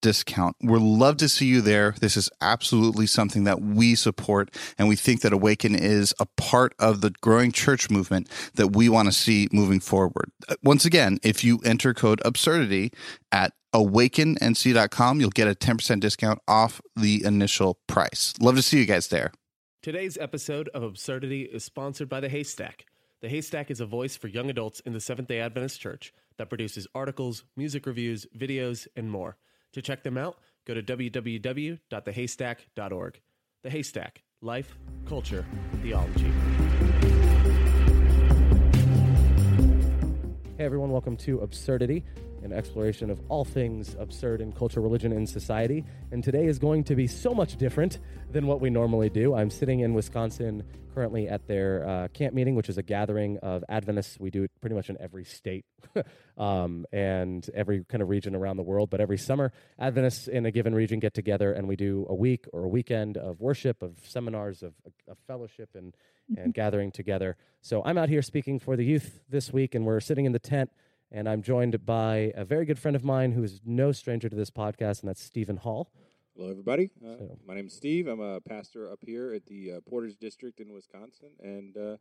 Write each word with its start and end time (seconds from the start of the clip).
discount. 0.00 0.56
We'd 0.62 0.80
love 0.80 1.16
to 1.18 1.28
see 1.28 1.46
you 1.46 1.60
there. 1.60 1.94
This 2.00 2.16
is 2.16 2.30
absolutely 2.40 3.06
something 3.06 3.44
that 3.44 3.60
we 3.60 3.94
support, 3.94 4.54
and 4.78 4.88
we 4.88 4.96
think 4.96 5.20
that 5.22 5.32
Awaken 5.32 5.74
is 5.74 6.14
a 6.18 6.26
part 6.36 6.74
of 6.78 7.00
the 7.00 7.10
growing 7.20 7.52
church 7.52 7.90
movement 7.90 8.28
that 8.54 8.74
we 8.74 8.88
want 8.88 9.06
to 9.06 9.12
see 9.12 9.48
moving 9.52 9.80
forward. 9.80 10.30
Uh, 10.48 10.54
once 10.62 10.84
again, 10.84 11.18
if 11.22 11.44
you 11.44 11.60
enter 11.64 11.94
code 11.94 12.20
absurdity 12.24 12.92
at 13.32 13.52
awakennc.com, 13.74 15.20
you'll 15.20 15.30
get 15.30 15.48
a 15.48 15.54
10% 15.54 16.00
discount 16.00 16.40
off 16.48 16.80
the 16.96 17.24
initial 17.24 17.78
price. 17.86 18.32
Love 18.40 18.56
to 18.56 18.62
see 18.62 18.78
you 18.78 18.86
guys 18.86 19.08
there. 19.08 19.32
Today's 19.82 20.18
episode 20.18 20.68
of 20.74 20.82
Absurdity 20.82 21.42
is 21.42 21.64
sponsored 21.64 22.08
by 22.08 22.20
The 22.20 22.28
Haystack. 22.28 22.84
The 23.20 23.28
Haystack 23.28 23.70
is 23.70 23.80
a 23.80 23.86
voice 23.86 24.16
for 24.16 24.28
young 24.28 24.50
adults 24.50 24.80
in 24.80 24.92
the 24.92 25.00
Seventh 25.00 25.28
day 25.28 25.40
Adventist 25.40 25.80
Church 25.80 26.12
that 26.36 26.48
produces 26.48 26.86
articles, 26.94 27.44
music 27.56 27.86
reviews, 27.86 28.26
videos, 28.36 28.86
and 28.96 29.10
more. 29.10 29.36
To 29.74 29.82
check 29.82 30.02
them 30.02 30.16
out, 30.16 30.38
go 30.66 30.72
to 30.74 30.82
www.thehaystack.org. 30.82 33.20
The 33.62 33.70
Haystack 33.70 34.22
Life, 34.40 34.78
Culture, 35.06 35.44
Theology. 35.82 36.32
Hey 40.56 40.64
everyone, 40.64 40.90
welcome 40.90 41.16
to 41.18 41.40
Absurdity, 41.40 42.02
an 42.42 42.52
exploration 42.52 43.10
of 43.10 43.20
all 43.28 43.44
things 43.44 43.96
absurd 43.98 44.40
in 44.40 44.52
culture, 44.52 44.80
religion, 44.80 45.12
and 45.12 45.28
society. 45.28 45.84
And 46.10 46.22
today 46.22 46.46
is 46.46 46.58
going 46.58 46.84
to 46.84 46.94
be 46.94 47.06
so 47.06 47.34
much 47.34 47.56
different 47.56 47.98
than 48.30 48.46
what 48.46 48.60
we 48.60 48.70
normally 48.70 49.10
do. 49.10 49.34
I'm 49.34 49.50
sitting 49.50 49.80
in 49.80 49.94
Wisconsin 49.94 50.64
currently 50.94 51.28
at 51.28 51.46
their 51.46 51.88
uh, 51.88 52.08
camp 52.08 52.34
meeting, 52.34 52.54
which 52.56 52.68
is 52.68 52.76
a 52.76 52.82
gathering 52.82 53.38
of 53.38 53.64
Adventists. 53.68 54.18
We 54.18 54.30
do 54.30 54.42
it 54.42 54.50
pretty 54.60 54.74
much 54.74 54.90
in 54.90 54.96
every 55.00 55.24
state 55.24 55.64
um, 56.38 56.86
and 56.92 57.48
every 57.54 57.84
kind 57.84 58.02
of 58.02 58.08
region 58.08 58.34
around 58.34 58.56
the 58.56 58.64
world. 58.64 58.90
But 58.90 59.00
every 59.00 59.18
summer, 59.18 59.52
Adventists 59.78 60.26
in 60.26 60.44
a 60.46 60.50
given 60.50 60.74
region 60.74 60.98
get 60.98 61.14
together 61.14 61.52
and 61.52 61.68
we 61.68 61.76
do 61.76 62.04
a 62.08 62.14
week 62.14 62.46
or 62.52 62.64
a 62.64 62.68
weekend 62.68 63.16
of 63.16 63.40
worship, 63.40 63.82
of 63.82 63.96
seminars, 64.08 64.62
of, 64.62 64.72
of 65.06 65.16
fellowship, 65.26 65.70
and, 65.74 65.94
mm-hmm. 66.30 66.42
and 66.42 66.54
gathering 66.54 66.90
together. 66.90 67.36
So 67.60 67.82
I'm 67.84 67.98
out 67.98 68.08
here 68.08 68.22
speaking 68.22 68.58
for 68.58 68.76
the 68.76 68.84
youth 68.84 69.20
this 69.28 69.52
week, 69.52 69.74
and 69.74 69.84
we're 69.84 70.00
sitting 70.00 70.24
in 70.24 70.32
the 70.32 70.38
tent. 70.38 70.70
And 71.10 71.28
I'm 71.28 71.42
joined 71.42 71.86
by 71.86 72.32
a 72.34 72.44
very 72.44 72.66
good 72.66 72.78
friend 72.78 72.94
of 72.94 73.02
mine 73.02 73.32
who 73.32 73.42
is 73.42 73.60
no 73.64 73.92
stranger 73.92 74.28
to 74.28 74.36
this 74.36 74.50
podcast, 74.50 75.00
and 75.00 75.08
that's 75.08 75.22
Stephen 75.22 75.56
Hall. 75.56 75.90
Hello, 76.36 76.50
everybody. 76.50 76.90
Uh, 77.02 77.16
so. 77.16 77.38
My 77.46 77.54
name 77.54 77.66
is 77.66 77.72
Steve. 77.72 78.06
I'm 78.06 78.20
a 78.20 78.40
pastor 78.40 78.90
up 78.92 78.98
here 79.04 79.32
at 79.32 79.46
the 79.46 79.72
uh, 79.72 79.80
Portage 79.88 80.18
District 80.18 80.60
in 80.60 80.72
Wisconsin, 80.72 81.30
and 81.42 81.76
uh, 81.76 81.96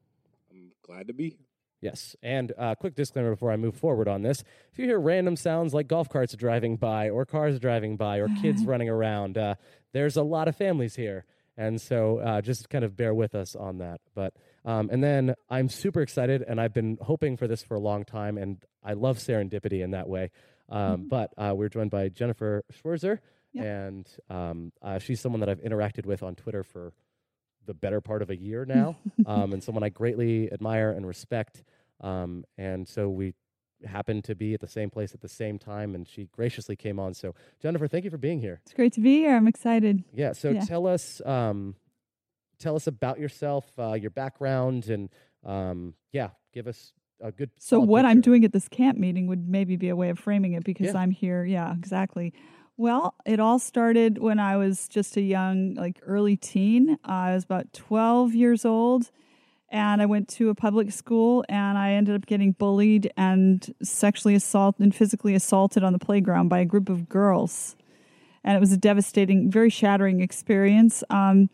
I'm 0.52 0.72
glad 0.84 1.08
to 1.08 1.14
be 1.14 1.30
here. 1.30 1.46
Yes. 1.80 2.16
And 2.22 2.52
uh, 2.58 2.76
quick 2.76 2.96
disclaimer 2.96 3.32
before 3.32 3.52
I 3.52 3.56
move 3.56 3.76
forward 3.76 4.08
on 4.08 4.24
this. 4.24 4.44
If 4.72 4.80
you 4.80 4.86
hear 4.86 5.00
random 5.00 5.36
sounds 5.36 5.74
like 5.74 5.88
golf 5.88 6.10
carts 6.10 6.36
driving 6.36 6.76
by, 6.76 7.10
or 7.10 7.26
cars 7.26 7.60
driving 7.60 7.96
by, 7.96 8.18
or 8.18 8.28
kids 8.42 8.64
running 8.66 8.90
around, 8.90 9.38
uh, 9.38 9.56
there's 9.94 10.18
a 10.18 10.24
lot 10.24 10.48
of 10.48 10.56
families 10.56 10.96
here. 10.96 11.26
And 11.56 11.82
so 11.82 12.20
uh, 12.20 12.42
just 12.42 12.70
kind 12.70 12.84
of 12.84 12.96
bear 12.96 13.14
with 13.14 13.34
us 13.34 13.56
on 13.56 13.78
that. 13.80 14.02
But 14.14 14.34
um, 14.66 14.90
and 14.92 15.04
then 15.04 15.36
I'm 15.50 15.70
super 15.70 16.02
excited, 16.02 16.44
and 16.48 16.60
I've 16.60 16.74
been 16.74 16.98
hoping 17.02 17.38
for 17.38 17.48
this 17.48 17.64
for 17.64 17.76
a 17.76 17.80
long 17.80 18.06
time, 18.06 18.38
and 18.38 18.64
I 18.84 18.94
love 18.94 19.18
serendipity 19.18 19.84
in 19.84 19.92
that 19.92 20.08
way. 20.08 20.32
Um, 20.70 20.80
mm-hmm. 20.80 21.08
But 21.08 21.58
we're 21.58 21.70
joined 21.70 21.92
by 21.92 22.10
Jennifer 22.10 22.64
Schwirzer, 22.74 23.20
Yep. 23.58 23.66
And 23.66 24.10
um, 24.30 24.72
uh, 24.82 25.00
she's 25.00 25.20
someone 25.20 25.40
that 25.40 25.50
I've 25.50 25.62
interacted 25.62 26.06
with 26.06 26.24
on 26.24 26.36
Twitter 26.36 26.64
for 26.64 26.94
the 27.66 27.74
better 27.74 28.02
part 28.02 28.22
of 28.22 28.30
a 28.30 28.38
year 28.38 28.66
now, 28.66 28.98
um, 29.26 29.54
and 29.54 29.64
someone 29.64 29.84
I 29.84 29.90
greatly 29.90 30.52
admire 30.52 30.92
and 30.92 31.08
respect. 31.08 31.64
Um, 32.02 32.46
and 32.58 32.88
so 32.88 33.10
we 33.10 33.34
happened 33.86 34.24
to 34.26 34.36
be 34.36 34.54
at 34.54 34.60
the 34.60 34.68
same 34.68 34.90
place 34.90 35.14
at 35.14 35.22
the 35.22 35.30
same 35.30 35.60
time, 35.60 35.96
and 35.96 36.08
she 36.08 36.30
graciously 36.32 36.76
came 36.76 37.00
on. 37.00 37.14
So, 37.14 37.36
Jennifer, 37.62 37.88
thank 37.88 38.06
you 38.06 38.12
for 38.12 38.18
being 38.18 38.40
here. 38.40 38.62
It's 38.66 38.74
great 38.74 38.94
to 38.94 39.02
be 39.02 39.18
here. 39.18 39.36
I'm 39.36 39.48
excited. 39.48 40.04
Yeah. 40.14 40.34
So, 40.34 40.52
yeah. 40.52 40.62
tell 40.62 40.88
us, 40.88 41.22
um, 41.26 41.76
tell 42.60 42.76
us 42.76 42.88
about 42.88 43.20
yourself, 43.20 43.72
uh, 43.78 43.94
your 43.94 44.12
background, 44.12 44.90
and 44.90 45.10
um, 45.46 45.94
yeah, 46.12 46.30
give 46.54 46.68
us 46.68 46.94
a 47.22 47.32
good. 47.32 47.50
So, 47.58 47.80
what 47.80 48.02
picture. 48.02 48.10
I'm 48.10 48.22
doing 48.22 48.46
at 48.46 48.54
this 48.54 48.68
camp 48.68 48.98
meeting 48.98 49.28
would 49.28 49.48
maybe 49.48 49.76
be 49.76 49.90
a 49.90 49.96
way 49.96 50.10
of 50.10 50.20
framing 50.20 50.54
it 50.54 50.64
because 50.64 50.94
yeah. 50.94 51.00
I'm 51.00 51.12
here. 51.12 51.44
Yeah, 51.44 51.74
exactly. 51.74 52.34
Well, 52.80 53.16
it 53.26 53.40
all 53.40 53.58
started 53.58 54.20
when 54.20 54.40
I 54.40 54.56
was 54.58 54.88
just 54.88 55.18
a 55.18 55.22
young, 55.22 55.74
like 55.74 56.00
early 56.04 56.38
teen. 56.38 56.98
Uh, 57.04 57.12
I 57.12 57.34
was 57.34 57.44
about 57.44 57.74
12 57.74 58.36
years 58.36 58.66
old, 58.66 59.10
and 59.70 60.00
I 60.00 60.06
went 60.06 60.28
to 60.30 60.50
a 60.50 60.56
public 60.56 60.92
school, 60.92 61.44
and 61.50 61.76
I 61.76 61.94
ended 61.94 62.14
up 62.14 62.28
getting 62.28 62.52
bullied 62.52 63.12
and 63.18 63.74
sexually 63.82 64.36
assaulted 64.36 64.84
and 64.84 64.94
physically 64.94 65.34
assaulted 65.34 65.84
on 65.84 65.92
the 65.92 65.98
playground 66.00 66.50
by 66.50 66.60
a 66.60 66.66
group 66.66 66.88
of 66.88 67.10
girls. 67.10 67.76
And 68.44 68.56
it 68.56 68.60
was 68.60 68.72
a 68.72 68.78
devastating, 68.78 69.50
very 69.50 69.72
shattering 69.72 70.22
experience 70.22 71.04
um, 71.10 71.50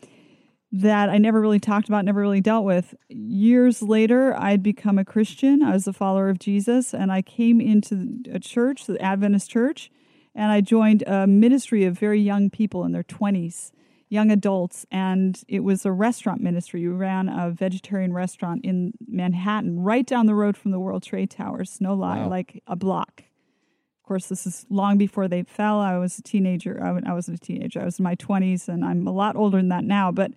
that 0.76 1.08
I 1.08 1.18
never 1.18 1.40
really 1.40 1.60
talked 1.60 1.88
about, 1.88 2.04
never 2.04 2.20
really 2.20 2.40
dealt 2.40 2.64
with. 2.64 2.94
Years 3.08 3.80
later, 3.80 4.34
I'd 4.36 4.62
become 4.62 4.98
a 4.98 5.04
Christian. 5.04 5.62
I 5.62 5.72
was 5.72 5.86
a 5.86 5.92
follower 5.92 6.28
of 6.28 6.38
Jesus, 6.38 6.92
and 6.92 7.12
I 7.12 7.22
came 7.22 7.60
into 7.60 8.22
a 8.30 8.40
church, 8.40 8.86
the 8.86 9.00
Adventist 9.00 9.50
church 9.50 9.90
and 10.34 10.50
I 10.50 10.60
joined 10.60 11.02
a 11.06 11.26
ministry 11.26 11.84
of 11.84 11.98
very 11.98 12.20
young 12.20 12.50
people 12.50 12.84
in 12.84 12.92
their 12.92 13.04
20s, 13.04 13.70
young 14.08 14.30
adults, 14.30 14.84
and 14.90 15.40
it 15.48 15.60
was 15.60 15.86
a 15.86 15.92
restaurant 15.92 16.40
ministry. 16.40 16.86
We 16.86 16.94
ran 16.94 17.28
a 17.28 17.50
vegetarian 17.50 18.12
restaurant 18.12 18.64
in 18.64 18.94
Manhattan, 19.06 19.80
right 19.80 20.04
down 20.04 20.26
the 20.26 20.34
road 20.34 20.56
from 20.56 20.72
the 20.72 20.80
World 20.80 21.04
Trade 21.04 21.30
Towers, 21.30 21.80
no 21.80 21.94
lie, 21.94 22.18
wow. 22.18 22.28
like 22.28 22.62
a 22.66 22.74
block. 22.74 23.22
Of 24.02 24.08
course, 24.08 24.26
this 24.26 24.46
is 24.46 24.66
long 24.68 24.98
before 24.98 25.28
they 25.28 25.44
fell. 25.44 25.80
I 25.80 25.96
was 25.96 26.18
a 26.18 26.22
teenager. 26.22 26.82
I, 26.82 27.10
I 27.10 27.14
wasn't 27.14 27.38
a 27.38 27.40
teenager. 27.40 27.80
I 27.80 27.84
was 27.84 27.98
in 27.98 28.02
my 28.02 28.16
20s, 28.16 28.68
and 28.68 28.84
I'm 28.84 29.06
a 29.06 29.12
lot 29.12 29.36
older 29.36 29.56
than 29.56 29.68
that 29.68 29.84
now. 29.84 30.10
But 30.12 30.32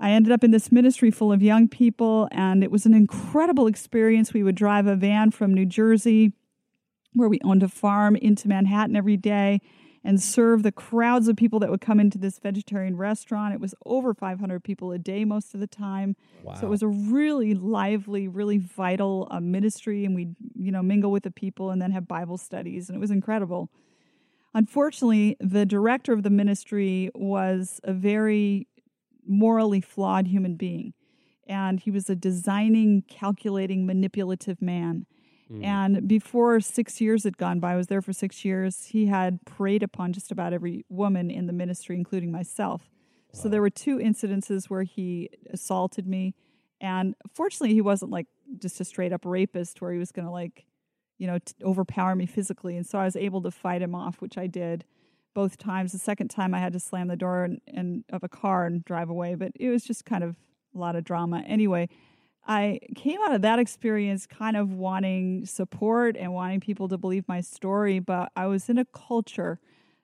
I 0.00 0.10
ended 0.10 0.32
up 0.32 0.42
in 0.42 0.50
this 0.50 0.72
ministry 0.72 1.10
full 1.10 1.32
of 1.32 1.42
young 1.42 1.68
people, 1.68 2.28
and 2.32 2.64
it 2.64 2.70
was 2.70 2.86
an 2.86 2.94
incredible 2.94 3.66
experience. 3.66 4.34
We 4.34 4.42
would 4.42 4.56
drive 4.56 4.86
a 4.86 4.96
van 4.96 5.30
from 5.30 5.54
New 5.54 5.66
Jersey 5.66 6.32
where 7.14 7.28
we 7.28 7.40
owned 7.44 7.62
a 7.62 7.68
farm 7.68 8.16
into 8.16 8.48
Manhattan 8.48 8.96
every 8.96 9.16
day 9.16 9.60
and 10.04 10.20
serve 10.20 10.62
the 10.62 10.72
crowds 10.72 11.28
of 11.28 11.36
people 11.36 11.60
that 11.60 11.70
would 11.70 11.80
come 11.80 12.00
into 12.00 12.18
this 12.18 12.38
vegetarian 12.38 12.96
restaurant. 12.96 13.54
It 13.54 13.60
was 13.60 13.74
over 13.86 14.14
500 14.14 14.64
people 14.64 14.90
a 14.90 14.98
day 14.98 15.24
most 15.24 15.54
of 15.54 15.60
the 15.60 15.66
time. 15.66 16.16
Wow. 16.42 16.54
So 16.54 16.66
it 16.66 16.70
was 16.70 16.82
a 16.82 16.88
really 16.88 17.54
lively, 17.54 18.26
really 18.26 18.58
vital 18.58 19.28
uh, 19.30 19.40
ministry, 19.40 20.04
and 20.04 20.14
we'd 20.14 20.34
you 20.56 20.72
know 20.72 20.82
mingle 20.82 21.12
with 21.12 21.22
the 21.22 21.30
people 21.30 21.70
and 21.70 21.80
then 21.80 21.92
have 21.92 22.08
Bible 22.08 22.38
studies, 22.38 22.88
and 22.88 22.96
it 22.96 23.00
was 23.00 23.10
incredible. 23.10 23.70
Unfortunately, 24.54 25.36
the 25.40 25.64
director 25.64 26.12
of 26.12 26.24
the 26.24 26.30
ministry 26.30 27.10
was 27.14 27.80
a 27.84 27.92
very 27.92 28.66
morally 29.26 29.80
flawed 29.80 30.26
human 30.26 30.56
being, 30.56 30.94
and 31.46 31.80
he 31.80 31.90
was 31.90 32.10
a 32.10 32.16
designing, 32.16 33.02
calculating, 33.08 33.86
manipulative 33.86 34.60
man. 34.62 35.06
Mm. 35.50 35.64
And 35.64 36.08
before 36.08 36.60
six 36.60 37.00
years 37.00 37.24
had 37.24 37.36
gone 37.36 37.60
by, 37.60 37.72
I 37.72 37.76
was 37.76 37.88
there 37.88 38.02
for 38.02 38.12
six 38.12 38.44
years, 38.44 38.86
he 38.86 39.06
had 39.06 39.44
preyed 39.44 39.82
upon 39.82 40.12
just 40.12 40.32
about 40.32 40.52
every 40.52 40.84
woman 40.88 41.30
in 41.30 41.46
the 41.46 41.52
ministry, 41.52 41.96
including 41.96 42.32
myself. 42.32 42.90
Wow. 43.32 43.40
So 43.40 43.48
there 43.48 43.60
were 43.60 43.70
two 43.70 43.98
incidences 43.98 44.70
where 44.70 44.84
he 44.84 45.30
assaulted 45.52 46.06
me 46.06 46.34
And 46.82 47.14
fortunately, 47.32 47.74
he 47.74 47.80
wasn't 47.80 48.10
like 48.10 48.26
just 48.58 48.80
a 48.80 48.84
straight 48.84 49.12
up 49.12 49.24
rapist 49.24 49.80
where 49.80 49.92
he 49.92 49.98
was 49.98 50.10
going 50.10 50.26
to 50.26 50.32
like, 50.32 50.66
you 51.16 51.28
know, 51.28 51.38
t- 51.38 51.54
overpower 51.62 52.16
me 52.16 52.26
physically. 52.26 52.76
And 52.76 52.84
so 52.84 52.98
I 52.98 53.04
was 53.04 53.14
able 53.14 53.40
to 53.42 53.52
fight 53.52 53.80
him 53.80 53.94
off, 53.94 54.20
which 54.20 54.36
I 54.36 54.48
did 54.48 54.84
both 55.34 55.58
times. 55.58 55.92
The 55.92 55.98
second 55.98 56.28
time 56.28 56.54
I 56.54 56.58
had 56.58 56.72
to 56.72 56.80
slam 56.80 57.08
the 57.08 57.16
door 57.16 57.44
and, 57.44 57.60
and 57.66 58.04
of 58.10 58.22
a 58.22 58.28
car 58.28 58.66
and 58.66 58.84
drive 58.84 59.08
away, 59.08 59.34
but 59.34 59.52
it 59.54 59.68
was 59.68 59.84
just 59.84 60.04
kind 60.04 60.24
of 60.24 60.36
a 60.74 60.78
lot 60.78 60.96
of 60.96 61.04
drama. 61.04 61.42
Anyway, 61.46 61.88
I 62.46 62.80
came 62.96 63.20
out 63.22 63.34
of 63.34 63.42
that 63.42 63.58
experience 63.58 64.26
kind 64.26 64.56
of 64.56 64.72
wanting 64.72 65.46
support 65.46 66.16
and 66.16 66.32
wanting 66.32 66.60
people 66.60 66.88
to 66.88 66.98
believe 66.98 67.28
my 67.28 67.40
story, 67.40 67.98
but 68.00 68.32
I 68.34 68.46
was 68.46 68.68
in 68.68 68.78
a 68.78 68.84
culture 68.84 69.60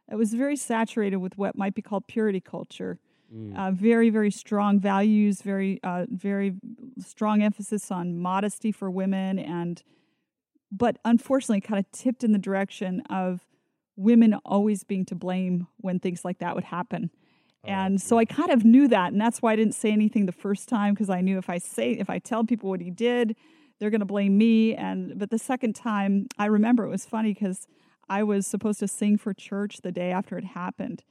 that 0.09 0.17
was 0.17 0.35
very 0.35 0.57
saturated 0.57 1.17
with 1.17 1.37
what 1.37 1.57
might 1.57 1.75
be 1.75 1.83
called 1.83 2.07
purity 2.07 2.41
culture. 2.41 2.99
Mm. 3.35 3.59
Uh, 3.59 3.71
very, 3.73 4.09
very 4.09 4.31
strong 4.31 4.81
values, 4.81 5.43
very, 5.43 5.81
uh, 5.83 6.07
very 6.09 6.55
strong 6.99 7.43
emphasis 7.43 7.91
on 7.91 8.19
modesty 8.19 8.73
for 8.73 8.91
women, 8.91 9.39
and 9.39 9.83
but 10.71 10.99
unfortunately, 11.05 11.61
kind 11.61 11.79
of 11.79 11.91
tipped 11.93 12.23
in 12.25 12.33
the 12.33 12.39
direction 12.39 13.03
of 13.11 13.47
women 13.99 14.35
always 14.45 14.85
being 14.85 15.05
to 15.05 15.15
blame 15.15 15.67
when 15.79 15.99
things 15.99 16.25
like 16.25 16.39
that 16.39 16.55
would 16.55 16.65
happen. 16.65 17.11
Oh, 17.65 17.69
and 17.69 18.01
so 18.01 18.17
I 18.17 18.25
kind 18.25 18.51
of 18.51 18.65
knew 18.65 18.87
that, 18.89 19.13
and 19.13 19.21
that's 19.21 19.43
why 19.43 19.53
I 19.53 19.57
didn't 19.57 19.75
say 19.75 19.91
anything 19.91 20.27
the 20.27 20.33
first 20.33 20.69
time 20.69 20.95
because 20.95 21.11
I 21.11 21.21
knew 21.21 21.37
if 21.37 21.51
I 21.51 21.59
say 21.59 21.93
if 21.93 22.09
I 22.09 22.21
tell 22.21 22.45
people 22.45 22.71
what 22.71 22.81
he 22.81 22.91
did, 22.91 23.37
they're 23.79 23.91
going 23.91 24.01
to 24.01 24.07
blame 24.07 24.39
me. 24.39 24.75
And 24.75 25.19
but 25.19 25.31
the 25.31 25.39
second 25.39 25.75
time, 25.75 26.29
I 26.39 26.47
remember 26.47 26.85
it 26.85 26.91
was 26.91 27.05
funny 27.05 27.35
because 27.35 27.67
I 28.09 28.23
was 28.23 28.47
supposed 28.47 28.79
to 28.81 28.89
sing 28.89 29.19
for 29.19 29.35
church 29.35 29.79
the 29.83 29.93
day 29.93 30.13
after 30.13 30.39
it 30.39 30.45
happened, 30.45 31.03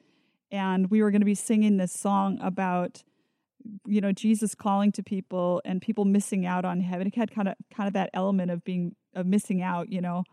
and 0.50 0.90
we 0.90 1.02
were 1.02 1.12
going 1.12 1.22
to 1.22 1.26
be 1.26 1.36
singing 1.36 1.76
this 1.76 1.92
song 1.92 2.40
about 2.42 3.04
you 3.86 4.00
know 4.00 4.14
Jesus 4.14 4.56
calling 4.56 4.94
to 4.94 5.04
people 5.04 5.62
and 5.66 5.82
people 5.82 6.06
missing 6.06 6.46
out 6.46 6.64
on 6.64 6.80
heaven. 6.80 7.08
It 7.08 7.16
had 7.16 7.32
kind 7.32 7.50
of 7.50 7.56
kind 7.76 7.88
of 7.88 7.94
that 7.96 8.12
element 8.14 8.50
of 8.50 8.64
being 8.64 8.96
of 9.14 9.26
missing 9.26 9.62
out, 9.62 9.92
you 9.92 10.00
know, 10.00 10.24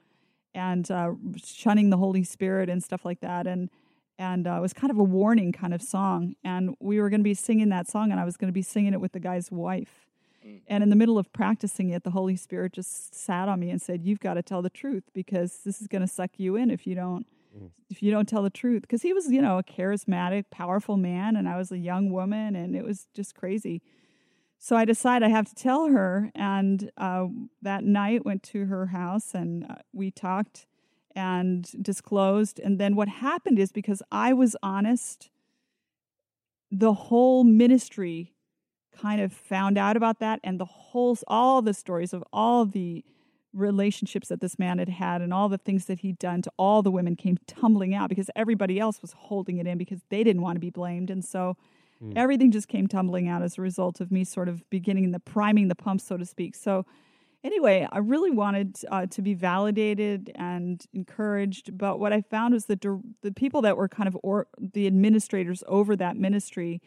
and 0.54 0.90
uh, 0.90 1.12
shunning 1.36 1.90
the 1.90 1.96
Holy 1.96 2.24
Spirit 2.24 2.68
and 2.68 2.82
stuff 2.82 3.04
like 3.04 3.20
that. 3.20 3.46
And 3.46 3.70
and 4.16 4.46
uh, 4.46 4.54
it 4.58 4.60
was 4.60 4.72
kind 4.72 4.92
of 4.92 4.98
a 4.98 5.02
warning 5.02 5.50
kind 5.50 5.74
of 5.74 5.82
song. 5.82 6.36
And 6.44 6.76
we 6.80 7.00
were 7.00 7.10
going 7.10 7.20
to 7.20 7.24
be 7.24 7.34
singing 7.34 7.70
that 7.70 7.88
song, 7.88 8.12
and 8.12 8.20
I 8.20 8.24
was 8.24 8.36
going 8.36 8.48
to 8.48 8.52
be 8.52 8.62
singing 8.62 8.92
it 8.92 9.00
with 9.00 9.12
the 9.12 9.20
guy's 9.20 9.50
wife. 9.50 10.06
Mm. 10.46 10.60
And 10.68 10.82
in 10.84 10.90
the 10.90 10.96
middle 10.96 11.18
of 11.18 11.32
practicing 11.32 11.90
it, 11.90 12.04
the 12.04 12.10
Holy 12.10 12.36
Spirit 12.36 12.72
just 12.72 13.14
sat 13.14 13.48
on 13.48 13.58
me 13.60 13.70
and 13.70 13.82
said, 13.82 14.04
"You've 14.04 14.20
got 14.20 14.34
to 14.34 14.42
tell 14.42 14.62
the 14.62 14.70
truth 14.70 15.04
because 15.12 15.60
this 15.64 15.80
is 15.80 15.88
going 15.88 16.02
to 16.02 16.08
suck 16.08 16.32
you 16.36 16.56
in 16.56 16.70
if 16.70 16.86
you 16.86 16.94
don't." 16.94 17.26
Mm. 17.56 17.70
If 17.90 18.02
you 18.02 18.10
don't 18.10 18.28
tell 18.28 18.42
the 18.42 18.50
truth, 18.50 18.82
because 18.82 19.02
he 19.02 19.12
was, 19.12 19.30
you 19.30 19.40
know, 19.40 19.58
a 19.58 19.62
charismatic, 19.62 20.46
powerful 20.50 20.96
man, 20.96 21.36
and 21.36 21.48
I 21.48 21.56
was 21.56 21.70
a 21.70 21.78
young 21.78 22.10
woman, 22.10 22.56
and 22.56 22.74
it 22.74 22.84
was 22.84 23.06
just 23.14 23.34
crazy. 23.34 23.82
So 24.58 24.76
I 24.76 24.84
decide 24.84 25.22
I 25.22 25.28
have 25.28 25.46
to 25.48 25.54
tell 25.54 25.88
her, 25.88 26.30
and 26.34 26.90
uh, 26.96 27.26
that 27.62 27.84
night 27.84 28.24
went 28.24 28.42
to 28.44 28.64
her 28.66 28.86
house, 28.86 29.34
and 29.34 29.64
uh, 29.68 29.74
we 29.92 30.10
talked 30.10 30.66
and 31.14 31.70
disclosed. 31.82 32.58
And 32.60 32.78
then 32.78 32.96
what 32.96 33.08
happened 33.08 33.58
is 33.58 33.72
because 33.72 34.02
I 34.10 34.32
was 34.32 34.56
honest, 34.62 35.30
the 36.70 36.94
whole 36.94 37.44
ministry 37.44 38.32
kind 38.98 39.20
of 39.20 39.32
found 39.32 39.76
out 39.76 39.96
about 39.96 40.18
that, 40.20 40.40
and 40.42 40.58
the 40.58 40.64
whole, 40.64 41.18
all 41.28 41.60
the 41.60 41.74
stories 41.74 42.12
of 42.12 42.24
all 42.32 42.64
the 42.64 43.04
relationships 43.54 44.28
that 44.28 44.40
this 44.40 44.58
man 44.58 44.78
had 44.78 44.88
had 44.88 45.22
and 45.22 45.32
all 45.32 45.48
the 45.48 45.58
things 45.58 45.86
that 45.86 46.00
he'd 46.00 46.18
done 46.18 46.42
to 46.42 46.50
all 46.58 46.82
the 46.82 46.90
women 46.90 47.14
came 47.14 47.38
tumbling 47.46 47.94
out 47.94 48.08
because 48.08 48.28
everybody 48.34 48.80
else 48.80 49.00
was 49.00 49.12
holding 49.12 49.58
it 49.58 49.66
in 49.66 49.78
because 49.78 50.00
they 50.10 50.24
didn't 50.24 50.42
want 50.42 50.56
to 50.56 50.60
be 50.60 50.70
blamed. 50.70 51.08
And 51.08 51.24
so 51.24 51.56
mm. 52.02 52.12
everything 52.16 52.50
just 52.50 52.68
came 52.68 52.86
tumbling 52.86 53.28
out 53.28 53.42
as 53.42 53.58
a 53.58 53.62
result 53.62 54.00
of 54.00 54.10
me 54.10 54.24
sort 54.24 54.48
of 54.48 54.68
beginning 54.70 55.10
the 55.12 55.20
priming 55.20 55.68
the 55.68 55.74
pump, 55.74 56.00
so 56.00 56.16
to 56.16 56.24
speak. 56.24 56.54
So 56.54 56.84
anyway, 57.44 57.86
I 57.92 57.98
really 57.98 58.30
wanted 58.30 58.78
uh, 58.90 59.06
to 59.06 59.22
be 59.22 59.34
validated 59.34 60.32
and 60.34 60.84
encouraged. 60.92 61.76
But 61.76 62.00
what 62.00 62.12
I 62.12 62.22
found 62.22 62.54
was 62.54 62.66
that 62.66 62.80
the 62.80 63.32
people 63.32 63.62
that 63.62 63.76
were 63.76 63.88
kind 63.88 64.08
of 64.08 64.16
or, 64.22 64.46
the 64.58 64.86
administrators 64.86 65.62
over 65.68 65.94
that 65.96 66.16
ministry, 66.16 66.80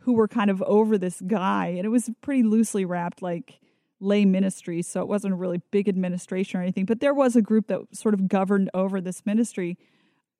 who 0.00 0.12
were 0.12 0.28
kind 0.28 0.50
of 0.50 0.62
over 0.62 0.96
this 0.96 1.20
guy, 1.26 1.66
and 1.66 1.84
it 1.84 1.88
was 1.88 2.08
pretty 2.20 2.44
loosely 2.44 2.84
wrapped, 2.84 3.20
like 3.22 3.58
lay 3.98 4.24
ministry, 4.24 4.82
so 4.82 5.00
it 5.00 5.08
wasn't 5.08 5.32
a 5.32 5.36
really 5.36 5.60
big 5.70 5.88
administration 5.88 6.60
or 6.60 6.62
anything. 6.62 6.84
But 6.84 7.00
there 7.00 7.14
was 7.14 7.34
a 7.34 7.42
group 7.42 7.66
that 7.68 7.80
sort 7.92 8.14
of 8.14 8.28
governed 8.28 8.70
over 8.72 9.00
this 9.00 9.26
ministry. 9.26 9.76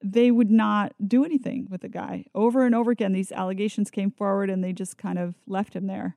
They 0.02 0.30
would 0.30 0.50
not 0.50 0.92
do 1.06 1.24
anything 1.24 1.68
with 1.70 1.80
the 1.80 1.88
guy. 1.88 2.26
Over 2.34 2.66
and 2.66 2.74
over 2.74 2.90
again, 2.90 3.12
these 3.12 3.32
allegations 3.32 3.90
came 3.90 4.10
forward, 4.10 4.50
and 4.50 4.62
they 4.62 4.72
just 4.72 4.98
kind 4.98 5.18
of 5.18 5.34
left 5.46 5.74
him 5.74 5.86
there 5.86 6.16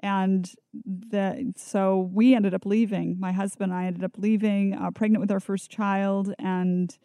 and 0.00 0.50
the, 0.72 1.52
so 1.56 2.10
we 2.12 2.34
ended 2.34 2.54
up 2.54 2.64
leaving. 2.64 3.18
My 3.18 3.32
husband 3.32 3.72
and 3.72 3.80
I 3.80 3.86
ended 3.86 4.04
up 4.04 4.16
leaving, 4.16 4.74
uh, 4.74 4.90
pregnant 4.90 5.20
with 5.20 5.30
our 5.30 5.40
first 5.40 5.70
child, 5.70 6.32
and 6.38 6.96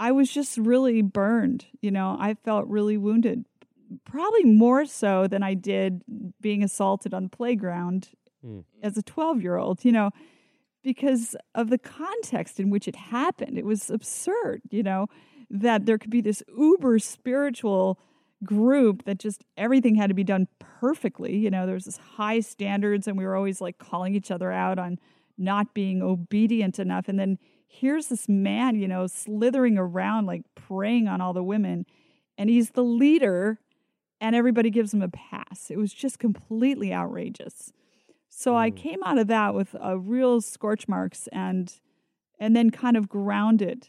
I 0.00 0.12
was 0.12 0.32
just 0.32 0.56
really 0.56 1.02
burned. 1.02 1.66
You 1.80 1.90
know, 1.90 2.16
I 2.18 2.34
felt 2.34 2.66
really 2.68 2.96
wounded, 2.96 3.44
probably 4.04 4.44
more 4.44 4.86
so 4.86 5.26
than 5.26 5.42
I 5.42 5.54
did 5.54 6.02
being 6.40 6.62
assaulted 6.62 7.12
on 7.12 7.24
the 7.24 7.30
playground 7.30 8.10
mm. 8.44 8.64
as 8.82 8.96
a 8.96 9.02
12 9.02 9.42
year 9.42 9.56
old, 9.56 9.84
you 9.84 9.92
know, 9.92 10.10
because 10.82 11.36
of 11.54 11.70
the 11.70 11.78
context 11.78 12.60
in 12.60 12.70
which 12.70 12.88
it 12.88 12.96
happened. 12.96 13.58
It 13.58 13.64
was 13.64 13.90
absurd, 13.90 14.62
you 14.70 14.82
know, 14.82 15.06
that 15.50 15.86
there 15.86 15.98
could 15.98 16.10
be 16.10 16.20
this 16.20 16.42
uber 16.56 16.98
spiritual 16.98 17.98
group 18.44 19.04
that 19.04 19.18
just 19.18 19.44
everything 19.56 19.96
had 19.96 20.08
to 20.08 20.14
be 20.14 20.24
done 20.24 20.46
perfectly. 20.58 21.36
You 21.36 21.50
know, 21.50 21.66
there's 21.66 21.84
this 21.84 21.96
high 21.96 22.40
standards, 22.40 23.08
and 23.08 23.18
we 23.18 23.24
were 23.26 23.36
always 23.36 23.60
like 23.60 23.78
calling 23.78 24.14
each 24.14 24.30
other 24.30 24.52
out 24.52 24.78
on 24.78 24.98
not 25.36 25.74
being 25.74 26.02
obedient 26.02 26.78
enough. 26.78 27.08
And 27.08 27.18
then 27.18 27.38
here's 27.66 28.08
this 28.08 28.28
man, 28.28 28.76
you 28.76 28.88
know, 28.88 29.06
slithering 29.06 29.78
around 29.78 30.26
like 30.26 30.42
preying 30.54 31.08
on 31.08 31.20
all 31.20 31.32
the 31.32 31.42
women, 31.42 31.86
and 32.36 32.48
he's 32.48 32.70
the 32.70 32.84
leader, 32.84 33.58
and 34.20 34.36
everybody 34.36 34.70
gives 34.70 34.94
him 34.94 35.02
a 35.02 35.08
pass. 35.08 35.70
It 35.70 35.78
was 35.78 35.92
just 35.92 36.18
completely 36.18 36.92
outrageous. 36.92 37.72
So 38.28 38.52
mm. 38.52 38.56
I 38.56 38.70
came 38.70 39.02
out 39.04 39.18
of 39.18 39.26
that 39.28 39.54
with 39.54 39.74
a 39.80 39.98
real 39.98 40.40
scorch 40.40 40.88
marks 40.88 41.28
and 41.32 41.72
and 42.40 42.54
then 42.54 42.70
kind 42.70 42.96
of 42.96 43.08
grounded 43.08 43.88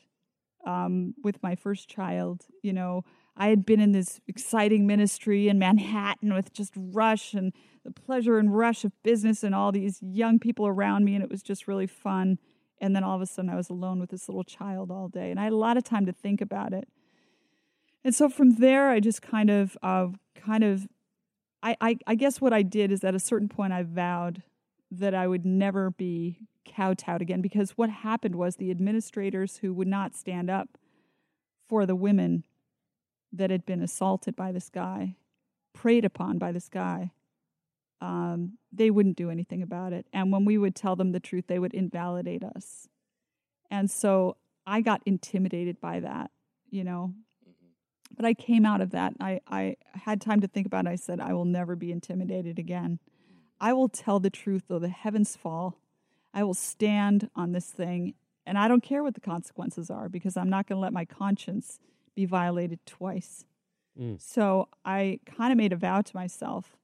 um, 0.66 1.14
with 1.24 1.42
my 1.44 1.56
first 1.56 1.88
child, 1.88 2.46
you 2.64 2.74
know, 2.74 3.04
I 3.38 3.48
had 3.48 3.66
been 3.66 3.80
in 3.80 3.94
this 3.94 4.20
exciting 4.28 4.86
ministry 4.86 5.48
in 5.48 5.58
Manhattan 5.60 6.34
with 6.34 6.52
just 6.52 6.74
rush 6.76 7.34
and 7.34 7.54
the 7.86 7.92
pleasure 7.92 8.38
and 8.38 8.56
rush 8.56 8.84
of 8.84 8.92
business 9.02 9.44
and 9.44 9.56
all 9.56 9.72
these 9.72 10.00
young 10.02 10.40
people 10.40 10.68
around 10.68 11.06
me, 11.06 11.16
and 11.16 11.24
it 11.24 11.30
was 11.30 11.42
just 11.42 11.68
really 11.68 11.88
fun. 11.88 12.38
And 12.82 12.96
then 12.96 13.04
all 13.04 13.16
of 13.16 13.22
a 13.22 13.26
sudden, 13.26 13.50
I 13.50 13.56
was 13.56 13.70
alone 13.70 14.00
with 14.00 14.10
this 14.10 14.28
little 14.28 14.44
child 14.44 14.92
all 14.92 15.08
day, 15.08 15.32
and 15.32 15.40
I 15.40 15.46
had 15.46 15.54
a 15.54 15.58
lot 15.58 15.78
of 15.78 15.84
time 15.84 16.06
to 16.06 16.12
think 16.12 16.42
about 16.42 16.74
it. 16.74 16.90
And 18.04 18.14
so 18.14 18.30
from 18.30 18.56
there, 18.56 18.90
I 18.90 19.00
just 19.00 19.22
kind 19.22 19.50
of, 19.50 19.78
uh, 19.82 20.08
kind 20.36 20.64
of, 20.64 20.88
I, 21.62 21.76
I, 21.82 21.98
I 22.08 22.16
guess 22.16 22.40
what 22.40 22.54
I 22.54 22.62
did 22.62 22.92
is 22.92 23.04
at 23.04 23.16
a 23.16 23.20
certain 23.20 23.50
point, 23.50 23.74
I 23.74 23.84
vowed 23.84 24.44
that 24.92 25.14
I 25.14 25.28
would 25.28 25.46
never 25.46 25.92
be 25.92 26.40
kowtowed 26.66 27.22
again 27.22 27.42
because 27.42 27.72
what 27.72 27.90
happened 27.90 28.36
was 28.36 28.56
the 28.56 28.72
administrators 28.72 29.58
who 29.58 29.74
would 29.74 29.88
not 29.88 30.16
stand 30.16 30.50
up 30.50 30.78
for 31.68 31.86
the 31.86 31.96
women 31.96 32.46
that 33.32 33.52
had 33.52 33.66
been 33.66 33.82
assaulted 33.82 34.36
by 34.36 34.52
this 34.52 34.70
guy, 34.70 35.16
preyed 35.74 36.06
upon 36.06 36.38
by 36.38 36.52
this 36.52 36.70
guy, 36.70 37.12
um, 38.02 38.58
they 38.72 38.90
wouldn't 38.90 39.18
do 39.18 39.30
anything 39.30 39.62
about 39.62 39.94
it. 39.94 40.08
And 40.14 40.32
when 40.32 40.46
we 40.46 40.58
would 40.58 40.76
tell 40.76 40.96
them 40.96 41.12
the 41.12 41.20
truth, 41.20 41.46
they 41.48 41.60
would 41.60 41.74
invalidate 41.74 42.44
us. 42.44 42.88
And 43.70 43.92
so 43.92 44.38
I 44.66 44.82
got 44.82 45.02
intimidated 45.06 45.80
by 45.80 46.00
that, 46.00 46.32
you 46.70 46.84
know. 46.84 47.14
But 48.16 48.26
I 48.26 48.34
came 48.34 48.66
out 48.66 48.82
of 48.82 48.92
that. 48.92 49.14
I, 49.20 49.40
I 49.48 49.76
had 49.94 50.20
time 50.20 50.42
to 50.42 50.48
think 50.48 50.66
about 50.66 50.86
it. 50.86 50.90
I 50.90 50.96
said, 50.96 51.20
I 51.20 51.34
will 51.34 51.46
never 51.46 51.76
be 51.76 51.92
intimidated 51.92 52.60
again. 52.60 53.00
I 53.62 53.74
will 53.74 53.90
tell 53.90 54.20
the 54.20 54.30
truth, 54.30 54.64
though 54.68 54.80
the 54.80 54.90
heavens 54.90 55.36
fall. 55.36 55.78
I 56.34 56.44
will 56.44 56.54
stand 56.54 57.30
on 57.36 57.52
this 57.52 57.68
thing, 57.68 58.14
and 58.46 58.58
I 58.58 58.68
don't 58.68 58.84
care 58.84 59.04
what 59.04 59.16
the 59.16 59.22
consequences 59.22 59.90
are 59.90 60.10
because 60.10 60.38
I'm 60.38 60.50
not 60.50 60.68
going 60.68 60.78
to 60.78 60.82
let 60.82 60.94
my 60.94 61.06
conscience 61.06 61.80
be 62.16 62.26
violated 62.26 62.80
twice. 62.86 63.46
Mm. 64.00 64.22
So 64.22 64.70
I 64.86 65.20
kind 65.26 65.52
of 65.52 65.58
made 65.58 65.74
a 65.74 65.78
vow 65.78 66.02
to 66.02 66.16
myself 66.16 66.78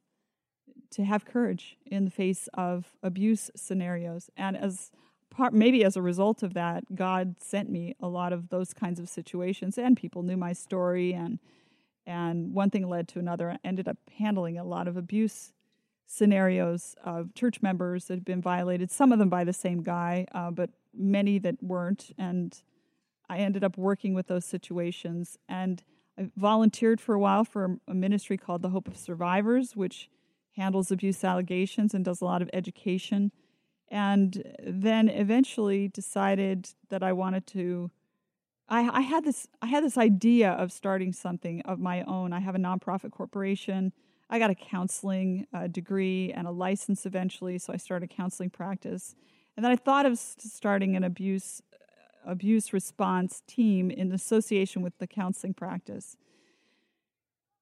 to 0.92 1.04
have 1.04 1.26
courage 1.26 1.78
in 1.86 2.06
the 2.06 2.12
face 2.12 2.48
of 2.54 2.96
abuse 3.04 3.52
scenarios. 3.56 4.30
And 4.38 4.58
as 4.58 4.92
part, 5.36 5.54
maybe 5.54 5.84
as 5.84 5.96
a 5.96 6.02
result 6.02 6.44
of 6.44 6.54
that, 6.54 6.96
God 6.96 7.36
sent 7.40 7.70
me 7.70 7.96
a 8.00 8.08
lot 8.08 8.34
of 8.34 8.50
those 8.50 8.74
kinds 8.74 9.00
of 9.00 9.10
situations, 9.10 9.78
and 9.78 9.98
people 9.98 10.24
knew 10.24 10.38
my 10.38 10.54
story, 10.54 11.14
and 11.14 11.40
and 12.08 12.54
one 12.54 12.70
thing 12.70 12.88
led 12.88 13.08
to 13.10 13.20
another. 13.20 13.52
I 13.52 13.58
ended 13.64 13.88
up 13.88 13.98
handling 14.20 14.60
a 14.60 14.64
lot 14.64 14.88
of 14.88 14.96
abuse 14.96 15.54
scenarios 16.06 16.96
of 17.04 17.34
church 17.34 17.64
members 17.64 18.06
that 18.06 18.14
had 18.14 18.26
been 18.26 18.42
violated. 18.42 18.92
Some 18.92 19.12
of 19.12 19.18
them 19.18 19.30
by 19.30 19.44
the 19.44 19.54
same 19.54 19.82
guy, 19.82 20.28
uh, 20.32 20.52
but 20.52 20.70
many 20.94 21.40
that 21.40 21.62
weren't, 21.64 22.12
and 22.18 22.56
I 23.28 23.40
ended 23.40 23.64
up 23.64 23.76
working 23.78 24.14
with 24.14 24.28
those 24.28 24.46
situations. 24.46 25.38
And 25.50 25.84
I 26.18 26.30
volunteered 26.38 27.02
for 27.02 27.16
a 27.16 27.20
while 27.20 27.44
for 27.44 27.80
a 27.88 27.94
ministry 27.94 28.38
called 28.38 28.62
the 28.62 28.70
Hope 28.70 28.88
of 28.88 28.98
Survivors, 28.98 29.76
which 29.76 30.10
handles 30.56 30.92
abuse 30.92 31.24
allegations 31.24 31.94
and 31.94 32.06
does 32.06 32.22
a 32.22 32.26
lot 32.26 32.42
of 32.42 32.50
education. 32.54 33.32
And 33.90 34.56
then 34.66 35.10
eventually 35.10 35.88
decided 35.88 36.70
that 36.90 37.04
I 37.04 37.14
wanted 37.14 37.46
to. 37.48 37.92
I, 38.68 38.90
I 38.90 39.02
had 39.02 39.24
this 39.24 39.48
I 39.62 39.68
had 39.68 39.84
this 39.84 39.98
idea 39.98 40.52
of 40.52 40.72
starting 40.72 41.14
something 41.14 41.62
of 41.62 41.80
my 41.80 42.04
own. 42.04 42.34
I 42.34 42.40
have 42.40 42.56
a 42.56 42.60
nonprofit 42.60 43.12
corporation. 43.12 43.94
I 44.30 44.40
got 44.40 44.50
a 44.50 44.56
counseling 44.56 45.46
uh, 45.54 45.68
degree 45.68 46.34
and 46.34 46.48
a 46.48 46.52
license 46.52 47.06
eventually, 47.06 47.60
so 47.60 47.74
I 47.74 47.78
started 47.78 48.10
counseling 48.10 48.50
practice. 48.50 49.16
And 49.56 49.64
then 49.64 49.72
I 49.72 49.76
thought 49.76 50.06
of 50.06 50.18
starting 50.18 50.96
an 50.96 51.04
abuse 51.04 51.62
abuse 52.26 52.74
response 52.74 53.44
team 53.46 53.92
in 53.92 54.12
association 54.12 54.82
with 54.82 54.98
the 54.98 55.06
counseling 55.06 55.54
practice. 55.54 56.18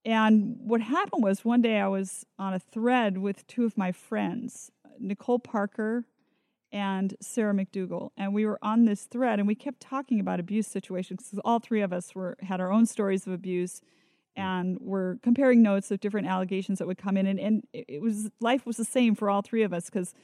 And 0.05 0.57
what 0.59 0.81
happened 0.81 1.23
was 1.23 1.45
one 1.45 1.61
day 1.61 1.79
I 1.79 1.87
was 1.87 2.25
on 2.37 2.53
a 2.53 2.59
thread 2.59 3.17
with 3.17 3.47
two 3.47 3.65
of 3.65 3.77
my 3.77 3.91
friends, 3.91 4.71
Nicole 4.99 5.39
Parker 5.39 6.05
and 6.73 7.15
Sarah 7.21 7.53
McDugal, 7.53 8.09
and 8.17 8.33
we 8.33 8.47
were 8.47 8.57
on 8.63 8.85
this 8.85 9.03
thread 9.03 9.37
and 9.37 9.47
we 9.47 9.53
kept 9.53 9.79
talking 9.79 10.19
about 10.19 10.39
abuse 10.39 10.67
situations 10.67 11.23
because 11.23 11.39
all 11.45 11.59
three 11.59 11.81
of 11.81 11.93
us 11.93 12.15
were 12.15 12.35
had 12.41 12.59
our 12.59 12.71
own 12.71 12.87
stories 12.87 13.27
of 13.27 13.31
abuse 13.31 13.79
mm. 13.79 14.41
and 14.43 14.77
were 14.81 15.19
comparing 15.21 15.61
notes 15.61 15.91
of 15.91 15.99
different 15.99 16.27
allegations 16.27 16.79
that 16.79 16.87
would 16.87 16.97
come 16.97 17.15
in 17.15 17.27
and, 17.27 17.39
and 17.39 17.63
it 17.73 18.01
was 18.01 18.31
life 18.41 18.65
was 18.65 18.77
the 18.77 18.85
same 18.85 19.13
for 19.13 19.29
all 19.29 19.43
three 19.43 19.61
of 19.61 19.71
us 19.71 19.85
because 19.85 20.15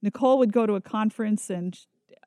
Nicole 0.00 0.38
would 0.38 0.52
go 0.52 0.64
to 0.64 0.74
a 0.74 0.80
conference 0.80 1.50
and 1.50 1.78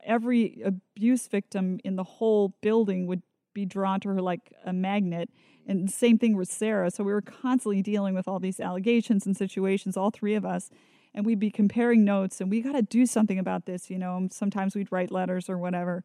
every 0.04 0.62
abuse 0.64 1.28
victim 1.28 1.80
in 1.84 1.96
the 1.96 2.04
whole 2.04 2.54
building 2.62 3.08
would 3.08 3.24
be 3.54 3.66
drawn 3.66 4.00
to 4.02 4.10
her 4.10 4.22
like 4.22 4.54
a 4.66 4.74
magnet. 4.74 5.30
And 5.68 5.88
the 5.88 5.92
same 5.92 6.18
thing 6.18 6.38
with 6.38 6.50
Sarah. 6.50 6.92
So 6.92 7.04
we 7.04 7.12
were 7.12 7.22
constantly 7.22 7.82
dealing 7.82 8.16
with 8.16 8.28
all 8.28 8.40
these 8.40 8.60
allegations 8.60 9.26
and 9.26 9.36
situations, 9.36 9.98
all 9.98 10.10
three 10.10 10.36
of 10.36 10.46
us. 10.46 10.70
And 11.14 11.26
we'd 11.26 11.40
be 11.40 11.52
comparing 11.52 12.06
notes, 12.06 12.40
and 12.40 12.50
we 12.50 12.62
got 12.62 12.72
to 12.74 12.82
do 12.82 13.06
something 13.06 13.38
about 13.38 13.66
this, 13.66 13.90
you 13.90 13.98
know. 13.98 14.30
Sometimes 14.32 14.76
we'd 14.76 14.92
write 14.92 15.12
letters 15.12 15.50
or 15.50 15.58
whatever. 15.58 16.04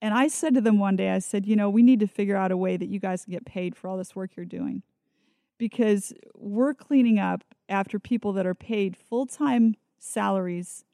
And 0.00 0.14
I 0.14 0.28
said 0.28 0.54
to 0.54 0.60
them 0.60 0.78
one 0.78 0.96
day, 0.96 1.10
I 1.10 1.18
said, 1.18 1.46
you 1.46 1.56
know, 1.56 1.68
we 1.68 1.82
need 1.82 2.00
to 2.00 2.06
figure 2.06 2.36
out 2.36 2.52
a 2.52 2.56
way 2.56 2.76
that 2.76 2.88
you 2.88 3.00
guys 3.00 3.24
can 3.24 3.32
get 3.32 3.44
paid 3.44 3.74
for 3.74 3.88
all 3.88 3.96
this 3.96 4.14
work 4.14 4.36
you're 4.36 4.46
doing. 4.46 4.82
Because 5.58 6.12
we're 6.34 6.74
cleaning 6.74 7.18
up 7.18 7.42
after 7.68 7.98
people 7.98 8.32
that 8.34 8.46
are 8.46 8.54
paid 8.54 8.96
full 8.96 9.26
time 9.26 9.74
salaries 9.98 10.84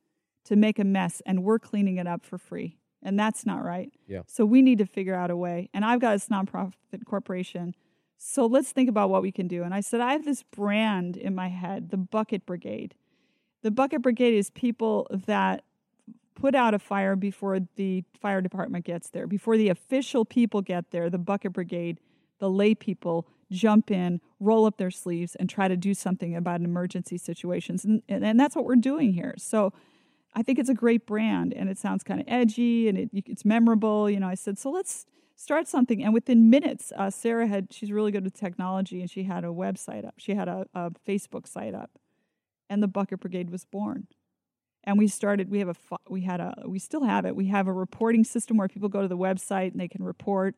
to 0.44 0.56
make 0.56 0.78
a 0.78 0.84
mess 0.84 1.20
and 1.26 1.44
we're 1.44 1.58
cleaning 1.58 1.96
it 1.98 2.06
up 2.06 2.24
for 2.24 2.38
free. 2.38 2.78
And 3.02 3.18
that's 3.18 3.44
not 3.44 3.62
right. 3.62 3.92
Yeah. 4.06 4.22
So 4.26 4.46
we 4.46 4.62
need 4.62 4.78
to 4.78 4.86
figure 4.86 5.14
out 5.14 5.30
a 5.30 5.36
way. 5.36 5.68
And 5.74 5.84
I've 5.84 6.00
got 6.00 6.12
this 6.12 6.28
nonprofit 6.28 7.04
corporation. 7.04 7.74
So 8.18 8.46
let's 8.46 8.72
think 8.72 8.88
about 8.88 9.10
what 9.10 9.22
we 9.22 9.32
can 9.32 9.48
do. 9.48 9.62
And 9.62 9.74
I 9.74 9.80
said, 9.80 10.00
I 10.00 10.12
have 10.12 10.24
this 10.24 10.42
brand 10.42 11.16
in 11.16 11.34
my 11.34 11.48
head, 11.48 11.90
the 11.90 11.96
Bucket 11.96 12.46
Brigade. 12.46 12.94
The 13.62 13.70
Bucket 13.70 14.02
Brigade 14.02 14.34
is 14.34 14.50
people 14.50 15.06
that 15.26 15.64
put 16.34 16.54
out 16.54 16.74
a 16.74 16.78
fire 16.78 17.16
before 17.16 17.60
the 17.76 18.04
fire 18.20 18.40
department 18.40 18.84
gets 18.84 19.10
there. 19.10 19.26
Before 19.26 19.56
the 19.56 19.68
official 19.68 20.24
people 20.24 20.62
get 20.62 20.90
there, 20.90 21.08
the 21.10 21.18
Bucket 21.18 21.52
Brigade, 21.52 22.00
the 22.38 22.50
lay 22.50 22.74
people, 22.74 23.26
jump 23.50 23.90
in, 23.90 24.20
roll 24.40 24.66
up 24.66 24.76
their 24.76 24.90
sleeves, 24.90 25.34
and 25.36 25.48
try 25.48 25.68
to 25.68 25.76
do 25.76 25.94
something 25.94 26.34
about 26.34 26.60
an 26.60 26.64
emergency 26.64 27.18
situations. 27.18 27.84
And, 27.84 28.02
and, 28.08 28.24
and 28.24 28.38
that's 28.38 28.56
what 28.56 28.64
we're 28.64 28.76
doing 28.76 29.12
here. 29.12 29.34
So 29.38 29.72
I 30.34 30.42
think 30.42 30.58
it's 30.58 30.68
a 30.68 30.74
great 30.74 31.06
brand 31.06 31.54
and 31.54 31.68
it 31.68 31.78
sounds 31.78 32.02
kind 32.02 32.20
of 32.20 32.26
edgy 32.28 32.88
and 32.88 32.98
it, 32.98 33.10
it's 33.12 33.44
memorable. 33.44 34.10
You 34.10 34.20
know, 34.20 34.28
I 34.28 34.34
said, 34.34 34.58
so 34.58 34.70
let's 34.70 35.06
start 35.36 35.68
something. 35.68 36.02
And 36.02 36.14
within 36.14 36.50
minutes, 36.50 36.92
uh, 36.96 37.10
Sarah 37.10 37.46
had, 37.46 37.72
she's 37.72 37.90
really 37.90 38.12
good 38.12 38.24
with 38.24 38.34
technology 38.34 39.00
and 39.00 39.10
she 39.10 39.24
had 39.24 39.44
a 39.44 39.48
website 39.48 40.06
up. 40.06 40.14
She 40.18 40.34
had 40.34 40.48
a, 40.48 40.66
a 40.74 40.90
Facebook 41.06 41.46
site 41.46 41.74
up 41.74 41.90
and 42.68 42.82
the 42.82 42.88
Bucket 42.88 43.20
Brigade 43.20 43.50
was 43.50 43.64
born. 43.64 44.06
And 44.84 44.98
we 44.98 45.08
started, 45.08 45.50
we 45.50 45.60
have 45.60 45.68
a, 45.68 45.96
we 46.08 46.22
had 46.22 46.40
a, 46.40 46.54
we 46.66 46.78
still 46.78 47.04
have 47.04 47.24
it. 47.24 47.34
We 47.34 47.46
have 47.46 47.66
a 47.66 47.72
reporting 47.72 48.24
system 48.24 48.58
where 48.58 48.68
people 48.68 48.88
go 48.88 49.02
to 49.02 49.08
the 49.08 49.16
website 49.16 49.72
and 49.72 49.80
they 49.80 49.88
can 49.88 50.04
report. 50.04 50.54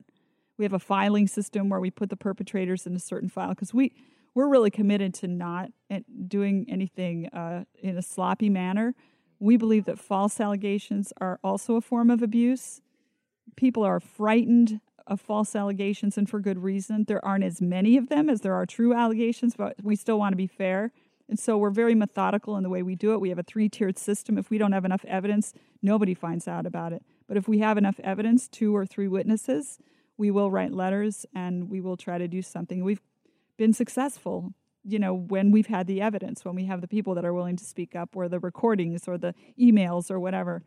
We 0.58 0.64
have 0.64 0.72
a 0.72 0.78
filing 0.78 1.28
system 1.28 1.68
where 1.68 1.80
we 1.80 1.90
put 1.90 2.10
the 2.10 2.16
perpetrators 2.16 2.86
in 2.86 2.96
a 2.96 2.98
certain 2.98 3.28
file 3.28 3.50
because 3.50 3.72
we, 3.72 3.92
we're 4.34 4.48
really 4.48 4.70
committed 4.70 5.14
to 5.14 5.28
not 5.28 5.70
eh, 5.90 6.00
doing 6.26 6.66
anything 6.68 7.26
uh, 7.28 7.64
in 7.80 7.96
a 7.96 8.02
sloppy 8.02 8.50
manner 8.50 8.94
we 9.38 9.56
believe 9.56 9.84
that 9.84 9.98
false 9.98 10.40
allegations 10.40 11.12
are 11.20 11.38
also 11.44 11.76
a 11.76 11.80
form 11.80 12.10
of 12.10 12.22
abuse. 12.22 12.80
People 13.54 13.84
are 13.84 14.00
frightened 14.00 14.80
of 15.06 15.20
false 15.20 15.54
allegations, 15.54 16.18
and 16.18 16.28
for 16.28 16.40
good 16.40 16.58
reason. 16.58 17.04
There 17.04 17.24
aren't 17.24 17.44
as 17.44 17.60
many 17.60 17.96
of 17.96 18.08
them 18.08 18.28
as 18.28 18.40
there 18.40 18.54
are 18.54 18.66
true 18.66 18.92
allegations, 18.92 19.54
but 19.56 19.76
we 19.82 19.94
still 19.94 20.18
want 20.18 20.32
to 20.32 20.36
be 20.36 20.48
fair. 20.48 20.90
And 21.28 21.38
so 21.38 21.56
we're 21.56 21.70
very 21.70 21.94
methodical 21.94 22.56
in 22.56 22.62
the 22.62 22.68
way 22.68 22.82
we 22.82 22.94
do 22.94 23.12
it. 23.12 23.20
We 23.20 23.28
have 23.28 23.38
a 23.38 23.44
three 23.44 23.68
tiered 23.68 23.98
system. 23.98 24.38
If 24.38 24.50
we 24.50 24.58
don't 24.58 24.72
have 24.72 24.84
enough 24.84 25.04
evidence, 25.04 25.52
nobody 25.82 26.14
finds 26.14 26.46
out 26.46 26.66
about 26.66 26.92
it. 26.92 27.02
But 27.28 27.36
if 27.36 27.48
we 27.48 27.58
have 27.58 27.78
enough 27.78 27.98
evidence, 28.00 28.48
two 28.48 28.74
or 28.74 28.86
three 28.86 29.08
witnesses, 29.08 29.78
we 30.16 30.30
will 30.30 30.50
write 30.50 30.72
letters 30.72 31.26
and 31.34 31.68
we 31.68 31.80
will 31.80 31.96
try 31.96 32.18
to 32.18 32.28
do 32.28 32.42
something. 32.42 32.84
We've 32.84 33.02
been 33.56 33.72
successful 33.72 34.52
you 34.88 35.00
know, 35.00 35.12
when 35.12 35.50
we've 35.50 35.66
had 35.66 35.88
the 35.88 36.00
evidence, 36.00 36.44
when 36.44 36.54
we 36.54 36.64
have 36.66 36.80
the 36.80 36.86
people 36.86 37.16
that 37.16 37.24
are 37.24 37.34
willing 37.34 37.56
to 37.56 37.64
speak 37.64 37.96
up, 37.96 38.14
or 38.14 38.28
the 38.28 38.38
recordings, 38.38 39.08
or 39.08 39.18
the 39.18 39.34
emails, 39.60 40.10
or 40.10 40.20
whatever. 40.20 40.62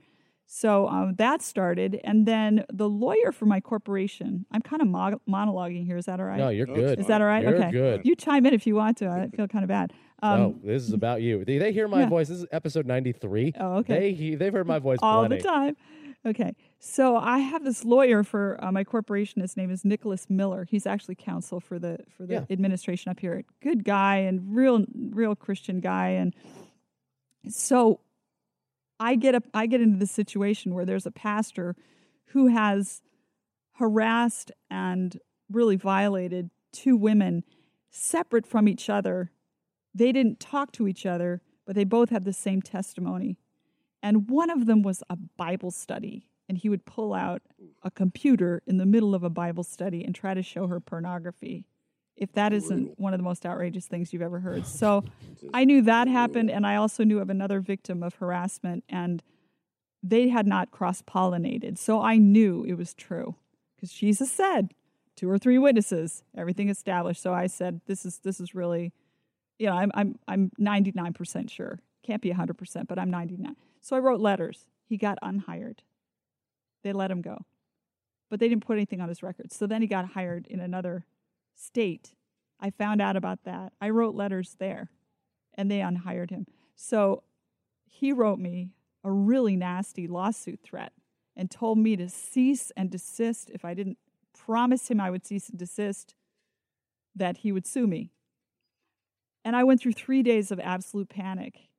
So 0.51 0.87
um, 0.87 1.13
that 1.17 1.43
started, 1.43 2.01
and 2.03 2.25
then 2.25 2.65
the 2.73 2.89
lawyer 2.89 3.31
for 3.31 3.45
my 3.45 3.61
corporation. 3.61 4.47
I'm 4.51 4.63
kind 4.63 4.81
of 4.81 4.87
mo- 4.87 5.21
monologuing 5.29 5.85
here. 5.85 5.95
Is 5.95 6.07
that 6.07 6.19
all 6.19 6.25
right? 6.25 6.39
No, 6.39 6.49
you're 6.49 6.65
good. 6.65 6.99
Is 6.99 7.05
that 7.05 7.21
all 7.21 7.27
right? 7.27 7.43
You're 7.43 7.55
okay. 7.55 7.69
good. 7.69 8.01
You 8.03 8.15
chime 8.15 8.47
in 8.47 8.55
if 8.55 8.65
you 8.65 8.73
want 8.73 8.97
to. 8.97 9.09
I 9.09 9.29
feel 9.29 9.47
kind 9.47 9.63
of 9.63 9.67
bad. 9.67 9.93
Um, 10.23 10.39
no, 10.39 10.55
this 10.63 10.81
is 10.81 10.93
about 10.93 11.21
you. 11.21 11.45
They, 11.45 11.59
they 11.59 11.71
hear 11.71 11.87
my 11.87 11.99
yeah. 11.99 12.09
voice. 12.09 12.29
This 12.29 12.39
is 12.39 12.47
episode 12.51 12.87
93. 12.87 13.53
Oh, 13.59 13.75
okay. 13.75 14.11
They 14.11 14.35
they've 14.35 14.51
heard 14.51 14.65
my 14.65 14.79
voice 14.79 14.97
all 15.03 15.27
plenty. 15.27 15.39
the 15.39 15.47
time. 15.47 15.77
Okay. 16.25 16.55
So 16.79 17.15
I 17.15 17.37
have 17.37 17.63
this 17.63 17.85
lawyer 17.85 18.23
for 18.23 18.57
uh, 18.59 18.71
my 18.71 18.83
corporation. 18.83 19.43
His 19.43 19.55
name 19.55 19.69
is 19.69 19.85
Nicholas 19.85 20.31
Miller. 20.31 20.65
He's 20.67 20.87
actually 20.87 21.13
counsel 21.13 21.59
for 21.59 21.77
the 21.77 21.99
for 22.17 22.25
the 22.25 22.33
yeah. 22.33 22.45
administration 22.49 23.11
up 23.11 23.19
here. 23.19 23.43
Good 23.61 23.83
guy 23.83 24.17
and 24.17 24.55
real 24.55 24.83
real 25.11 25.35
Christian 25.35 25.79
guy. 25.79 26.07
And 26.07 26.35
so 27.47 27.99
I 28.99 29.15
get 29.15 29.35
up 29.35 29.43
I 29.53 29.65
get 29.65 29.81
into 29.81 29.97
the 29.97 30.07
situation 30.07 30.73
where 30.73 30.85
there's 30.85 31.05
a 31.05 31.11
pastor 31.11 31.75
who 32.27 32.47
has 32.47 33.01
harassed 33.73 34.51
and 34.69 35.17
really 35.49 35.75
violated 35.75 36.49
two 36.71 36.95
women 36.95 37.43
separate 37.89 38.45
from 38.45 38.67
each 38.67 38.89
other. 38.89 39.31
They 39.95 40.11
didn't 40.11 40.39
talk 40.39 40.71
to 40.73 40.87
each 40.87 41.05
other, 41.05 41.41
but 41.65 41.75
they 41.75 41.83
both 41.83 42.09
had 42.09 42.25
the 42.25 42.33
same 42.33 42.61
testimony. 42.61 43.37
And 44.01 44.29
one 44.29 44.49
of 44.49 44.65
them 44.65 44.81
was 44.83 45.03
a 45.09 45.15
Bible 45.15 45.71
study. 45.71 46.25
And 46.47 46.57
he 46.57 46.69
would 46.69 46.85
pull 46.85 47.13
out 47.13 47.43
a 47.83 47.91
computer 47.91 48.63
in 48.65 48.77
the 48.77 48.85
middle 48.85 49.13
of 49.13 49.23
a 49.23 49.29
Bible 49.29 49.63
study 49.63 50.03
and 50.03 50.15
try 50.15 50.33
to 50.33 50.41
show 50.41 50.65
her 50.65 50.79
pornography. 50.79 51.67
If 52.19 52.33
that 52.33 52.53
isn't 52.53 52.99
one 52.99 53.13
of 53.13 53.19
the 53.19 53.23
most 53.23 53.45
outrageous 53.45 53.87
things 53.87 54.11
you've 54.11 54.21
ever 54.21 54.39
heard. 54.39 54.65
So 54.79 55.03
I 55.53 55.63
knew 55.65 55.81
that 55.83 56.07
happened. 56.07 56.51
And 56.51 56.67
I 56.67 56.75
also 56.75 57.03
knew 57.03 57.19
of 57.19 57.29
another 57.29 57.59
victim 57.59 58.03
of 58.03 58.15
harassment. 58.15 58.83
And 58.89 59.23
they 60.03 60.29
had 60.29 60.45
not 60.45 60.71
cross 60.71 61.01
pollinated. 61.01 61.77
So 61.77 62.01
I 62.01 62.17
knew 62.17 62.63
it 62.65 62.73
was 62.73 62.93
true 62.93 63.35
because 63.75 63.91
Jesus 63.91 64.31
said, 64.31 64.73
two 65.15 65.29
or 65.29 65.37
three 65.37 65.57
witnesses, 65.57 66.23
everything 66.37 66.69
established. 66.69 67.21
So 67.21 67.33
I 67.33 67.47
said, 67.47 67.81
this 67.87 68.05
is, 68.05 68.19
this 68.19 68.39
is 68.39 68.55
really, 68.55 68.93
you 69.57 69.67
know, 69.67 69.73
I'm, 69.73 69.91
I'm, 69.93 70.19
I'm 70.27 70.51
99% 70.59 71.49
sure. 71.49 71.79
Can't 72.03 72.21
be 72.21 72.31
100%, 72.31 72.87
but 72.87 72.97
I'm 72.97 73.09
99. 73.09 73.55
So 73.81 73.95
I 73.95 73.99
wrote 73.99 74.21
letters. 74.21 74.65
He 74.87 74.97
got 74.97 75.17
unhired. 75.21 75.81
They 76.83 76.93
let 76.93 77.11
him 77.11 77.21
go. 77.21 77.39
But 78.29 78.39
they 78.39 78.47
didn't 78.47 78.65
put 78.65 78.77
anything 78.77 79.01
on 79.01 79.09
his 79.09 79.21
record. 79.21 79.51
So 79.51 79.67
then 79.67 79.81
he 79.81 79.87
got 79.87 80.13
hired 80.13 80.47
in 80.47 80.59
another 80.59 81.05
state. 81.59 82.13
I 82.59 82.69
found 82.69 83.01
out 83.01 83.15
about 83.15 83.43
that. 83.43 83.73
I 83.81 83.89
wrote 83.89 84.15
letters 84.15 84.55
there 84.59 84.89
and 85.55 85.69
they 85.69 85.81
unhired 85.81 86.29
him. 86.29 86.47
So 86.75 87.23
he 87.85 88.11
wrote 88.11 88.39
me 88.39 88.71
a 89.03 89.11
really 89.11 89.55
nasty 89.55 90.07
lawsuit 90.07 90.59
threat 90.63 90.93
and 91.35 91.49
told 91.49 91.77
me 91.77 91.95
to 91.95 92.09
cease 92.09 92.71
and 92.75 92.89
desist 92.89 93.49
if 93.49 93.63
I 93.63 93.73
didn't 93.73 93.97
promise 94.33 94.89
him 94.89 94.99
I 94.99 95.09
would 95.09 95.25
cease 95.25 95.49
and 95.49 95.59
desist, 95.59 96.15
that 97.15 97.37
he 97.37 97.51
would 97.51 97.65
sue 97.65 97.87
me. 97.87 98.11
And 99.43 99.55
I 99.55 99.63
went 99.63 99.81
through 99.81 99.93
three 99.93 100.23
days 100.23 100.51
of 100.51 100.59
absolute 100.59 101.09
panic 101.09 101.69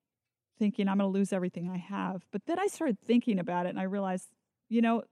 thinking 0.58 0.88
I'm 0.88 0.98
going 0.98 1.10
to 1.10 1.18
lose 1.18 1.32
everything 1.32 1.70
I 1.70 1.78
have. 1.78 2.26
But 2.30 2.42
then 2.46 2.58
I 2.58 2.66
started 2.66 2.98
thinking 3.00 3.38
about 3.38 3.66
it 3.66 3.70
and 3.70 3.80
I 3.80 3.84
realized, 3.84 4.28
you 4.68 4.82
know, 4.82 5.04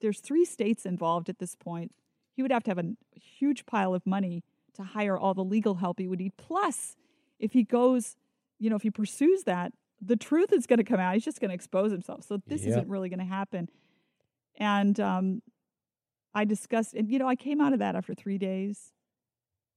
there's 0.00 0.20
three 0.20 0.44
states 0.44 0.86
involved 0.86 1.28
at 1.28 1.38
this 1.38 1.54
point. 1.54 1.92
He 2.36 2.42
would 2.42 2.52
have 2.52 2.62
to 2.64 2.70
have 2.70 2.78
a 2.78 2.94
huge 3.18 3.64
pile 3.64 3.94
of 3.94 4.06
money 4.06 4.44
to 4.74 4.82
hire 4.82 5.16
all 5.16 5.32
the 5.32 5.42
legal 5.42 5.76
help 5.76 5.98
he 5.98 6.06
would 6.06 6.18
need. 6.18 6.36
Plus, 6.36 6.94
if 7.38 7.54
he 7.54 7.62
goes, 7.64 8.16
you 8.58 8.68
know, 8.68 8.76
if 8.76 8.82
he 8.82 8.90
pursues 8.90 9.44
that, 9.44 9.72
the 10.02 10.16
truth 10.16 10.52
is 10.52 10.66
going 10.66 10.76
to 10.76 10.84
come 10.84 11.00
out. 11.00 11.14
He's 11.14 11.24
just 11.24 11.40
going 11.40 11.48
to 11.48 11.54
expose 11.54 11.90
himself. 11.90 12.24
So 12.24 12.42
this 12.46 12.60
yep. 12.60 12.70
isn't 12.70 12.88
really 12.88 13.08
going 13.08 13.20
to 13.20 13.24
happen. 13.24 13.70
And 14.56 15.00
um, 15.00 15.42
I 16.34 16.44
discussed, 16.44 16.92
and 16.92 17.10
you 17.10 17.18
know, 17.18 17.26
I 17.26 17.36
came 17.36 17.60
out 17.62 17.72
of 17.72 17.78
that 17.78 17.96
after 17.96 18.12
three 18.12 18.36
days, 18.36 18.92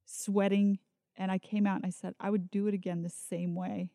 sweating 0.05 0.79
And 1.19 1.31
I 1.31 1.37
came 1.37 1.67
out 1.67 1.75
and 1.75 1.85
I 1.85 1.89
said, 1.89 2.15
I 2.19 2.29
would 2.29 2.49
do 2.49 2.67
it 2.67 2.73
again 2.73 3.03
the 3.03 3.09
same 3.09 3.53
way. 3.53 3.89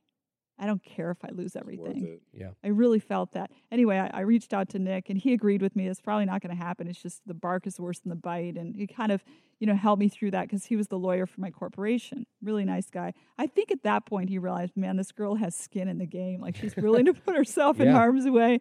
I 0.58 0.66
don't 0.66 0.82
care 0.84 1.10
if 1.10 1.18
I 1.24 1.30
lose 1.32 1.56
everything. 1.56 2.20
Yeah. 2.32 2.50
I 2.62 2.68
really 2.68 3.00
felt 3.00 3.32
that. 3.32 3.50
Anyway, 3.72 3.98
I, 3.98 4.18
I, 4.18 4.20
reached 4.20 4.54
out 4.54 4.68
to 4.70 4.78
Nick 4.78 5.10
and 5.10 5.18
he 5.18 5.32
agreed 5.32 5.62
with 5.62 5.74
me. 5.74 5.88
It's 5.88 6.00
probably 6.00 6.26
not 6.26 6.42
going 6.42 6.56
to 6.56 6.62
happen. 6.62 6.86
It's 6.86 7.02
just 7.02 7.22
the 7.26 7.34
bark 7.34 7.66
is 7.66 7.80
worse 7.80 7.98
than 7.98 8.10
the 8.10 8.16
bite. 8.16 8.56
And 8.56 8.76
he 8.76 8.86
kind 8.86 9.10
of, 9.10 9.24
you 9.58 9.66
know, 9.66 9.74
helped 9.74 9.98
me 9.98 10.08
through 10.08 10.30
that 10.30 10.42
because 10.42 10.66
he 10.66 10.76
was 10.76 10.88
the 10.88 10.98
lawyer 10.98 11.26
for 11.26 11.40
my 11.40 11.50
corporation. 11.50 12.26
Really 12.40 12.64
nice 12.64 12.88
guy. 12.88 13.14
I 13.36 13.48
think 13.48 13.72
at 13.72 13.82
that 13.82 14.06
point 14.06 14.30
he 14.30 14.38
realized, 14.38 14.76
man, 14.76 14.96
this 14.96 15.10
girl 15.10 15.34
has 15.34 15.56
skin 15.56 15.88
in 15.88 15.98
the 15.98 16.06
game. 16.06 16.40
Like 16.40 16.56
she's 16.56 16.76
willing 16.76 17.06
to 17.06 17.14
put 17.26 17.36
herself 17.36 17.78
yeah. 17.78 17.86
in 17.86 17.92
harm's 17.92 18.28
way. 18.28 18.60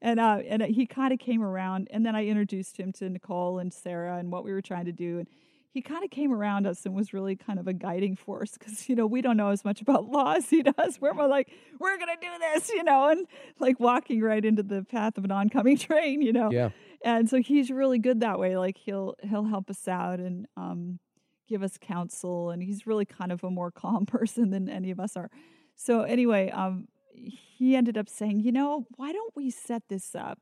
And, 0.00 0.18
uh, 0.18 0.40
and 0.48 0.62
he 0.62 0.86
kind 0.86 1.12
of 1.12 1.18
came 1.18 1.42
around. 1.42 1.88
And 1.90 2.06
then 2.06 2.16
I 2.16 2.26
introduced 2.26 2.78
him 2.78 2.90
to 2.94 3.10
Nicole 3.10 3.58
and 3.58 3.72
Sarah 3.72 4.16
and 4.16 4.32
what 4.32 4.44
we 4.44 4.52
were 4.52 4.62
trying 4.62 4.86
to 4.86 4.92
do. 4.92 5.18
And 5.18 5.28
he 5.74 5.82
kind 5.82 6.04
of 6.04 6.10
came 6.10 6.32
around 6.32 6.68
us 6.68 6.86
and 6.86 6.94
was 6.94 7.12
really 7.12 7.34
kind 7.34 7.58
of 7.58 7.66
a 7.66 7.72
guiding 7.72 8.14
force 8.14 8.52
because 8.56 8.88
you 8.88 8.94
know 8.94 9.06
we 9.06 9.20
don't 9.20 9.36
know 9.36 9.48
as 9.48 9.64
much 9.64 9.82
about 9.82 10.04
law 10.08 10.34
as 10.34 10.48
he 10.48 10.62
does. 10.62 11.00
We're 11.00 11.14
more 11.14 11.26
like 11.26 11.50
we're 11.80 11.98
gonna 11.98 12.12
do 12.20 12.28
this 12.38 12.70
you 12.70 12.84
know 12.84 13.08
and 13.08 13.26
like 13.58 13.80
walking 13.80 14.22
right 14.22 14.42
into 14.42 14.62
the 14.62 14.84
path 14.84 15.18
of 15.18 15.24
an 15.24 15.32
oncoming 15.32 15.76
train 15.78 16.22
you 16.22 16.32
know? 16.32 16.50
Yeah. 16.50 16.70
And 17.04 17.28
so 17.28 17.42
he's 17.42 17.70
really 17.70 17.98
good 17.98 18.20
that 18.20 18.38
way 18.38 18.56
like 18.56 18.78
he'll 18.78 19.16
he'll 19.28 19.44
help 19.44 19.68
us 19.68 19.88
out 19.88 20.20
and 20.20 20.46
um, 20.56 21.00
give 21.48 21.64
us 21.64 21.76
counsel 21.76 22.50
and 22.50 22.62
he's 22.62 22.86
really 22.86 23.04
kind 23.04 23.32
of 23.32 23.42
a 23.42 23.50
more 23.50 23.70
calm 23.72 24.06
person 24.06 24.50
than 24.50 24.68
any 24.68 24.92
of 24.92 25.00
us 25.00 25.16
are. 25.16 25.30
So 25.74 26.02
anyway 26.02 26.50
um, 26.50 26.86
he 27.12 27.74
ended 27.74 27.98
up 27.98 28.08
saying 28.08 28.40
you 28.40 28.52
know 28.52 28.86
why 28.94 29.12
don't 29.12 29.34
we 29.34 29.50
set 29.50 29.82
this 29.88 30.14
up 30.14 30.38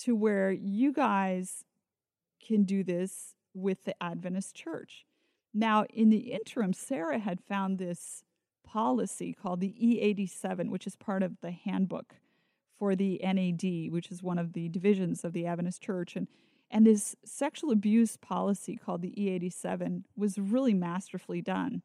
to 0.00 0.16
where 0.16 0.50
you 0.50 0.92
guys 0.92 1.64
can 2.44 2.64
do 2.64 2.82
this 2.82 3.34
with 3.58 3.84
the 3.84 4.00
Adventist 4.02 4.54
church. 4.54 5.04
Now, 5.54 5.84
in 5.92 6.10
the 6.10 6.32
interim, 6.32 6.72
Sarah 6.72 7.18
had 7.18 7.40
found 7.40 7.78
this 7.78 8.22
policy 8.64 9.32
called 9.32 9.60
the 9.60 9.74
E87, 9.80 10.70
which 10.70 10.86
is 10.86 10.96
part 10.96 11.22
of 11.22 11.40
the 11.40 11.50
handbook 11.50 12.16
for 12.78 12.94
the 12.94 13.20
NAD, 13.22 13.90
which 13.90 14.10
is 14.10 14.22
one 14.22 14.38
of 14.38 14.52
the 14.52 14.68
divisions 14.68 15.24
of 15.24 15.32
the 15.32 15.46
Adventist 15.46 15.82
church. 15.82 16.16
And, 16.16 16.28
and 16.70 16.86
this 16.86 17.16
sexual 17.24 17.72
abuse 17.72 18.16
policy 18.16 18.76
called 18.76 19.02
the 19.02 19.14
E87 19.16 20.04
was 20.16 20.38
really 20.38 20.74
masterfully 20.74 21.40
done. 21.40 21.82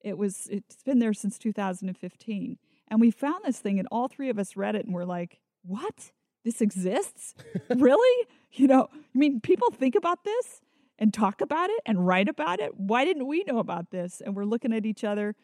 It 0.00 0.18
was 0.18 0.48
it's 0.50 0.82
been 0.82 0.98
there 0.98 1.14
since 1.14 1.38
2015. 1.38 2.58
And 2.88 3.00
we 3.00 3.10
found 3.10 3.44
this 3.44 3.58
thing 3.58 3.78
and 3.78 3.88
all 3.90 4.08
three 4.08 4.28
of 4.28 4.38
us 4.38 4.56
read 4.56 4.74
it 4.74 4.84
and 4.84 4.94
we're 4.94 5.04
like, 5.04 5.40
"What? 5.62 6.12
This 6.44 6.60
exists? 6.60 7.34
really? 7.76 8.26
You 8.52 8.68
know, 8.68 8.88
I 8.92 9.18
mean, 9.18 9.40
people 9.40 9.70
think 9.70 9.94
about 9.94 10.24
this 10.24 10.60
and 10.98 11.14
talk 11.14 11.40
about 11.40 11.70
it 11.70 11.80
and 11.86 12.06
write 12.06 12.28
about 12.28 12.60
it. 12.60 12.72
Why 12.76 13.04
didn't 13.04 13.26
we 13.26 13.44
know 13.44 13.58
about 13.58 13.90
this? 13.90 14.20
And 14.24 14.34
we're 14.34 14.44
looking 14.44 14.72
at 14.72 14.84
each 14.84 15.04
other. 15.04 15.34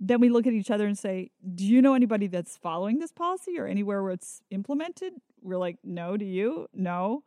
Then 0.00 0.20
we 0.20 0.28
look 0.28 0.46
at 0.46 0.52
each 0.52 0.70
other 0.70 0.86
and 0.86 0.98
say, 0.98 1.30
Do 1.54 1.66
you 1.66 1.82
know 1.82 1.94
anybody 1.94 2.28
that's 2.28 2.56
following 2.56 2.98
this 2.98 3.12
policy 3.12 3.58
or 3.58 3.66
anywhere 3.66 4.02
where 4.02 4.12
it's 4.12 4.42
implemented? 4.50 5.12
We're 5.42 5.58
like, 5.58 5.76
No, 5.84 6.16
do 6.16 6.24
you? 6.24 6.68
No. 6.72 7.24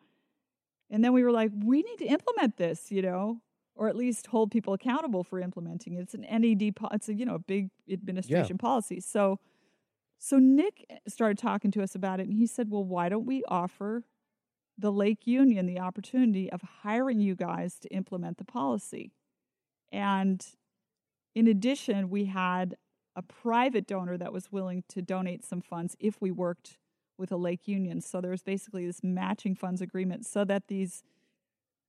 And 0.90 1.04
then 1.04 1.14
we 1.14 1.24
were 1.24 1.32
like, 1.32 1.52
We 1.54 1.84
need 1.84 1.98
to 2.00 2.06
implement 2.06 2.58
this, 2.58 2.92
you 2.92 3.02
know, 3.02 3.42
or 3.76 3.88
at 3.88 3.96
least 3.96 4.28
hold 4.28 4.52
people 4.52 4.74
accountable 4.74 5.24
for 5.24 5.40
implementing 5.40 5.94
it. 5.94 6.02
It's 6.02 6.14
an 6.14 6.22
NAD, 6.22 6.74
it's 6.94 7.10
a, 7.10 7.14
you 7.14 7.26
know, 7.26 7.36
a 7.36 7.40
big 7.40 7.70
administration 7.92 8.58
yeah. 8.60 8.62
policy. 8.62 9.00
So, 9.00 9.40
so 10.18 10.38
Nick 10.40 10.86
eh, 10.90 10.98
started 11.08 11.38
talking 11.38 11.72
to 11.72 11.84
us 11.84 11.94
about 11.94 12.20
it 12.20 12.28
and 12.28 12.34
he 12.34 12.48
said, 12.48 12.72
Well, 12.72 12.86
why 12.86 13.10
don't 13.10 13.26
we 13.26 13.44
offer 13.48 14.06
the 14.82 14.92
Lake 14.92 15.26
Union 15.26 15.66
the 15.66 15.80
opportunity 15.80 16.52
of 16.52 16.62
hiring 16.82 17.20
you 17.20 17.36
guys 17.36 17.78
to 17.80 17.88
implement 17.90 18.38
the 18.38 18.44
policy. 18.44 19.12
And 19.92 20.46
in 21.36 21.48
addition, 21.48 22.10
we 22.10 22.26
had 22.26 22.76
a 23.16 23.22
private 23.22 23.88
donor 23.88 24.18
that 24.18 24.34
was 24.34 24.52
willing 24.52 24.84
to 24.90 25.02
donate 25.02 25.46
some 25.46 25.62
funds 25.62 25.96
if 26.00 26.20
we 26.22 26.32
worked 26.32 26.78
with 27.18 27.32
a 27.32 27.38
Lake 27.38 27.68
Union. 27.68 28.02
So 28.02 28.22
there 28.22 28.32
was 28.32 28.42
basically 28.42 28.86
this 28.86 29.04
matching 29.04 29.56
funds 29.56 29.82
agreement 29.82 30.26
so 30.26 30.44
that 30.46 30.68
these 30.68 31.04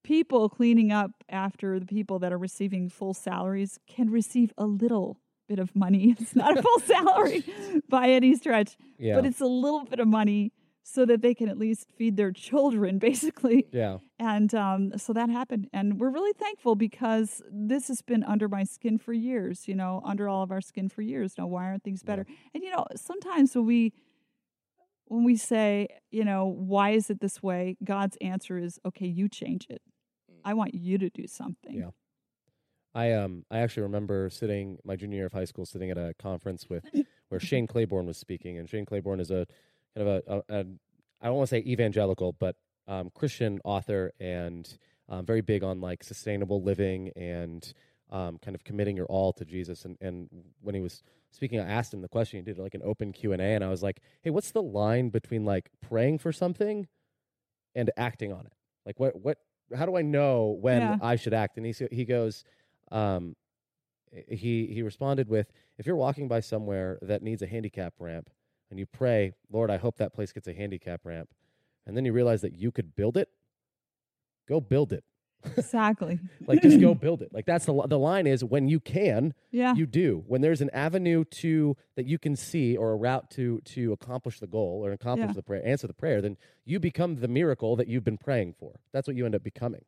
people 0.04 0.48
cleaning 0.48 0.92
up 0.92 1.12
after 1.28 1.78
the 1.78 1.86
people 1.86 2.18
that 2.18 2.32
are 2.32 2.38
receiving 2.38 2.88
full 2.88 3.14
salaries 3.14 3.78
can 3.86 4.10
receive 4.10 4.52
a 4.58 4.66
little 4.66 5.18
bit 5.48 5.58
of 5.58 5.74
money. 5.74 6.14
It's 6.20 6.36
not 6.36 6.58
a 6.58 6.62
full 6.62 6.80
salary 6.84 7.44
by 7.88 8.08
any 8.08 8.36
stretch, 8.36 8.76
yeah. 8.98 9.14
but 9.14 9.24
it's 9.24 9.40
a 9.40 9.46
little 9.46 9.84
bit 9.84 10.00
of 10.00 10.08
money 10.08 10.52
so 10.82 11.06
that 11.06 11.22
they 11.22 11.34
can 11.34 11.48
at 11.48 11.58
least 11.58 11.88
feed 11.96 12.16
their 12.16 12.32
children, 12.32 12.98
basically. 13.10 13.66
Yeah. 13.72 13.98
And 14.18 14.54
um, 14.54 14.98
so 14.98 15.12
that 15.12 15.30
happened. 15.30 15.68
And 15.72 15.98
we're 15.98 16.10
really 16.10 16.32
thankful 16.32 16.74
because 16.74 17.42
this 17.50 17.88
has 17.88 18.02
been 18.02 18.24
under 18.24 18.48
my 18.48 18.64
skin 18.64 18.98
for 18.98 19.12
years, 19.12 19.68
you 19.68 19.74
know, 19.74 20.02
under 20.04 20.28
all 20.28 20.42
of 20.42 20.50
our 20.50 20.60
skin 20.60 20.88
for 20.88 21.02
years. 21.02 21.34
Now, 21.38 21.46
why 21.46 21.64
aren't 21.64 21.84
things 21.84 22.02
better? 22.02 22.26
Yeah. 22.28 22.34
And, 22.54 22.62
you 22.64 22.70
know, 22.70 22.84
sometimes 22.96 23.54
when 23.54 23.66
we, 23.66 23.92
when 25.06 25.24
we 25.24 25.36
say, 25.36 25.88
you 26.10 26.24
know, 26.24 26.46
why 26.46 26.90
is 26.90 27.10
it 27.10 27.20
this 27.20 27.42
way? 27.42 27.76
God's 27.84 28.16
answer 28.20 28.58
is, 28.58 28.78
okay, 28.84 29.06
you 29.06 29.28
change 29.28 29.66
it. 29.68 29.82
Mm. 30.30 30.36
I 30.44 30.54
want 30.54 30.74
you 30.74 30.98
to 30.98 31.10
do 31.10 31.26
something. 31.26 31.74
Yeah. 31.74 31.90
I 32.94 33.12
um 33.12 33.44
I 33.50 33.60
actually 33.60 33.84
remember 33.84 34.28
sitting 34.28 34.76
my 34.84 34.96
junior 34.96 35.16
year 35.16 35.26
of 35.26 35.32
high 35.32 35.46
school 35.46 35.64
sitting 35.64 35.90
at 35.90 35.96
a 35.96 36.12
conference 36.18 36.68
with 36.68 36.84
where 37.28 37.40
Shane 37.40 37.66
Claiborne 37.66 38.06
was 38.06 38.18
speaking 38.18 38.58
and 38.58 38.68
Shane 38.68 38.84
Claiborne 38.84 39.18
is 39.18 39.30
a 39.30 39.46
kind 39.96 40.08
of 40.08 40.22
a, 40.26 40.32
a, 40.32 40.60
a 40.60 40.64
I 41.20 41.26
don't 41.26 41.36
want 41.36 41.48
to 41.48 41.56
say 41.56 41.62
evangelical, 41.64 42.32
but 42.32 42.56
um, 42.88 43.10
Christian 43.14 43.60
author 43.64 44.12
and 44.18 44.68
um, 45.08 45.24
very 45.24 45.40
big 45.40 45.62
on 45.62 45.80
like 45.80 46.02
sustainable 46.02 46.62
living 46.62 47.10
and 47.14 47.72
um, 48.10 48.38
kind 48.38 48.54
of 48.54 48.64
committing 48.64 48.96
your 48.96 49.06
all 49.06 49.32
to 49.34 49.44
Jesus. 49.44 49.84
And, 49.84 49.96
and 50.00 50.28
when 50.60 50.74
he 50.74 50.80
was 50.80 51.02
speaking, 51.30 51.60
I 51.60 51.66
asked 51.66 51.94
him 51.94 52.02
the 52.02 52.08
question. 52.08 52.38
He 52.38 52.44
did 52.44 52.58
like 52.58 52.74
an 52.74 52.82
open 52.84 53.12
Q 53.12 53.32
and 53.32 53.40
A, 53.40 53.44
and 53.44 53.64
I 53.64 53.68
was 53.68 53.82
like, 53.82 54.00
"Hey, 54.22 54.30
what's 54.30 54.50
the 54.50 54.62
line 54.62 55.08
between 55.08 55.44
like 55.44 55.70
praying 55.80 56.18
for 56.18 56.32
something 56.32 56.88
and 57.74 57.90
acting 57.96 58.32
on 58.32 58.46
it? 58.46 58.52
Like, 58.84 59.00
what 59.00 59.20
what? 59.20 59.38
How 59.74 59.86
do 59.86 59.96
I 59.96 60.02
know 60.02 60.58
when 60.60 60.82
yeah. 60.82 60.98
I 61.00 61.16
should 61.16 61.34
act?" 61.34 61.56
And 61.56 61.64
he 61.64 61.74
he 61.90 62.04
goes, 62.04 62.44
um, 62.90 63.34
he 64.28 64.66
he 64.66 64.82
responded 64.82 65.28
with, 65.28 65.50
"If 65.78 65.86
you're 65.86 65.96
walking 65.96 66.28
by 66.28 66.40
somewhere 66.40 66.98
that 67.02 67.22
needs 67.22 67.42
a 67.42 67.46
handicap 67.46 67.94
ramp." 67.98 68.28
And 68.72 68.78
you 68.78 68.86
pray, 68.86 69.34
Lord, 69.50 69.70
I 69.70 69.76
hope 69.76 69.98
that 69.98 70.14
place 70.14 70.32
gets 70.32 70.48
a 70.48 70.54
handicap 70.54 71.02
ramp, 71.04 71.28
and 71.86 71.94
then 71.94 72.06
you 72.06 72.12
realize 72.14 72.40
that 72.40 72.54
you 72.54 72.72
could 72.72 72.96
build 72.96 73.18
it, 73.18 73.28
go 74.48 74.62
build 74.62 74.94
it. 74.94 75.04
Exactly. 75.58 76.18
like 76.46 76.62
just 76.62 76.80
go 76.80 76.94
build 77.06 77.20
it. 77.20 77.34
Like 77.34 77.44
that's 77.44 77.66
the 77.66 77.86
the 77.86 77.98
line 77.98 78.26
is 78.26 78.42
when 78.42 78.68
you 78.68 78.80
can, 78.80 79.34
yeah. 79.50 79.74
you 79.74 79.84
do. 79.84 80.24
When 80.26 80.40
there's 80.40 80.62
an 80.62 80.70
avenue 80.72 81.24
to 81.24 81.76
that 81.96 82.06
you 82.06 82.18
can 82.18 82.34
see 82.34 82.74
or 82.74 82.92
a 82.92 82.96
route 82.96 83.30
to 83.32 83.60
to 83.60 83.92
accomplish 83.92 84.40
the 84.40 84.46
goal 84.46 84.80
or 84.82 84.92
accomplish 84.92 85.28
yeah. 85.28 85.34
the 85.34 85.42
prayer, 85.42 85.66
answer 85.66 85.86
the 85.86 85.92
prayer, 85.92 86.22
then 86.22 86.38
you 86.64 86.80
become 86.80 87.16
the 87.16 87.28
miracle 87.28 87.76
that 87.76 87.88
you've 87.88 88.04
been 88.04 88.18
praying 88.18 88.54
for. 88.58 88.80
That's 88.92 89.06
what 89.06 89.16
you 89.16 89.26
end 89.26 89.34
up 89.34 89.42
becoming. 89.42 89.84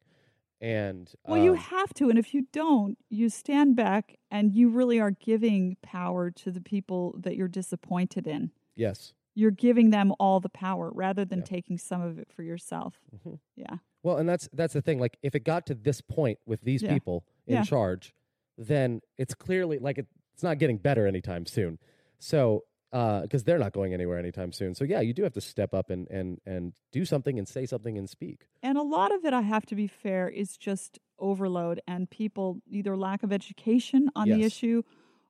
And 0.61 1.11
well, 1.27 1.39
um, 1.39 1.45
you 1.45 1.55
have 1.55 1.93
to, 1.95 2.11
and 2.11 2.19
if 2.19 2.33
you 2.33 2.47
don't, 2.53 2.97
you 3.09 3.29
stand 3.29 3.77
back 3.77 4.19
and 4.31 4.53
you 4.53 4.69
really 4.69 5.01
are 5.01 5.11
giving 5.11 5.77
power 5.83 6.31
to 6.31 6.51
the 6.51 6.61
people 6.61 7.15
that 7.19 7.37
you're 7.37 7.49
disappointed 7.49 8.27
in. 8.27 8.51
Yes. 8.77 9.15
You're 9.35 9.51
giving 9.51 9.91
them 9.91 10.13
all 10.21 10.41
the 10.41 10.49
power 10.49 10.91
rather 10.95 11.25
than 11.25 11.41
yeah. 11.41 11.45
taking 11.45 11.79
some 11.79 12.03
of 12.03 12.19
it 12.19 12.29
for 12.35 12.43
yourself. 12.43 12.95
Mm-hmm. 13.15 13.35
Yeah. 13.57 13.77
Well, 14.03 14.19
and 14.19 14.29
that's 14.29 14.49
that's 14.53 14.75
the 14.75 14.83
thing. 14.83 15.01
Like, 15.01 15.19
if 15.23 15.35
it 15.35 15.45
got 15.45 15.67
to 15.67 15.75
this 15.75 16.01
point 16.01 16.39
with 16.47 16.61
these 16.61 16.83
yeah. 16.83 16.93
people 16.93 17.25
in 17.47 17.57
yeah. 17.57 17.65
charge, 17.65 18.15
then 18.59 19.01
it's 19.19 19.35
clearly 19.35 19.79
like 19.79 19.99
it, 19.99 20.07
it's 20.35 20.43
not 20.43 20.59
getting 20.59 20.77
better 20.77 21.07
anytime 21.07 21.47
soon. 21.47 21.79
So, 22.19 22.65
because 22.93 23.43
uh, 23.43 23.45
they're 23.45 23.59
not 23.59 23.73
going 23.73 23.93
anywhere 23.93 24.19
anytime 24.19 24.53
soon. 24.53 24.75
So, 24.75 24.85
yeah, 24.85 25.01
you 25.01 25.13
do 25.13 25.25
have 25.25 25.33
to 25.33 25.41
step 25.41 25.75
up 25.75 25.91
and 25.91 26.07
and 26.09 26.41
and 26.47 26.75
do 26.93 27.05
something 27.05 27.39
and 27.39 27.49
say 27.49 27.67
something 27.67 27.99
and 27.99 28.09
speak. 28.09 28.43
And 28.63 28.79
a 28.79 28.83
lot 28.83 29.13
of 29.13 29.25
it, 29.25 29.33
I 29.33 29.41
have 29.41 29.67
to 29.67 29.75
be 29.75 29.89
fair, 29.89 30.29
is 30.29 30.57
just 30.57 31.01
overload 31.19 31.81
and 31.89 32.09
people 32.09 32.61
either 32.69 32.97
lack 32.97 33.23
of 33.23 33.33
education 33.33 34.11
on 34.15 34.27
yes. 34.27 34.37
the 34.37 34.45
issue 34.45 34.83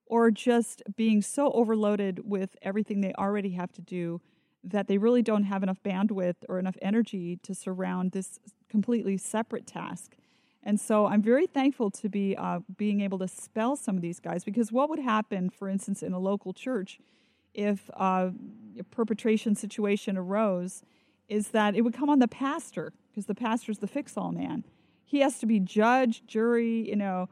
or 0.06 0.30
just 0.30 0.82
being 0.96 1.22
so 1.22 1.50
overloaded 1.52 2.20
with 2.24 2.56
everything 2.62 3.00
they 3.00 3.12
already 3.14 3.50
have 3.50 3.72
to 3.72 3.82
do 3.82 4.20
that 4.62 4.88
they 4.88 4.98
really 4.98 5.22
don't 5.22 5.44
have 5.44 5.62
enough 5.62 5.82
bandwidth 5.82 6.36
or 6.48 6.58
enough 6.58 6.76
energy 6.80 7.38
to 7.42 7.54
surround 7.54 8.12
this 8.12 8.38
completely 8.68 9.16
separate 9.16 9.66
task. 9.66 10.16
And 10.62 10.80
so 10.80 11.06
I'm 11.06 11.20
very 11.20 11.46
thankful 11.46 11.90
to 11.90 12.08
be 12.08 12.34
uh, 12.36 12.60
being 12.76 13.02
able 13.02 13.18
to 13.18 13.28
spell 13.28 13.76
some 13.76 13.96
of 13.96 14.02
these 14.02 14.18
guys 14.18 14.44
because 14.44 14.72
what 14.72 14.88
would 14.88 14.98
happen, 14.98 15.50
for 15.50 15.68
instance, 15.68 16.02
in 16.02 16.14
a 16.14 16.18
local 16.18 16.54
church, 16.54 16.98
if 17.52 17.90
uh, 17.94 18.30
a 18.78 18.84
perpetration 18.84 19.54
situation 19.54 20.16
arose, 20.16 20.82
is 21.28 21.48
that 21.48 21.74
it 21.74 21.82
would 21.82 21.94
come 21.94 22.08
on 22.08 22.18
the 22.18 22.28
pastor 22.28 22.92
because 23.10 23.26
the 23.26 23.34
pastor's 23.34 23.78
the 23.78 23.86
fix-all 23.86 24.32
man. 24.32 24.64
He 25.04 25.20
has 25.20 25.38
to 25.40 25.46
be 25.46 25.60
judge, 25.60 26.26
jury, 26.26 26.88
you 26.88 26.96
know, 26.96 27.28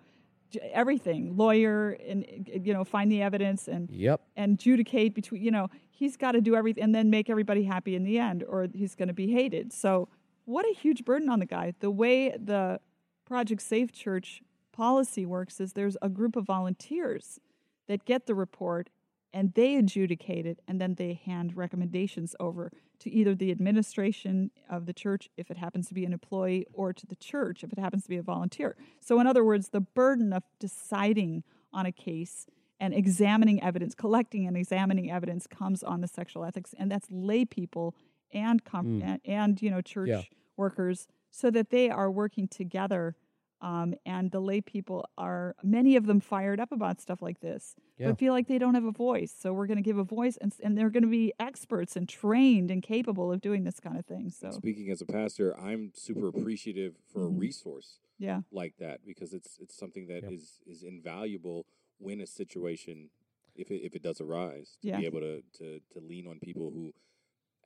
everything 0.72 1.36
lawyer 1.36 1.96
and 2.06 2.24
you 2.62 2.72
know 2.72 2.84
find 2.84 3.10
the 3.10 3.22
evidence 3.22 3.68
and 3.68 3.90
yep. 3.90 4.20
and 4.36 4.54
adjudicate 4.54 5.14
between 5.14 5.42
you 5.42 5.50
know 5.50 5.68
he's 5.90 6.16
got 6.16 6.32
to 6.32 6.40
do 6.40 6.56
everything 6.56 6.82
and 6.82 6.94
then 6.94 7.10
make 7.10 7.30
everybody 7.30 7.64
happy 7.64 7.94
in 7.94 8.04
the 8.04 8.18
end 8.18 8.44
or 8.48 8.66
he's 8.74 8.94
going 8.94 9.08
to 9.08 9.14
be 9.14 9.32
hated. 9.32 9.72
So 9.72 10.08
what 10.44 10.64
a 10.64 10.74
huge 10.74 11.04
burden 11.04 11.28
on 11.28 11.38
the 11.38 11.46
guy. 11.46 11.74
The 11.78 11.90
way 11.90 12.30
the 12.30 12.80
project 13.24 13.62
safe 13.62 13.92
church 13.92 14.42
policy 14.72 15.24
works 15.24 15.60
is 15.60 15.74
there's 15.74 15.96
a 16.02 16.08
group 16.08 16.34
of 16.34 16.44
volunteers 16.44 17.38
that 17.86 18.04
get 18.04 18.26
the 18.26 18.34
report 18.34 18.90
and 19.32 19.54
they 19.54 19.76
adjudicate 19.76 20.46
it 20.46 20.60
and 20.68 20.80
then 20.80 20.94
they 20.94 21.20
hand 21.24 21.56
recommendations 21.56 22.36
over 22.38 22.70
to 22.98 23.10
either 23.10 23.34
the 23.34 23.50
administration 23.50 24.50
of 24.70 24.86
the 24.86 24.92
church 24.92 25.28
if 25.36 25.50
it 25.50 25.56
happens 25.56 25.88
to 25.88 25.94
be 25.94 26.04
an 26.04 26.12
employee 26.12 26.66
or 26.72 26.92
to 26.92 27.06
the 27.06 27.16
church 27.16 27.64
if 27.64 27.72
it 27.72 27.78
happens 27.78 28.04
to 28.04 28.08
be 28.08 28.16
a 28.16 28.22
volunteer 28.22 28.76
so 29.00 29.18
in 29.20 29.26
other 29.26 29.44
words 29.44 29.70
the 29.70 29.80
burden 29.80 30.32
of 30.32 30.42
deciding 30.58 31.42
on 31.72 31.86
a 31.86 31.92
case 31.92 32.46
and 32.78 32.94
examining 32.94 33.62
evidence 33.62 33.94
collecting 33.94 34.46
and 34.46 34.56
examining 34.56 35.10
evidence 35.10 35.46
comes 35.46 35.82
on 35.82 36.00
the 36.00 36.08
sexual 36.08 36.44
ethics 36.44 36.74
and 36.78 36.90
that's 36.90 37.08
lay 37.10 37.44
people 37.44 37.94
and 38.32 38.64
mm. 38.64 39.02
and, 39.02 39.20
and, 39.24 39.62
you 39.62 39.70
know 39.70 39.80
church 39.80 40.08
yeah. 40.08 40.22
workers 40.56 41.06
so 41.30 41.50
that 41.50 41.70
they 41.70 41.90
are 41.90 42.10
working 42.10 42.46
together 42.46 43.16
um, 43.62 43.94
and 44.04 44.30
the 44.30 44.40
lay 44.40 44.60
people 44.60 45.08
are 45.16 45.54
many 45.62 45.96
of 45.96 46.06
them 46.06 46.20
fired 46.20 46.60
up 46.60 46.72
about 46.72 47.00
stuff 47.00 47.22
like 47.22 47.40
this 47.40 47.74
yeah. 47.96 48.08
but 48.08 48.18
feel 48.18 48.32
like 48.32 48.48
they 48.48 48.58
don't 48.58 48.74
have 48.74 48.84
a 48.84 48.92
voice 48.92 49.34
so 49.38 49.52
we're 49.52 49.66
going 49.66 49.78
to 49.78 49.82
give 49.82 49.98
a 49.98 50.04
voice 50.04 50.36
and, 50.40 50.52
and 50.62 50.76
they're 50.76 50.90
going 50.90 51.02
to 51.02 51.08
be 51.08 51.32
experts 51.40 51.96
and 51.96 52.08
trained 52.08 52.70
and 52.70 52.82
capable 52.82 53.32
of 53.32 53.40
doing 53.40 53.64
this 53.64 53.80
kind 53.80 53.98
of 53.98 54.04
thing 54.04 54.30
so 54.30 54.48
and 54.48 54.54
speaking 54.54 54.90
as 54.90 55.00
a 55.00 55.06
pastor 55.06 55.58
i'm 55.58 55.90
super 55.94 56.28
appreciative 56.28 56.94
for 57.12 57.20
mm-hmm. 57.20 57.36
a 57.36 57.38
resource 57.38 57.98
yeah. 58.18 58.40
like 58.52 58.74
that 58.78 59.00
because 59.06 59.32
it's 59.32 59.58
it's 59.60 59.76
something 59.76 60.06
that 60.08 60.22
yeah. 60.24 60.30
is 60.30 60.60
is 60.66 60.82
invaluable 60.82 61.66
when 61.98 62.20
a 62.20 62.26
situation 62.26 63.10
if 63.54 63.70
it, 63.70 63.84
if 63.84 63.94
it 63.94 64.02
does 64.02 64.20
arise 64.20 64.76
to 64.82 64.88
yeah. 64.88 64.98
be 64.98 65.06
able 65.06 65.20
to, 65.20 65.42
to 65.56 65.80
to 65.92 66.00
lean 66.00 66.26
on 66.26 66.38
people 66.38 66.70
who 66.70 66.92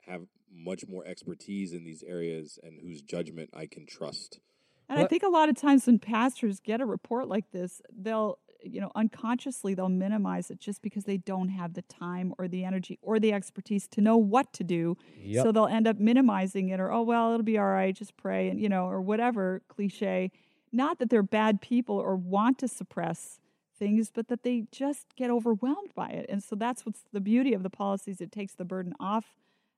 have 0.07 0.21
much 0.51 0.87
more 0.87 1.05
expertise 1.05 1.73
in 1.73 1.83
these 1.83 2.03
areas 2.03 2.57
and 2.63 2.79
whose 2.81 3.01
judgment 3.01 3.49
I 3.53 3.67
can 3.67 3.85
trust. 3.85 4.39
And? 4.89 4.99
I 4.99 5.05
think 5.05 5.23
a 5.23 5.29
lot 5.29 5.49
of 5.49 5.55
times 5.55 5.85
when 5.85 5.99
pastors 5.99 6.59
get 6.59 6.81
a 6.81 6.85
report 6.85 7.27
like 7.27 7.51
this, 7.51 7.81
they'll, 7.95 8.39
you 8.63 8.81
know, 8.81 8.91
unconsciously 8.95 9.73
they'll 9.73 9.89
minimize 9.89 10.49
it 10.49 10.59
just 10.59 10.81
because 10.81 11.03
they 11.03 11.17
don't 11.17 11.49
have 11.49 11.73
the 11.73 11.81
time 11.83 12.33
or 12.37 12.47
the 12.47 12.63
energy 12.63 12.97
or 13.01 13.19
the 13.19 13.33
expertise 13.33 13.87
to 13.89 14.01
know 14.01 14.17
what 14.17 14.53
to 14.53 14.63
do. 14.63 14.97
Yep. 15.21 15.43
So 15.43 15.51
they'll 15.51 15.67
end 15.67 15.87
up 15.87 15.99
minimizing 15.99 16.69
it 16.69 16.79
or, 16.79 16.91
oh, 16.91 17.01
well, 17.01 17.33
it'll 17.33 17.43
be 17.43 17.57
all 17.57 17.65
right, 17.65 17.95
just 17.95 18.15
pray, 18.17 18.49
and, 18.49 18.59
you 18.59 18.69
know, 18.69 18.85
or 18.85 19.01
whatever 19.01 19.61
cliche. 19.67 20.31
Not 20.71 20.99
that 20.99 21.09
they're 21.09 21.23
bad 21.23 21.61
people 21.61 21.97
or 21.97 22.15
want 22.15 22.57
to 22.59 22.67
suppress 22.67 23.39
things, 23.77 24.09
but 24.13 24.27
that 24.27 24.43
they 24.43 24.65
just 24.71 25.15
get 25.15 25.29
overwhelmed 25.29 25.93
by 25.95 26.09
it. 26.09 26.25
And 26.29 26.43
so 26.43 26.55
that's 26.55 26.85
what's 26.85 27.03
the 27.13 27.21
beauty 27.21 27.53
of 27.53 27.63
the 27.63 27.69
policies. 27.69 28.21
It 28.21 28.31
takes 28.31 28.53
the 28.53 28.65
burden 28.65 28.93
off 28.99 29.37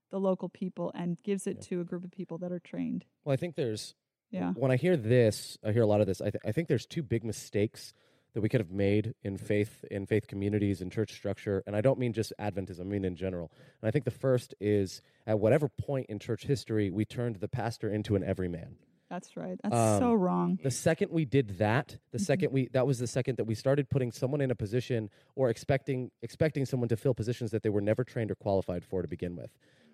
the 0.10 0.20
local 0.20 0.50
people 0.50 0.92
and 0.96 1.22
gives 1.22 1.46
it 1.46 1.58
yeah. 1.58 1.68
to 1.68 1.82
a 1.82 1.84
group 1.84 2.04
of 2.04 2.12
people 2.12 2.38
that 2.40 2.52
are 2.52 2.60
trained. 2.60 3.06
Well, 3.24 3.34
I 3.34 3.36
think 3.36 3.56
there's 3.56 3.94
yeah. 4.32 4.52
When 4.54 4.72
I 4.72 4.76
hear 4.76 4.96
this, 4.96 5.58
I 5.66 5.72
hear 5.72 5.82
a 5.82 5.88
lot 5.88 6.02
of 6.02 6.08
this. 6.08 6.22
I, 6.22 6.30
th- 6.30 6.44
I 6.46 6.52
think 6.52 6.68
there's 6.68 6.86
two 6.86 7.04
big 7.04 7.24
mistakes 7.24 7.94
that 8.34 8.42
we 8.42 8.50
could 8.50 8.62
have 8.62 8.72
made 8.72 9.14
in 9.24 9.38
faith 9.38 9.84
in 9.90 10.06
faith 10.06 10.28
communities 10.28 10.82
and 10.82 10.92
church 10.92 11.14
structure 11.14 11.64
and 11.66 11.76
i 11.76 11.82
don't 11.82 12.00
mean 12.00 12.14
just 12.14 12.34
adventism 12.40 12.82
i 12.82 12.84
mean 12.84 13.06
in 13.06 13.16
general 13.16 13.52
and 13.82 13.88
i 13.88 13.92
think 13.92 14.06
the 14.06 14.12
first 14.12 14.54
is 14.60 15.02
at 15.26 15.40
whatever 15.40 15.68
point 15.68 16.06
in 16.10 16.20
church 16.20 16.44
history 16.44 16.90
we 16.90 17.06
turned 17.06 17.38
the 17.38 17.48
pastor 17.48 17.90
into 17.90 18.16
an 18.16 18.24
everyman 18.24 18.76
that's 19.10 19.36
right 19.36 19.60
that's 19.64 19.76
um, 19.76 20.00
so 20.00 20.14
wrong 20.14 20.60
the 20.64 20.72
second 20.72 21.12
we 21.12 21.26
did 21.26 21.58
that 21.58 21.98
the 22.12 22.18
mm-hmm. 22.18 22.24
second 22.24 22.52
we 22.52 22.68
that 22.72 22.86
was 22.86 23.00
the 23.00 23.08
second 23.08 23.38
that 23.38 23.46
we 23.46 23.56
started 23.56 23.90
putting 23.90 24.12
someone 24.12 24.42
in 24.42 24.52
a 24.52 24.56
position 24.56 25.10
or 25.36 25.50
expecting 25.50 26.12
expecting 26.22 26.66
someone 26.66 26.88
to 26.88 26.96
fill 26.96 27.16
positions 27.16 27.52
that 27.52 27.64
they 27.64 27.70
were 27.70 27.82
never 27.82 28.04
trained 28.04 28.30
or 28.30 28.36
qualified 28.36 28.86
for 28.86 29.02
to 29.02 29.08
begin 29.08 29.36
with 29.36 29.50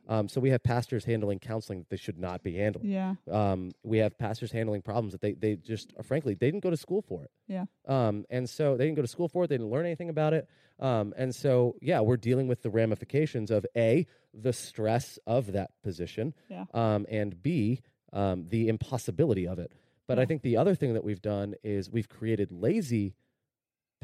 um, 0.07 0.27
so 0.27 0.39
we 0.39 0.49
have 0.51 0.63
pastors 0.63 1.05
handling 1.05 1.39
counseling 1.39 1.79
that 1.79 1.89
they 1.89 1.97
should 1.97 2.19
not 2.19 2.43
be 2.43 2.55
handling. 2.57 2.89
Yeah. 2.89 3.15
Um, 3.31 3.71
we 3.83 3.97
have 3.99 4.17
pastors 4.17 4.51
handling 4.51 4.81
problems 4.81 5.13
that 5.13 5.21
they, 5.21 5.33
they 5.33 5.55
just, 5.55 5.93
frankly, 6.03 6.35
they 6.35 6.47
didn't 6.47 6.63
go 6.63 6.69
to 6.69 6.77
school 6.77 7.01
for 7.01 7.23
it. 7.23 7.31
Yeah. 7.47 7.65
Um, 7.87 8.25
and 8.29 8.49
so 8.49 8.77
they 8.77 8.85
didn't 8.85 8.97
go 8.97 9.01
to 9.01 9.07
school 9.07 9.27
for 9.27 9.43
it. 9.43 9.47
They 9.47 9.57
didn't 9.57 9.71
learn 9.71 9.85
anything 9.85 10.09
about 10.09 10.33
it. 10.33 10.47
Um, 10.79 11.13
and 11.17 11.33
so, 11.33 11.75
yeah, 11.81 12.01
we're 12.01 12.17
dealing 12.17 12.47
with 12.47 12.61
the 12.61 12.69
ramifications 12.69 13.49
of 13.49 13.65
A, 13.75 14.05
the 14.33 14.53
stress 14.53 15.17
of 15.25 15.53
that 15.53 15.71
position, 15.83 16.33
yeah. 16.49 16.65
um, 16.73 17.05
and 17.09 17.41
B, 17.41 17.81
um, 18.13 18.45
the 18.49 18.67
impossibility 18.67 19.47
of 19.47 19.57
it. 19.57 19.71
But 20.07 20.17
yeah. 20.17 20.23
I 20.23 20.25
think 20.25 20.41
the 20.41 20.57
other 20.57 20.75
thing 20.75 20.93
that 20.93 21.03
we've 21.03 21.21
done 21.21 21.55
is 21.63 21.89
we've 21.89 22.09
created 22.09 22.51
lazy 22.51 23.15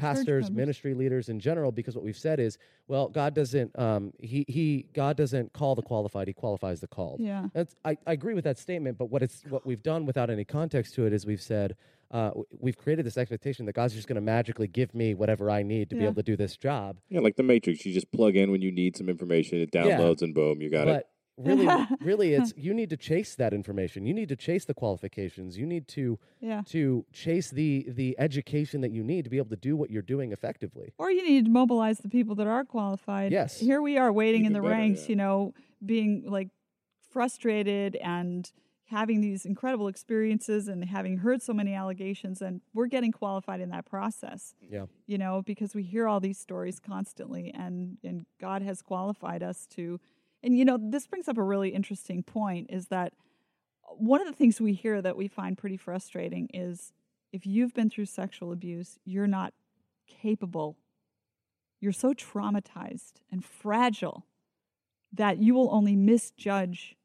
pastors, 0.02 0.50
ministry 0.50 0.94
leaders 0.94 1.28
in 1.28 1.40
general, 1.40 1.72
because 1.72 1.94
what 1.94 2.04
we've 2.04 2.18
said 2.18 2.40
is, 2.40 2.58
well, 2.88 3.08
God 3.08 3.34
doesn't, 3.34 3.76
um, 3.78 4.12
he, 4.18 4.44
he, 4.48 4.86
God 4.92 5.16
doesn't 5.16 5.52
call 5.52 5.74
the 5.74 5.82
qualified; 5.82 6.26
He 6.28 6.34
qualifies 6.34 6.80
the 6.80 6.88
called. 6.88 7.20
Yeah, 7.20 7.46
That's, 7.52 7.74
I, 7.84 7.96
I 8.06 8.12
agree 8.12 8.34
with 8.34 8.44
that 8.44 8.58
statement. 8.58 8.98
But 8.98 9.06
what 9.06 9.22
it's, 9.22 9.42
what 9.48 9.66
we've 9.66 9.82
done 9.82 10.06
without 10.06 10.30
any 10.30 10.44
context 10.44 10.94
to 10.94 11.06
it 11.06 11.12
is 11.12 11.24
we've 11.24 11.40
said, 11.40 11.76
uh, 12.10 12.30
we've 12.58 12.76
created 12.76 13.06
this 13.06 13.16
expectation 13.16 13.64
that 13.66 13.72
God's 13.72 13.94
just 13.94 14.06
going 14.06 14.16
to 14.16 14.20
magically 14.20 14.66
give 14.66 14.94
me 14.94 15.14
whatever 15.14 15.50
I 15.50 15.62
need 15.62 15.88
to 15.90 15.96
yeah. 15.96 16.00
be 16.00 16.04
able 16.06 16.16
to 16.16 16.22
do 16.22 16.36
this 16.36 16.56
job. 16.56 16.98
Yeah, 17.08 17.20
like 17.20 17.36
the 17.36 17.42
Matrix. 17.42 17.86
You 17.86 17.94
just 17.94 18.12
plug 18.12 18.36
in 18.36 18.50
when 18.50 18.60
you 18.60 18.70
need 18.70 18.96
some 18.96 19.08
information, 19.08 19.60
it 19.60 19.70
downloads, 19.70 20.20
yeah. 20.20 20.26
and 20.26 20.34
boom, 20.34 20.60
you 20.60 20.70
got 20.70 20.86
but, 20.86 20.96
it 20.96 21.06
really 21.36 21.66
really 22.00 22.34
it's 22.34 22.52
you 22.56 22.74
need 22.74 22.90
to 22.90 22.96
chase 22.96 23.34
that 23.36 23.52
information. 23.52 24.06
You 24.06 24.14
need 24.14 24.28
to 24.28 24.36
chase 24.36 24.64
the 24.64 24.74
qualifications. 24.74 25.56
You 25.56 25.66
need 25.66 25.88
to 25.88 26.18
yeah. 26.40 26.62
to 26.66 27.04
chase 27.12 27.50
the 27.50 27.86
the 27.88 28.14
education 28.18 28.80
that 28.82 28.92
you 28.92 29.02
need 29.02 29.24
to 29.24 29.30
be 29.30 29.38
able 29.38 29.50
to 29.50 29.56
do 29.56 29.76
what 29.76 29.90
you're 29.90 30.02
doing 30.02 30.32
effectively. 30.32 30.92
Or 30.98 31.10
you 31.10 31.26
need 31.26 31.46
to 31.46 31.50
mobilize 31.50 31.98
the 31.98 32.08
people 32.08 32.34
that 32.36 32.46
are 32.46 32.64
qualified. 32.64 33.32
Yes. 33.32 33.58
Here 33.58 33.82
we 33.82 33.98
are 33.98 34.12
waiting 34.12 34.42
Even 34.42 34.48
in 34.48 34.52
the 34.54 34.60
better, 34.60 34.80
ranks 34.80 35.02
yeah. 35.02 35.08
you 35.08 35.16
know 35.16 35.54
being 35.84 36.24
like 36.26 36.48
frustrated 37.10 37.96
and 37.96 38.50
having 38.92 39.22
these 39.22 39.46
incredible 39.46 39.88
experiences 39.88 40.68
and 40.68 40.84
having 40.84 41.16
heard 41.18 41.42
so 41.42 41.54
many 41.54 41.72
allegations 41.72 42.42
and 42.42 42.60
we're 42.74 42.86
getting 42.86 43.10
qualified 43.10 43.58
in 43.58 43.70
that 43.70 43.86
process 43.86 44.54
yeah. 44.70 44.84
you 45.06 45.16
know 45.16 45.42
because 45.46 45.74
we 45.74 45.82
hear 45.82 46.06
all 46.06 46.20
these 46.20 46.38
stories 46.38 46.78
constantly 46.78 47.50
and 47.54 47.96
and 48.04 48.26
god 48.38 48.60
has 48.60 48.82
qualified 48.82 49.42
us 49.42 49.66
to 49.66 49.98
and 50.42 50.56
you 50.56 50.64
know, 50.64 50.78
this 50.80 51.06
brings 51.06 51.28
up 51.28 51.38
a 51.38 51.42
really 51.42 51.70
interesting 51.70 52.22
point 52.22 52.68
is 52.70 52.88
that 52.88 53.12
one 53.96 54.20
of 54.20 54.26
the 54.26 54.32
things 54.32 54.60
we 54.60 54.72
hear 54.72 55.02
that 55.02 55.16
we 55.16 55.28
find 55.28 55.56
pretty 55.56 55.76
frustrating 55.76 56.48
is 56.52 56.92
if 57.32 57.46
you've 57.46 57.74
been 57.74 57.90
through 57.90 58.06
sexual 58.06 58.52
abuse, 58.52 58.98
you're 59.04 59.26
not 59.26 59.54
capable. 60.06 60.76
You're 61.80 61.92
so 61.92 62.12
traumatized 62.12 63.14
and 63.30 63.44
fragile 63.44 64.26
that 65.12 65.38
you 65.38 65.54
will 65.54 65.72
only 65.72 65.96
misjudge 65.96 66.96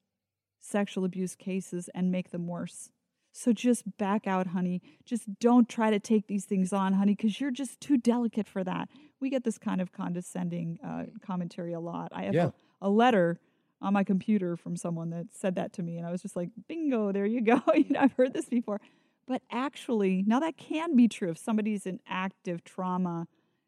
sexual 0.59 1.05
abuse 1.05 1.35
cases 1.35 1.89
and 1.93 2.11
make 2.11 2.31
them 2.31 2.47
worse. 2.47 2.89
So 3.31 3.53
just 3.53 3.97
back 3.97 4.25
out, 4.25 4.47
honey. 4.47 4.81
Just 5.05 5.39
don't 5.39 5.69
try 5.69 5.91
to 5.91 5.99
take 5.99 6.27
these 6.27 6.45
things 6.45 6.73
on, 6.73 6.93
honey, 6.93 7.13
because 7.13 7.39
you're 7.39 7.51
just 7.51 7.79
too 7.79 7.97
delicate 7.97 8.47
for 8.47 8.63
that. 8.63 8.89
We 9.19 9.29
get 9.29 9.43
this 9.43 9.57
kind 9.57 9.79
of 9.79 9.91
condescending 9.91 10.79
uh, 10.83 11.03
commentary 11.25 11.73
a 11.73 11.79
lot. 11.79 12.11
I 12.13 12.23
have 12.23 12.33
yeah. 12.33 12.47
a 12.47 12.53
a 12.81 12.89
letter 12.89 13.39
on 13.81 13.93
my 13.93 14.03
computer 14.03 14.55
from 14.55 14.75
someone 14.75 15.11
that 15.11 15.27
said 15.31 15.55
that 15.55 15.73
to 15.73 15.83
me 15.83 15.97
and 15.97 16.05
I 16.05 16.11
was 16.11 16.21
just 16.21 16.35
like, 16.35 16.49
bingo, 16.67 17.11
there 17.11 17.25
you 17.25 17.41
go. 17.41 17.61
you 17.75 17.85
know, 17.89 17.99
I've 17.99 18.13
heard 18.13 18.33
this 18.33 18.49
before. 18.49 18.81
But 19.27 19.41
actually, 19.51 20.23
now 20.25 20.39
that 20.39 20.57
can 20.57 20.95
be 20.95 21.07
true 21.07 21.29
if 21.29 21.37
somebody's 21.37 21.85
in 21.85 21.99
active 22.07 22.63
trauma 22.63 23.27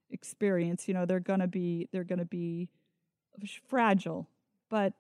experience, 0.10 0.88
you 0.88 0.94
know, 0.94 1.06
they're 1.06 1.20
going 1.20 1.42
to 1.42 1.48
be 1.48 1.90
they're 1.92 2.06
going 2.06 2.20
to 2.20 2.26
be 2.26 2.70
fragile. 3.68 4.30
But 4.70 4.94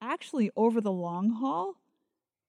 actually 0.00 0.50
over 0.56 0.80
the 0.80 0.92
long 0.92 1.30
haul, 1.30 1.74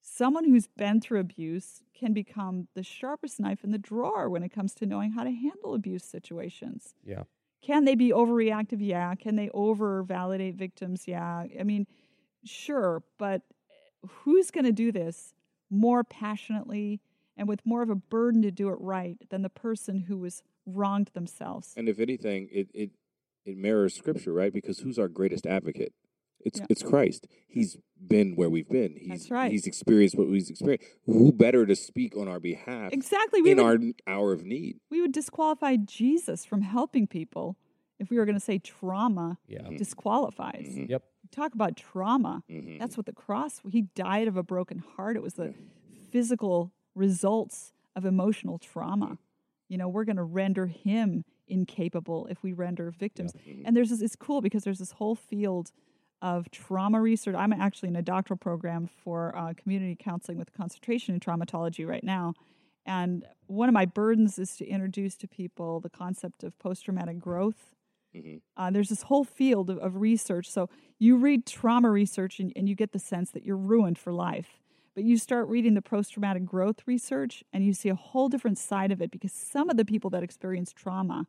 someone 0.02 0.46
who's 0.46 0.68
been 0.68 1.02
through 1.02 1.20
abuse 1.20 1.82
can 1.98 2.14
become 2.14 2.68
the 2.76 2.84
sharpest 2.84 3.40
knife 3.40 3.64
in 3.64 3.72
the 3.72 3.78
drawer 3.78 4.30
when 4.30 4.44
it 4.44 4.50
comes 4.50 4.76
to 4.76 4.86
knowing 4.86 5.12
how 5.12 5.24
to 5.24 5.32
handle 5.32 5.74
abuse 5.74 6.04
situations. 6.04 6.94
Yeah. 7.04 7.24
Can 7.66 7.86
they 7.86 7.96
be 7.96 8.12
overreactive? 8.12 8.78
Yeah. 8.80 9.16
Can 9.16 9.36
they 9.36 9.50
over 9.54 10.04
validate 10.04 10.56
victims? 10.56 11.08
Yeah. 11.08 11.46
I 11.60 11.64
mean, 11.64 11.88
sure, 12.44 13.02
but 13.18 13.42
who's 14.08 14.52
going 14.52 14.66
to 14.66 14.72
do 14.72 14.92
this 14.92 15.34
more 15.72 16.04
passionately 16.04 17.02
and 17.36 17.48
with 17.48 17.66
more 17.66 17.82
of 17.82 17.90
a 17.90 17.96
burden 17.96 18.44
to 18.44 18.52
do 18.52 18.70
it 18.70 18.78
right 18.80 19.18
than 19.30 19.42
the 19.42 19.50
person 19.50 20.02
who 20.02 20.18
was 20.18 20.44
wronged 20.68 21.10
themselves? 21.14 21.74
And 21.76 21.90
if 21.90 22.00
anything, 22.00 22.50
it, 22.52 22.68
it, 22.74 22.92
it 23.46 23.58
mirrors 23.58 23.96
scripture, 23.96 24.32
right? 24.32 24.54
Because 24.54 24.80
who's 24.80 25.00
our 25.00 25.08
greatest 25.08 25.48
advocate? 25.48 25.94
It's 26.46 26.60
yeah. 26.60 26.68
it's 26.70 26.84
Christ. 26.84 27.28
He's 27.48 27.78
been 28.08 28.36
where 28.36 28.50
we've 28.50 28.70
been. 28.70 28.96
He's 28.98 29.10
That's 29.10 29.32
right. 29.32 29.52
he's 29.52 29.66
experienced 29.66 30.18
what 30.18 30.28
we've 30.28 30.48
experienced. 30.48 30.86
Who 31.06 31.32
better 31.32 31.66
to 31.66 31.76
speak 31.76 32.16
on 32.16 32.28
our 32.28 32.40
behalf? 32.40 32.94
Exactly. 32.94 33.42
We 33.42 33.52
in 33.52 33.64
would, 33.64 33.94
our 34.06 34.14
hour 34.14 34.32
of 34.32 34.44
need. 34.44 34.78
We 34.90 35.02
would 35.02 35.12
disqualify 35.12 35.78
Jesus 35.78 36.46
from 36.46 36.62
helping 36.62 37.08
people 37.08 37.58
if 38.00 38.10
we 38.10 38.18
were 38.18 38.26
going 38.26 38.36
to 38.36 38.44
say 38.44 38.60
trauma 38.60 39.38
yeah. 39.48 39.62
Mm-hmm. 39.62 39.78
disqualifies. 39.78 40.68
Mm-hmm. 40.70 40.92
Yep. 40.92 41.04
Talk 41.32 41.56
about 41.56 41.76
trauma. 41.76 42.44
Mm-hmm. 42.50 42.78
That's 42.78 42.96
what 42.96 43.06
the 43.06 43.14
cross. 43.14 43.62
He 43.70 43.84
died 43.96 44.28
of 44.28 44.38
a 44.38 44.44
broken 44.44 44.84
heart. 44.96 45.16
It 45.16 45.24
was 45.24 45.34
the 45.34 45.54
physical 46.12 46.72
results 46.94 47.74
of 47.96 48.06
emotional 48.06 48.60
trauma. 48.60 49.06
Mm-hmm. 49.06 49.16
You 49.70 49.78
know, 49.80 49.88
we're 49.88 50.06
going 50.06 50.18
to 50.18 50.24
render 50.24 50.68
him 50.68 51.26
incapable 51.48 52.28
if 52.30 52.44
we 52.44 52.54
render 52.54 52.92
victims. 52.92 53.34
Yeah. 53.34 53.54
Mm-hmm. 53.54 53.64
And 53.66 53.76
there's 53.76 53.90
this, 53.90 54.02
it's 54.02 54.16
cool 54.16 54.42
because 54.42 54.64
there's 54.64 54.80
this 54.80 54.92
whole 54.92 55.16
field 55.16 55.72
of 56.26 56.50
trauma 56.50 57.00
research. 57.00 57.36
I'm 57.36 57.54
actually 57.54 57.90
in 57.90 57.96
a 57.96 58.02
doctoral 58.02 58.40
program 58.40 58.90
for 59.04 59.38
uh, 59.38 59.54
community 59.56 59.96
counseling 59.96 60.40
with 60.40 60.48
a 60.48 60.58
concentration 60.58 61.14
in 61.14 61.20
traumatology 61.20 61.88
right 61.88 62.04
now. 62.04 62.34
And 62.84 63.24
one 63.46 63.70
of 63.70 63.74
my 63.74 63.86
burdens 63.86 64.40
is 64.40 64.58
to 64.58 64.66
introduce 64.66 65.16
to 65.18 65.28
people 65.28 65.80
the 65.80 65.90
concept 65.90 66.44
of 66.44 66.58
post 66.58 66.86
traumatic 66.86 67.20
growth. 67.20 67.76
Mm-hmm. 68.16 68.38
Uh, 68.58 68.72
there's 68.72 68.90
this 68.90 69.04
whole 69.04 69.24
field 69.24 69.70
of, 69.70 69.78
of, 69.78 69.98
research. 69.98 70.50
So 70.50 70.68
you 70.98 71.16
read 71.16 71.46
trauma 71.46 71.92
research 71.92 72.40
and, 72.40 72.52
and 72.56 72.68
you 72.68 72.74
get 72.74 72.92
the 72.92 72.98
sense 72.98 73.30
that 73.30 73.46
you're 73.46 73.56
ruined 73.56 74.00
for 74.00 74.12
life. 74.12 74.64
But 74.96 75.04
you 75.04 75.20
start 75.20 75.48
reading 75.48 75.76
the 75.76 75.82
post 75.84 76.14
traumatic 76.14 76.44
growth 76.44 76.82
research 76.88 77.44
and 77.54 77.64
you 77.64 77.74
see 77.74 77.90
a 77.90 77.96
whole 77.96 78.30
different 78.30 78.58
side 78.58 78.92
of 78.92 79.00
it 79.00 79.12
because 79.12 79.32
some 79.32 79.70
of 79.70 79.78
the 79.78 79.86
people 79.86 80.10
that 80.10 80.24
experience 80.24 80.74
trauma 80.74 81.28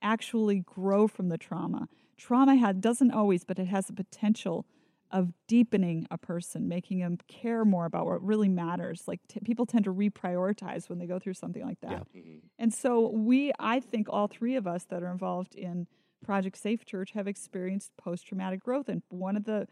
actually 0.00 0.60
grow 0.60 1.06
from 1.06 1.28
the 1.28 1.36
trauma. 1.36 1.88
Trauma 2.20 2.54
had, 2.54 2.80
doesn't 2.80 3.12
always, 3.12 3.44
but 3.44 3.58
it 3.58 3.66
has 3.68 3.86
the 3.86 3.94
potential 3.94 4.66
of 5.10 5.32
deepening 5.48 6.06
a 6.10 6.18
person, 6.18 6.68
making 6.68 7.00
them 7.00 7.18
care 7.26 7.64
more 7.64 7.86
about 7.86 8.06
what 8.06 8.22
really 8.22 8.48
matters. 8.48 9.04
Like 9.08 9.20
t- 9.26 9.40
people 9.40 9.66
tend 9.66 9.84
to 9.84 9.92
reprioritize 9.92 10.88
when 10.88 10.98
they 10.98 11.06
go 11.06 11.18
through 11.18 11.34
something 11.34 11.64
like 11.64 11.80
that. 11.80 12.06
Yeah. 12.14 12.20
Mm-hmm. 12.20 12.38
And 12.58 12.72
so 12.72 13.10
we, 13.10 13.52
I 13.58 13.80
think 13.80 14.08
all 14.08 14.28
three 14.28 14.54
of 14.54 14.66
us 14.66 14.84
that 14.84 15.02
are 15.02 15.10
involved 15.10 15.54
in 15.54 15.86
Project 16.24 16.58
Safe 16.58 16.84
Church 16.84 17.12
have 17.12 17.26
experienced 17.26 17.90
post 17.96 18.26
traumatic 18.26 18.60
growth. 18.60 18.88
And 18.88 19.02
one 19.08 19.36
of 19.36 19.44
the 19.44 19.66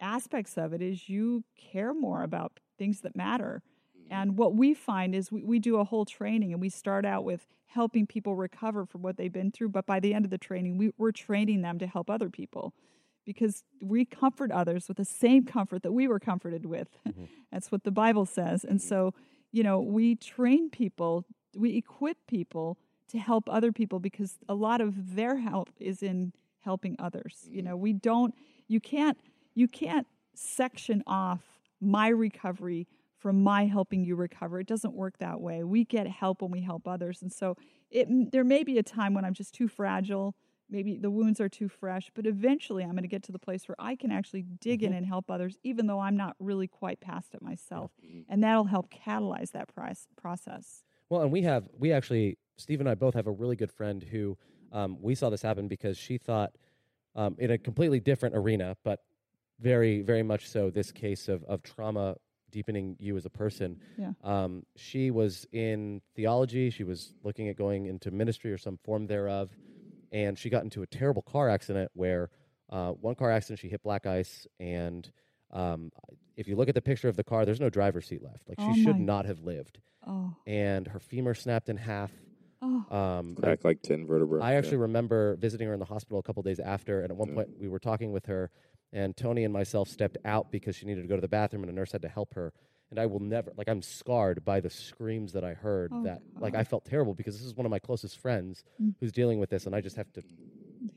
aspects 0.00 0.56
of 0.56 0.72
it 0.72 0.82
is 0.82 1.08
you 1.08 1.44
care 1.56 1.94
more 1.94 2.22
about 2.22 2.58
things 2.78 3.02
that 3.02 3.14
matter. 3.14 3.62
Mm-hmm. 4.04 4.14
And 4.14 4.38
what 4.38 4.54
we 4.54 4.74
find 4.74 5.14
is 5.14 5.30
we, 5.30 5.42
we 5.44 5.58
do 5.58 5.76
a 5.76 5.84
whole 5.84 6.04
training 6.04 6.52
and 6.52 6.60
we 6.60 6.68
start 6.68 7.04
out 7.04 7.24
with 7.24 7.46
helping 7.66 8.06
people 8.06 8.36
recover 8.36 8.86
from 8.86 9.02
what 9.02 9.16
they've 9.16 9.32
been 9.32 9.50
through. 9.50 9.68
But 9.70 9.86
by 9.86 10.00
the 10.00 10.14
end 10.14 10.24
of 10.24 10.30
the 10.30 10.38
training, 10.38 10.78
we, 10.78 10.92
we're 10.96 11.12
training 11.12 11.62
them 11.62 11.78
to 11.78 11.86
help 11.86 12.08
other 12.08 12.30
people 12.30 12.72
because 13.24 13.64
we 13.80 14.04
comfort 14.04 14.52
others 14.52 14.86
with 14.86 14.96
the 14.96 15.04
same 15.04 15.44
comfort 15.44 15.82
that 15.82 15.92
we 15.92 16.06
were 16.06 16.20
comforted 16.20 16.66
with. 16.66 16.88
Mm-hmm. 17.04 17.24
That's 17.52 17.70
what 17.70 17.84
the 17.84 17.92
Bible 17.92 18.26
says. 18.26 18.64
And 18.64 18.82
so, 18.82 19.14
you 19.52 19.62
know, 19.62 19.78
we 19.78 20.16
train 20.16 20.70
people, 20.70 21.24
we 21.54 21.76
equip 21.76 22.16
people 22.26 22.78
to 23.10 23.18
help 23.18 23.48
other 23.48 23.70
people 23.70 24.00
because 24.00 24.38
a 24.48 24.54
lot 24.54 24.80
of 24.80 25.14
their 25.14 25.36
help 25.36 25.70
is 25.78 26.02
in 26.02 26.32
helping 26.60 26.96
others. 26.98 27.46
You 27.48 27.58
mm-hmm. 27.58 27.68
know, 27.68 27.76
we 27.76 27.92
don't 27.92 28.34
you 28.66 28.80
can't 28.80 29.18
you 29.54 29.68
can't 29.68 30.06
section 30.34 31.02
off 31.06 31.40
my 31.80 32.08
recovery 32.08 32.88
from 33.24 33.42
my 33.42 33.64
helping 33.64 34.04
you 34.04 34.16
recover. 34.16 34.60
It 34.60 34.66
doesn't 34.66 34.92
work 34.92 35.16
that 35.16 35.40
way. 35.40 35.64
We 35.64 35.86
get 35.86 36.06
help 36.06 36.42
when 36.42 36.50
we 36.50 36.60
help 36.60 36.86
others. 36.86 37.22
And 37.22 37.32
so 37.32 37.56
it 37.90 38.06
there 38.32 38.44
may 38.44 38.62
be 38.62 38.76
a 38.76 38.82
time 38.82 39.14
when 39.14 39.24
I'm 39.24 39.32
just 39.32 39.54
too 39.54 39.66
fragile 39.66 40.34
maybe 40.70 40.96
the 40.96 41.10
wounds 41.10 41.40
are 41.40 41.48
too 41.48 41.68
fresh, 41.68 42.10
but 42.14 42.26
eventually 42.26 42.82
I'm 42.82 42.92
going 42.92 43.02
to 43.02 43.08
get 43.08 43.22
to 43.24 43.32
the 43.32 43.38
place 43.38 43.68
where 43.68 43.76
I 43.78 43.96
can 43.96 44.10
actually 44.10 44.44
dig 44.60 44.80
mm-hmm. 44.80 44.92
in 44.92 44.98
and 44.98 45.06
help 45.06 45.30
others, 45.30 45.58
even 45.62 45.86
though 45.86 46.00
I'm 46.00 46.16
not 46.16 46.36
really 46.38 46.66
quite 46.66 47.00
past 47.00 47.34
it 47.34 47.42
myself. 47.42 47.92
Mm-hmm. 48.04 48.20
And 48.28 48.42
that'll 48.42 48.64
help 48.64 48.92
catalyze 48.92 49.52
that 49.52 49.68
process. 50.16 50.82
Well, 51.08 51.22
and 51.22 51.30
we 51.30 51.42
have, 51.42 51.68
we 51.78 51.92
actually, 51.92 52.38
Steve 52.56 52.80
and 52.80 52.88
I 52.88 52.94
both 52.94 53.14
have 53.14 53.26
a 53.26 53.30
really 53.30 53.56
good 53.56 53.70
friend 53.70 54.02
who 54.02 54.36
um, 54.72 54.96
we 55.00 55.14
saw 55.14 55.30
this 55.30 55.42
happen 55.42 55.68
because 55.68 55.96
she 55.96 56.18
thought 56.18 56.52
um, 57.14 57.36
in 57.38 57.50
a 57.50 57.58
completely 57.58 58.00
different 58.00 58.34
arena, 58.34 58.76
but 58.84 59.00
very, 59.60 60.02
very 60.02 60.22
much 60.22 60.48
so 60.48 60.70
this 60.70 60.90
case 60.90 61.28
of, 61.28 61.44
of 61.44 61.62
trauma 61.62 62.16
deepening 62.54 62.96
you 62.98 63.16
as 63.16 63.26
a 63.26 63.30
person. 63.30 63.80
Yeah. 63.98 64.12
Um, 64.22 64.64
she 64.76 65.10
was 65.10 65.46
in 65.52 66.00
theology. 66.14 66.70
She 66.70 66.84
was 66.84 67.12
looking 67.22 67.48
at 67.48 67.56
going 67.56 67.86
into 67.86 68.10
ministry 68.10 68.52
or 68.52 68.58
some 68.58 68.78
form 68.84 69.06
thereof 69.06 69.50
and 70.14 70.38
she 70.38 70.48
got 70.48 70.62
into 70.62 70.82
a 70.82 70.86
terrible 70.86 71.22
car 71.22 71.50
accident 71.50 71.90
where 71.92 72.30
uh, 72.70 72.92
one 72.92 73.14
car 73.16 73.30
accident 73.30 73.58
she 73.58 73.68
hit 73.68 73.82
black 73.82 74.06
ice 74.06 74.46
and 74.58 75.10
um, 75.52 75.90
if 76.36 76.48
you 76.48 76.56
look 76.56 76.68
at 76.68 76.74
the 76.74 76.80
picture 76.80 77.08
of 77.08 77.16
the 77.16 77.24
car 77.24 77.44
there's 77.44 77.60
no 77.60 77.68
driver's 77.68 78.06
seat 78.06 78.22
left 78.22 78.48
like 78.48 78.56
oh 78.58 78.72
she 78.72 78.82
should 78.82 78.98
not 78.98 79.26
have 79.26 79.40
lived 79.40 79.78
oh. 80.06 80.32
and 80.46 80.86
her 80.86 81.00
femur 81.00 81.34
snapped 81.34 81.68
in 81.68 81.76
half 81.76 82.10
oh. 82.62 82.96
um, 82.96 83.34
cracked 83.34 83.64
like 83.64 83.82
10 83.82 84.06
vertebrae 84.06 84.40
i 84.40 84.54
actually 84.54 84.76
yeah. 84.76 84.82
remember 84.82 85.36
visiting 85.36 85.66
her 85.66 85.74
in 85.74 85.80
the 85.80 85.84
hospital 85.84 86.18
a 86.18 86.22
couple 86.22 86.42
days 86.42 86.60
after 86.60 87.02
and 87.02 87.10
at 87.10 87.16
one 87.16 87.28
yeah. 87.28 87.34
point 87.34 87.48
we 87.60 87.68
were 87.68 87.80
talking 87.80 88.12
with 88.12 88.26
her 88.26 88.50
and 88.94 89.14
tony 89.16 89.44
and 89.44 89.52
myself 89.52 89.88
stepped 89.88 90.16
out 90.24 90.50
because 90.50 90.74
she 90.74 90.86
needed 90.86 91.02
to 91.02 91.08
go 91.08 91.16
to 91.16 91.20
the 91.20 91.28
bathroom 91.28 91.62
and 91.62 91.70
a 91.70 91.74
nurse 91.74 91.92
had 91.92 92.00
to 92.00 92.08
help 92.08 92.32
her 92.34 92.52
and 92.90 93.00
I 93.00 93.06
will 93.06 93.20
never 93.20 93.52
like 93.56 93.68
I'm 93.68 93.82
scarred 93.82 94.44
by 94.44 94.60
the 94.60 94.70
screams 94.70 95.32
that 95.32 95.42
I 95.44 95.54
heard 95.54 95.90
oh, 95.92 96.04
that 96.04 96.22
like 96.38 96.54
I 96.54 96.62
felt 96.62 96.84
terrible 96.84 97.12
because 97.12 97.36
this 97.36 97.44
is 97.44 97.54
one 97.54 97.66
of 97.66 97.70
my 97.70 97.80
closest 97.80 98.18
friends 98.18 98.62
mm. 98.80 98.94
who's 99.00 99.10
dealing 99.10 99.40
with 99.40 99.50
this 99.50 99.66
and 99.66 99.74
I 99.74 99.80
just 99.80 99.96
have 99.96 100.12
to 100.12 100.22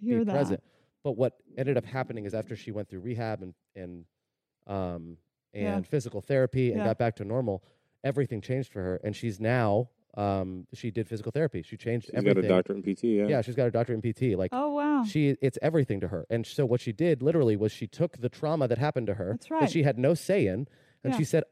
Hear 0.04 0.20
be 0.20 0.26
that. 0.26 0.32
present. 0.32 0.64
But 1.04 1.14
what 1.14 1.38
ended 1.58 1.76
up 1.76 1.86
happening 1.86 2.26
is 2.26 2.36
after 2.36 2.56
she 2.56 2.72
went 2.72 2.88
through 2.90 3.00
rehab 3.00 3.42
and 3.42 3.54
and 3.76 4.06
um 4.68 5.18
and 5.54 5.64
yeah. 5.64 5.82
physical 5.82 6.22
therapy 6.22 6.70
and 6.70 6.80
yeah. 6.80 6.86
got 6.86 7.00
back 7.00 7.16
to 7.16 7.26
normal, 7.26 7.64
everything 8.04 8.42
changed 8.42 8.72
for 8.72 8.82
her 8.82 9.02
and 9.04 9.16
she's 9.16 9.40
now 9.40 9.90
um, 10.18 10.66
she 10.74 10.90
did 10.90 11.08
physical 11.08 11.32
therapy. 11.32 11.62
She 11.62 11.78
changed 11.78 12.08
she's 12.08 12.16
everything. 12.16 12.42
got 12.42 12.46
a 12.46 12.48
doctorate 12.48 12.86
in 12.86 12.96
PT. 12.96 13.04
Yeah, 13.04 13.28
yeah, 13.28 13.42
she's 13.42 13.56
got 13.56 13.68
a 13.68 13.72
doctorate 13.72 14.04
in 14.04 14.14
PT. 14.14 14.38
Like, 14.38 14.50
oh 14.52 14.72
wow, 14.72 15.06
she 15.08 15.38
it's 15.42 15.60
everything 15.62 16.00
to 16.00 16.08
her. 16.08 16.26
And 16.30 16.46
so 16.46 16.66
what 16.66 16.82
she 16.82 16.92
did 16.92 17.22
literally 17.22 17.56
was 17.56 17.72
she 17.72 17.88
took 17.88 18.18
the 18.18 18.30
trauma 18.30 18.68
that 18.68 18.80
happened 18.80 19.08
to 19.08 19.14
her 19.14 19.34
That's 19.34 19.52
right. 19.52 19.62
that 19.62 19.72
she 19.72 19.84
had 19.84 20.00
no 20.00 20.16
say 20.16 20.48
in, 20.48 20.68
and 21.04 21.14
yeah. 21.14 21.18
she 21.18 21.24
said, 21.24 21.44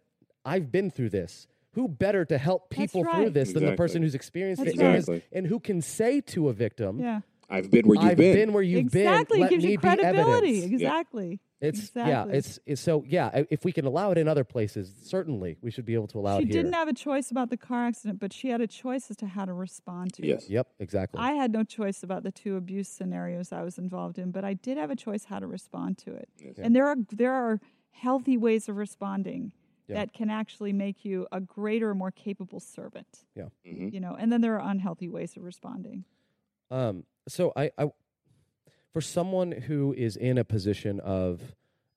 I've 0.44 0.72
been 0.72 0.90
through 0.90 1.10
this. 1.10 1.48
Who 1.74 1.90
better 1.90 2.24
to 2.24 2.38
help 2.38 2.70
people 2.70 3.04
right. 3.04 3.16
through 3.16 3.30
this 3.32 3.50
exactly. 3.50 3.66
than 3.66 3.72
the 3.72 3.78
person 3.78 4.02
who's 4.02 4.16
experienced 4.16 4.64
That's 4.64 4.78
it 4.78 4.82
exactly. 4.82 5.24
and 5.34 5.46
who 5.46 5.60
can 5.60 5.82
say 5.82 6.22
to 6.22 6.48
a 6.48 6.54
victim, 6.54 7.00
yeah. 7.00 7.20
I've 7.50 7.70
been 7.70 7.88
where 7.88 7.96
you've 7.96 8.12
I've 8.12 8.18
been. 8.18 8.36
been 8.36 8.54
where 8.54 8.64
you've 8.64 8.80
exactly. 8.80 9.38
been. 9.38 9.42
Let 9.42 9.52
it 9.52 9.56
gives 9.56 9.66
me 9.66 9.72
you 9.72 9.78
credibility. 9.78 10.64
Exactly. 10.64 11.30
Yeah. 11.62 11.68
It's 11.68 11.80
exactly. 11.80 12.12
yeah. 12.12 12.38
It's, 12.38 12.60
it's 12.66 12.82
so 12.82 13.04
yeah. 13.08 13.44
If 13.50 13.64
we 13.64 13.72
can 13.72 13.86
allow 13.86 14.12
it 14.12 14.18
in 14.18 14.28
other 14.28 14.44
places, 14.44 14.94
certainly 15.04 15.58
we 15.62 15.72
should 15.72 15.86
be 15.86 15.94
able 15.94 16.08
to 16.08 16.20
allow 16.20 16.38
she 16.38 16.44
it 16.44 16.46
here. 16.48 16.54
She 16.54 16.58
didn't 16.60 16.74
have 16.74 16.88
a 16.88 16.94
choice 16.94 17.32
about 17.32 17.50
the 17.50 17.58
car 17.58 17.88
accident, 17.88 18.20
but 18.20 18.34
she 18.34 18.50
had 18.50 18.62
a 18.62 18.68
choice 18.68 19.10
as 19.10 19.18
to 19.18 19.28
how 19.28 19.46
to 19.46 19.54
respond 19.54 20.14
to 20.16 20.26
yes. 20.26 20.44
it. 20.44 20.44
Yes. 20.44 20.50
Yep, 20.50 20.68
exactly. 20.80 21.20
I 21.22 21.32
had 21.32 21.52
no 21.52 21.64
choice 21.64 22.04
about 22.04 22.24
the 22.24 22.32
two 22.32 22.56
abuse 22.58 22.90
scenarios 22.90 23.52
I 23.52 23.64
was 23.64 23.78
involved 23.78 24.20
in, 24.20 24.32
but 24.32 24.44
I 24.44 24.54
did 24.54 24.78
have 24.78 24.92
a 24.92 24.96
choice 24.96 25.26
how 25.26 25.40
to 25.40 25.48
respond 25.48 25.98
to 26.00 26.14
it. 26.14 26.30
Yes. 26.38 26.56
And 26.58 26.76
there 26.76 26.88
are 26.88 26.98
there 27.12 27.34
are 27.34 27.60
healthy 27.92 28.38
ways 28.38 28.68
of 28.68 28.76
responding 28.76 29.54
yeah. 29.88 29.96
that 29.96 30.14
can 30.14 30.30
actually 30.30 30.74
make 30.74 31.06
you 31.06 31.28
a 31.32 31.40
greater, 31.40 31.96
more 31.96 32.12
capable 32.12 32.60
servant. 32.60 33.26
Yeah. 33.36 33.46
Mm-hmm. 33.66 33.90
You 33.90 34.00
know, 34.00 34.16
and 34.20 34.32
then 34.32 34.42
there 34.42 34.60
are 34.60 34.70
unhealthy 34.70 35.08
ways 35.08 35.38
of 35.38 35.44
responding. 35.44 36.04
Um, 36.72 37.04
so 37.28 37.54
I, 37.56 37.72
I, 37.78 37.92
for 38.92 39.02
someone 39.02 39.52
who 39.52 39.94
is 39.94 40.16
in 40.16 40.38
a 40.38 40.44
position 40.44 41.00
of 41.00 41.42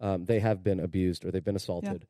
um, 0.00 0.24
they 0.24 0.40
have 0.40 0.62
been 0.62 0.81
abused 0.81 1.24
or 1.24 1.31
they've 1.31 1.44
been 1.44 1.57
assaulted, 1.57 2.07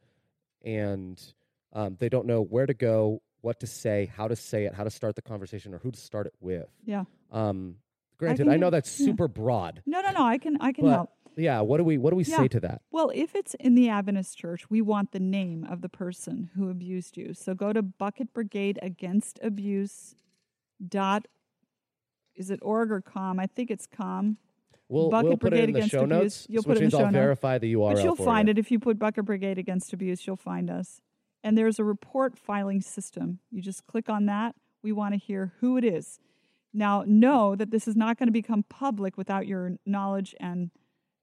yeah. 0.62 0.70
and 0.72 1.34
um, 1.72 1.96
they 1.98 2.08
don't 2.08 2.26
know 2.26 2.42
where 2.42 2.66
to 2.66 2.74
go, 2.74 3.22
what 3.40 3.60
to 3.60 3.66
say, 3.66 4.10
how 4.14 4.28
to 4.28 4.36
say 4.36 4.64
it, 4.64 4.74
how 4.74 4.84
to 4.84 4.90
start 4.90 5.16
the 5.16 5.22
conversation, 5.22 5.74
or 5.74 5.78
who 5.78 5.90
to 5.90 6.00
start 6.00 6.26
it 6.26 6.34
with. 6.40 6.68
Yeah. 6.84 7.04
Um, 7.30 7.76
granted, 8.18 8.48
I, 8.48 8.54
I 8.54 8.56
know 8.56 8.70
that's 8.70 8.90
super 8.90 9.24
yeah. 9.24 9.42
broad. 9.42 9.82
No, 9.86 10.00
no, 10.00 10.10
no. 10.10 10.24
I 10.24 10.38
can, 10.38 10.58
I 10.60 10.72
can 10.72 10.86
help. 10.86 11.10
Yeah, 11.36 11.60
what 11.60 11.76
do 11.76 11.84
we 11.84 11.98
what 11.98 12.10
do 12.10 12.16
we 12.16 12.24
yeah. 12.24 12.36
say 12.36 12.48
to 12.48 12.60
that? 12.60 12.82
Well, 12.90 13.12
if 13.14 13.36
it's 13.36 13.54
in 13.54 13.76
the 13.76 13.88
Adventist 13.88 14.36
church, 14.36 14.68
we 14.68 14.82
want 14.82 15.12
the 15.12 15.20
name 15.20 15.64
of 15.64 15.82
the 15.82 15.88
person 15.88 16.50
who 16.56 16.68
abused 16.68 17.16
you. 17.16 17.32
So 17.32 17.54
go 17.54 17.72
to 17.72 17.80
Bucket 17.80 18.32
Brigade 18.32 18.78
Against 18.82 19.38
Abuse 19.40 20.16
dot 20.84 21.28
is 22.38 22.50
it 22.50 22.60
org 22.62 22.90
or 22.90 23.02
com? 23.02 23.38
I 23.38 23.46
think 23.46 23.70
it's 23.70 23.86
com. 23.86 24.38
We'll, 24.88 25.10
Bucket 25.10 25.28
we'll 25.28 25.36
put 25.36 25.50
Brigade 25.50 25.70
it 25.70 25.76
in 25.76 25.80
the 25.82 25.88
show 25.88 26.04
Abuse. 26.04 26.18
notes. 26.18 26.46
You'll 26.48 26.62
put 26.62 26.78
it 26.78 26.84
in 26.84 26.90
the 26.90 26.96
show 26.96 27.04
I'll 27.04 27.12
verify 27.12 27.58
the 27.58 27.74
URL. 27.74 27.94
But 27.94 28.04
you'll 28.04 28.16
find 28.16 28.48
you. 28.48 28.52
it 28.52 28.58
if 28.58 28.70
you 28.70 28.78
put 28.78 28.98
Bucket 28.98 29.26
Brigade 29.26 29.58
Against 29.58 29.92
Abuse. 29.92 30.26
You'll 30.26 30.36
find 30.36 30.70
us. 30.70 31.02
And 31.44 31.58
there's 31.58 31.78
a 31.78 31.84
report 31.84 32.38
filing 32.38 32.80
system. 32.80 33.40
You 33.50 33.60
just 33.60 33.86
click 33.86 34.08
on 34.08 34.26
that. 34.26 34.54
We 34.82 34.92
want 34.92 35.12
to 35.12 35.18
hear 35.18 35.52
who 35.60 35.76
it 35.76 35.84
is. 35.84 36.20
Now, 36.72 37.04
know 37.06 37.54
that 37.54 37.70
this 37.70 37.86
is 37.86 37.96
not 37.96 38.18
going 38.18 38.28
to 38.28 38.32
become 38.32 38.62
public 38.62 39.16
without 39.18 39.46
your 39.46 39.72
knowledge 39.84 40.34
and 40.40 40.70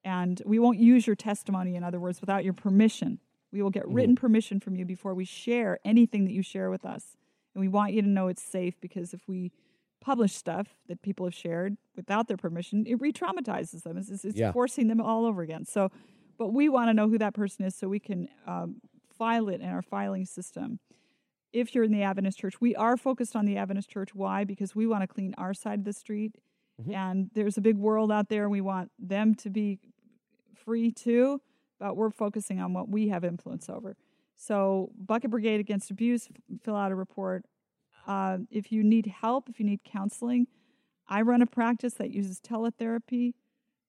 and 0.03 0.39
we 0.45 0.59
won't 0.59 0.77
use 0.77 1.07
your 1.07 1.15
testimony, 1.15 1.75
in 1.75 1.83
other 1.83 1.99
words, 1.99 2.21
without 2.21 2.43
your 2.43 2.53
permission. 2.53 3.19
We 3.51 3.63
will 3.63 3.71
get 3.71 3.85
mm-hmm. 3.85 3.93
written 3.95 4.15
permission 4.15 4.59
from 4.59 4.75
you 4.75 4.85
before 4.85 5.15
we 5.15 5.25
share 5.25 5.79
anything 5.83 6.25
that 6.25 6.31
you 6.31 6.43
share 6.43 6.69
with 6.69 6.85
us. 6.85 7.17
And 7.55 7.61
we 7.61 7.67
want 7.67 7.93
you 7.93 8.03
to 8.03 8.07
know 8.07 8.27
it's 8.27 8.43
safe 8.43 8.79
because 8.79 9.15
if 9.15 9.21
we 9.27 9.51
publish 10.05 10.35
stuff 10.35 10.67
that 10.87 11.01
people 11.01 11.25
have 11.25 11.33
shared 11.33 11.77
without 11.95 12.27
their 12.27 12.37
permission, 12.37 12.85
it 12.85 13.01
re 13.01 13.11
traumatizes 13.11 13.81
them. 13.81 13.97
It's, 13.97 14.23
it's 14.23 14.37
yeah. 14.37 14.51
forcing 14.51 14.87
them 14.87 15.01
all 15.01 15.25
over 15.25 15.41
again. 15.41 15.65
So, 15.65 15.91
but 16.37 16.53
we 16.53 16.69
want 16.69 16.89
to 16.89 16.93
know 16.93 17.09
who 17.09 17.17
that 17.17 17.33
person 17.33 17.65
is 17.65 17.73
so 17.73 17.87
we 17.87 17.99
can 17.99 18.29
um, 18.45 18.75
file 19.17 19.49
it 19.49 19.61
in 19.61 19.67
our 19.67 19.81
filing 19.81 20.27
system. 20.27 20.79
If 21.51 21.73
you're 21.73 21.85
in 21.85 21.91
the 21.91 22.03
Adventist 22.03 22.37
church, 22.37 22.61
we 22.61 22.75
are 22.75 22.97
focused 22.97 23.35
on 23.35 23.45
the 23.45 23.57
Adventist 23.57 23.89
church. 23.89 24.13
Why? 24.13 24.43
Because 24.43 24.75
we 24.75 24.85
want 24.85 25.01
to 25.01 25.07
clean 25.07 25.33
our 25.39 25.55
side 25.55 25.79
of 25.79 25.85
the 25.85 25.93
street. 25.93 26.35
Mm-hmm. 26.79 26.93
And 26.93 27.31
there's 27.33 27.57
a 27.57 27.61
big 27.61 27.77
world 27.77 28.11
out 28.11 28.29
there. 28.29 28.47
We 28.47 28.61
want 28.61 28.91
them 28.99 29.33
to 29.35 29.49
be 29.49 29.79
free 30.53 30.91
too, 30.91 31.41
but 31.79 31.97
we're 31.97 32.11
focusing 32.11 32.59
on 32.59 32.73
what 32.73 32.89
we 32.89 33.07
have 33.07 33.23
influence 33.23 33.69
over. 33.69 33.95
So, 34.37 34.91
Bucket 34.97 35.31
Brigade 35.31 35.61
Against 35.61 35.89
Abuse, 35.89 36.27
fill 36.61 36.75
out 36.75 36.91
a 36.91 36.95
report. 36.95 37.45
Uh, 38.07 38.39
if 38.51 38.71
you 38.71 38.83
need 38.83 39.07
help, 39.07 39.49
if 39.49 39.59
you 39.59 39.65
need 39.65 39.81
counseling, 39.83 40.47
I 41.07 41.21
run 41.21 41.41
a 41.41 41.47
practice 41.47 41.95
that 41.95 42.11
uses 42.11 42.39
teletherapy. 42.39 43.33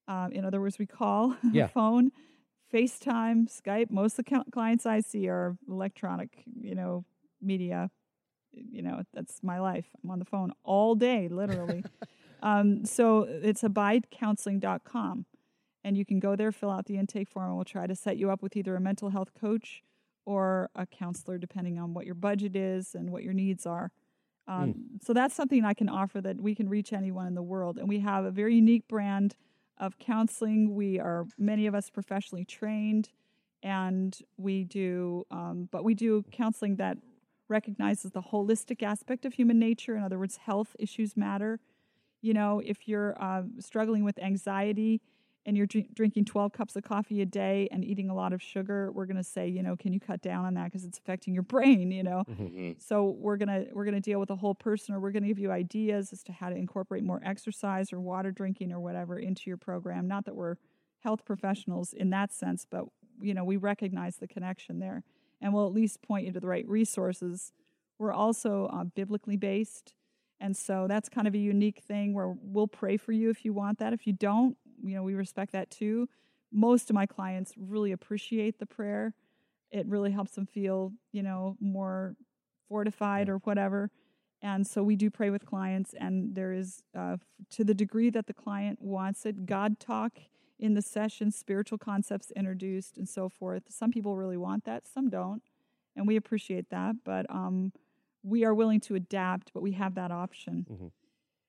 Um, 0.08 0.32
in 0.32 0.44
other 0.44 0.60
words, 0.60 0.78
we 0.78 0.86
call 0.86 1.36
yeah. 1.52 1.66
phone, 1.66 2.12
FaceTime, 2.72 3.48
Skype. 3.50 3.90
Most 3.90 4.18
of 4.18 4.24
the 4.24 4.44
clients 4.52 4.86
I 4.86 5.00
see 5.00 5.28
are 5.28 5.56
electronic, 5.68 6.44
you 6.60 6.74
know, 6.74 7.04
media 7.40 7.90
you 8.56 8.82
know, 8.82 9.02
that's 9.12 9.42
my 9.42 9.60
life. 9.60 9.86
I'm 10.02 10.10
on 10.10 10.18
the 10.18 10.24
phone 10.24 10.52
all 10.64 10.94
day, 10.94 11.28
literally. 11.28 11.84
um, 12.42 12.84
so 12.84 13.22
it's 13.22 13.62
abidecounseling.com. 13.62 15.26
And 15.84 15.96
you 15.96 16.04
can 16.04 16.18
go 16.18 16.34
there, 16.34 16.50
fill 16.50 16.70
out 16.70 16.86
the 16.86 16.96
intake 16.96 17.28
form, 17.28 17.46
and 17.46 17.56
we'll 17.56 17.64
try 17.64 17.86
to 17.86 17.94
set 17.94 18.16
you 18.16 18.30
up 18.30 18.42
with 18.42 18.56
either 18.56 18.74
a 18.74 18.80
mental 18.80 19.10
health 19.10 19.30
coach 19.40 19.82
or 20.24 20.68
a 20.74 20.84
counselor, 20.84 21.38
depending 21.38 21.78
on 21.78 21.94
what 21.94 22.06
your 22.06 22.16
budget 22.16 22.56
is 22.56 22.94
and 22.94 23.10
what 23.10 23.22
your 23.22 23.32
needs 23.32 23.66
are. 23.66 23.92
Um, 24.48 24.74
mm. 24.74 25.04
So 25.04 25.12
that's 25.12 25.34
something 25.34 25.64
I 25.64 25.74
can 25.74 25.88
offer 25.88 26.20
that 26.20 26.40
we 26.40 26.54
can 26.54 26.68
reach 26.68 26.92
anyone 26.92 27.26
in 27.26 27.34
the 27.34 27.42
world. 27.42 27.78
And 27.78 27.88
we 27.88 28.00
have 28.00 28.24
a 28.24 28.30
very 28.30 28.54
unique 28.54 28.86
brand 28.88 29.34
of 29.78 29.98
counseling. 29.98 30.74
We 30.74 30.98
are, 30.98 31.26
many 31.36 31.66
of 31.66 31.74
us, 31.74 31.90
professionally 31.90 32.44
trained, 32.44 33.10
and 33.62 34.16
we 34.36 34.64
do, 34.64 35.26
um, 35.30 35.68
but 35.70 35.84
we 35.84 35.94
do 35.94 36.24
counseling 36.30 36.76
that 36.76 36.98
recognizes 37.48 38.12
the 38.12 38.22
holistic 38.22 38.82
aspect 38.82 39.24
of 39.24 39.34
human 39.34 39.58
nature. 39.58 39.96
In 39.96 40.02
other 40.02 40.18
words, 40.18 40.38
health 40.38 40.74
issues 40.78 41.16
matter. 41.16 41.60
You 42.22 42.34
know, 42.34 42.60
if 42.64 42.88
you're 42.88 43.20
uh, 43.22 43.42
struggling 43.58 44.04
with 44.04 44.18
anxiety, 44.18 45.00
and 45.46 45.56
you're 45.56 45.66
drink, 45.66 45.94
drinking 45.94 46.24
12 46.24 46.52
cups 46.52 46.74
of 46.76 46.82
coffee 46.82 47.22
a 47.22 47.24
day 47.24 47.68
and 47.70 47.84
eating 47.84 48.10
a 48.10 48.14
lot 48.14 48.32
of 48.32 48.42
sugar 48.42 48.90
we're 48.92 49.06
going 49.06 49.16
to 49.16 49.24
say 49.24 49.48
you 49.48 49.62
know 49.62 49.76
can 49.76 49.92
you 49.92 50.00
cut 50.00 50.20
down 50.20 50.44
on 50.44 50.54
that 50.54 50.64
because 50.64 50.84
it's 50.84 50.98
affecting 50.98 51.32
your 51.32 51.42
brain 51.54 51.90
you 51.90 52.02
know? 52.02 52.24
Mm-hmm. 52.28 52.72
so 52.78 53.16
we're 53.18 53.36
going 53.36 53.48
to 53.48 53.66
we're 53.72 53.84
going 53.84 53.94
to 53.94 54.00
deal 54.00 54.18
with 54.18 54.28
the 54.28 54.36
whole 54.36 54.54
person 54.54 54.94
or 54.94 55.00
we're 55.00 55.12
going 55.12 55.22
to 55.22 55.28
give 55.28 55.38
you 55.38 55.50
ideas 55.50 56.12
as 56.12 56.22
to 56.24 56.32
how 56.32 56.50
to 56.50 56.56
incorporate 56.56 57.04
more 57.04 57.20
exercise 57.24 57.92
or 57.92 58.00
water 58.00 58.32
drinking 58.32 58.72
or 58.72 58.80
whatever 58.80 59.18
into 59.18 59.42
your 59.46 59.56
program. 59.56 60.08
Not 60.08 60.24
that 60.26 60.34
we're 60.34 60.56
health 61.00 61.24
professionals 61.24 61.92
in 61.92 62.10
that 62.10 62.32
sense 62.32 62.66
but 62.68 62.84
you 63.20 63.32
know 63.32 63.44
we 63.44 63.56
recognize 63.56 64.16
the 64.16 64.26
connection 64.26 64.80
there 64.80 65.04
and 65.40 65.54
we'll 65.54 65.66
at 65.66 65.72
least 65.72 66.02
point 66.02 66.26
you 66.26 66.32
to 66.32 66.40
the 66.40 66.46
right 66.46 66.66
resources. 66.68 67.52
We're 67.98 68.12
also 68.12 68.68
uh, 68.72 68.84
biblically 68.84 69.36
based 69.36 69.94
and 70.40 70.56
so 70.56 70.86
that's 70.88 71.08
kind 71.08 71.26
of 71.26 71.34
a 71.34 71.38
unique 71.38 71.80
thing 71.80 72.12
where 72.12 72.34
we'll 72.42 72.68
pray 72.68 72.96
for 72.96 73.12
you 73.12 73.30
if 73.30 73.44
you 73.44 73.52
want 73.52 73.78
that. 73.78 73.92
If 73.92 74.06
you 74.06 74.12
don't 74.12 74.56
you 74.82 74.94
know, 74.94 75.02
we 75.02 75.14
respect 75.14 75.52
that 75.52 75.70
too. 75.70 76.08
Most 76.52 76.90
of 76.90 76.94
my 76.94 77.06
clients 77.06 77.54
really 77.56 77.92
appreciate 77.92 78.58
the 78.58 78.66
prayer. 78.66 79.14
It 79.70 79.86
really 79.86 80.12
helps 80.12 80.32
them 80.32 80.46
feel, 80.46 80.92
you 81.12 81.22
know, 81.22 81.56
more 81.60 82.16
fortified 82.68 83.28
or 83.28 83.38
whatever. 83.38 83.90
And 84.42 84.66
so 84.66 84.82
we 84.82 84.96
do 84.96 85.10
pray 85.10 85.30
with 85.30 85.46
clients, 85.46 85.94
and 85.98 86.34
there 86.34 86.52
is, 86.52 86.82
uh, 86.96 87.16
to 87.50 87.64
the 87.64 87.74
degree 87.74 88.10
that 88.10 88.26
the 88.26 88.34
client 88.34 88.80
wants 88.82 89.24
it, 89.24 89.46
God 89.46 89.80
talk 89.80 90.18
in 90.58 90.74
the 90.74 90.82
session, 90.82 91.30
spiritual 91.30 91.78
concepts 91.78 92.30
introduced, 92.36 92.96
and 92.96 93.08
so 93.08 93.28
forth. 93.28 93.64
Some 93.68 93.90
people 93.90 94.16
really 94.16 94.36
want 94.36 94.64
that, 94.64 94.86
some 94.86 95.08
don't, 95.08 95.42
and 95.96 96.06
we 96.06 96.16
appreciate 96.16 96.70
that. 96.70 96.96
But 97.04 97.26
um, 97.30 97.72
we 98.22 98.44
are 98.44 98.54
willing 98.54 98.80
to 98.80 98.94
adapt, 98.94 99.52
but 99.54 99.62
we 99.62 99.72
have 99.72 99.94
that 99.94 100.12
option. 100.12 100.66
Mm-hmm. 100.70 100.86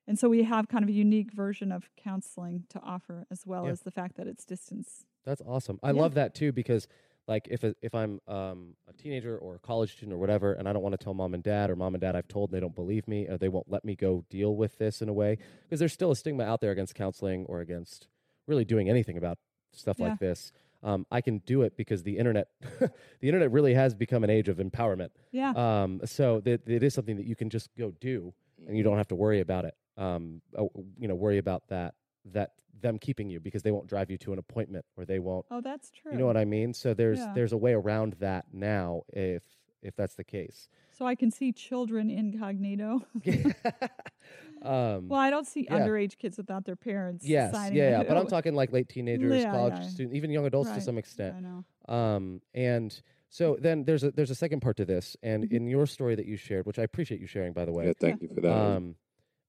And 0.08 0.17
so 0.17 0.30
we 0.30 0.43
have 0.43 0.70
kind 0.70 0.84
of 0.84 0.89
a 0.89 0.93
unique 0.93 1.34
version 1.34 1.72
of 1.72 1.89
counseling 1.98 2.63
to 2.70 2.80
offer 2.80 3.26
as 3.30 3.46
well 3.46 3.65
yeah. 3.65 3.72
as 3.72 3.82
the 3.82 3.91
fact 3.91 4.15
that 4.15 4.26
it's 4.26 4.46
distance. 4.46 5.06
That's 5.26 5.41
awesome. 5.46 5.80
I 5.84 5.91
yeah. 5.91 6.02
love 6.02 6.13
that 6.13 6.34
too 6.34 6.54
because 6.54 6.88
like 7.28 7.48
if 7.52 7.65
if 7.82 7.93
I'm 7.93 8.22
um, 8.28 8.76
a 8.88 8.93
teenager 8.93 9.38
or 9.38 9.56
a 9.56 9.60
college 9.60 9.91
student 9.91 10.13
or 10.13 10.17
whatever, 10.17 10.54
and 10.54 10.67
I 10.67 10.74
don't 10.74 10.82
want 10.82 10.98
to 10.98 11.04
tell 11.04 11.13
mom 11.13 11.34
and 11.34 11.43
dad, 11.43 11.70
or 11.70 11.76
mom 11.76 11.93
and 11.93 12.02
dad 12.02 12.15
I've 12.15 12.30
told 12.30 12.52
they 12.52 12.62
don't 12.62 12.76
believe 12.76 13.06
me, 13.08 13.28
or 13.28 13.38
they 13.38 13.50
won't 13.50 13.70
let 13.70 13.84
me 13.84 13.96
go 13.96 14.24
deal 14.30 14.56
with 14.56 14.78
this 14.78 15.02
in 15.02 15.10
a 15.10 15.13
way, 15.13 15.38
because 15.63 15.80
there's 15.80 15.91
still 15.91 16.12
a 16.12 16.15
stigma 16.15 16.46
out 16.46 16.62
there 16.62 16.72
against 16.72 16.96
counseling 16.96 17.46
or 17.48 17.60
against 17.60 18.08
really 18.48 18.63
doing 18.63 18.89
anything 18.89 19.17
about 19.17 19.38
stuff 19.74 19.98
yeah. 20.00 20.08
like 20.08 20.20
this. 20.20 20.54
Um, 20.84 21.06
I 21.12 21.20
can 21.20 21.39
do 21.39 21.63
it 21.63 21.76
because 21.76 22.04
the 22.04 22.17
internet, 22.17 22.48
the 22.62 23.28
internet 23.28 23.52
really 23.52 23.74
has 23.74 23.93
become 23.93 24.24
an 24.24 24.30
age 24.30 24.48
of 24.48 24.58
empowerment. 24.58 25.10
Yeah. 25.32 25.52
Um, 25.52 26.00
so 26.06 26.39
that 26.41 26.70
it 26.70 26.82
is 26.82 26.93
something 26.93 27.17
that 27.17 27.26
you 27.26 27.36
can 27.36 27.50
just 27.50 27.70
go 27.78 27.91
do, 28.00 28.34
and 28.65 28.78
you 28.78 28.84
don't 28.84 28.98
have 28.98 29.10
to 29.10 29.15
worry 29.15 29.41
about 29.41 29.65
it 29.65 29.74
um, 29.98 30.42
uh, 30.58 30.64
you 31.00 31.08
know, 31.08 31.16
worry 31.16 31.38
about 31.38 31.68
that 31.70 31.96
that 32.34 32.52
them 32.82 33.00
keeping 33.00 33.30
you 33.30 33.40
because 33.40 33.64
they 33.64 33.72
won't 33.72 33.88
drive 33.88 34.12
you 34.12 34.18
to 34.20 34.34
an 34.34 34.40
appointment 34.40 34.86
or 34.96 35.06
they 35.06 35.20
won't. 35.20 35.46
Oh, 35.50 35.62
that's 35.62 35.92
true. 35.92 36.12
You 36.12 36.18
know 36.18 36.26
what 36.26 36.38
I 36.38 36.46
mean? 36.46 36.74
So 36.74 36.94
there's 36.94 37.20
yeah. 37.20 37.32
there's 37.34 37.54
a 37.54 37.58
way 37.58 37.74
around 37.74 38.16
that 38.20 38.46
now 38.54 39.04
if 39.14 39.44
if 39.82 39.96
that's 39.96 40.16
the 40.16 40.24
case. 40.24 40.68
So 40.98 41.06
I 41.06 41.16
can 41.16 41.32
see 41.32 41.52
children 41.52 42.10
incognito. 42.10 43.06
um, 44.64 45.10
well, 45.10 45.20
I 45.20 45.30
don't 45.30 45.46
see 45.46 45.66
yeah. 45.70 45.80
underage 45.80 46.18
kids 46.18 46.38
without 46.38 46.66
their 46.66 46.76
parents. 46.76 47.26
Yes, 47.26 47.54
yeah, 47.72 47.90
yeah. 47.90 48.04
But 48.04 48.18
I'm 48.18 48.28
talking 48.28 48.56
like 48.56 48.72
late 48.72 48.90
teenagers, 48.90 49.44
yeah, 49.44 49.52
college 49.52 49.84
students, 49.86 50.16
even 50.16 50.32
young 50.32 50.46
adults 50.46 50.70
right. 50.70 50.76
to 50.76 50.82
some 50.82 50.98
extent. 50.98 51.36
I 51.38 51.40
know. 51.42 51.96
Um, 51.96 52.42
and 52.54 53.00
so 53.30 53.58
then 53.60 53.84
there's 53.86 54.04
a 54.04 54.12
there's 54.12 54.32
a 54.32 54.36
second 54.36 54.62
part 54.62 54.78
to 54.78 54.86
this, 54.86 55.16
and 55.22 55.44
mm-hmm. 55.44 55.56
in 55.56 55.68
your 55.68 55.86
story 55.86 56.16
that 56.16 56.26
you 56.26 56.38
shared, 56.38 56.66
which 56.66 56.80
I 56.80 56.84
appreciate 56.84 57.22
you 57.22 57.28
sharing, 57.28 57.54
by 57.54 57.66
the 57.66 57.72
way. 57.72 57.88
Yeah, 57.88 57.94
thank 58.00 58.22
you 58.22 58.30
for 58.34 58.42
that. 58.42 58.52
Um, 58.52 58.96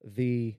the 0.04 0.54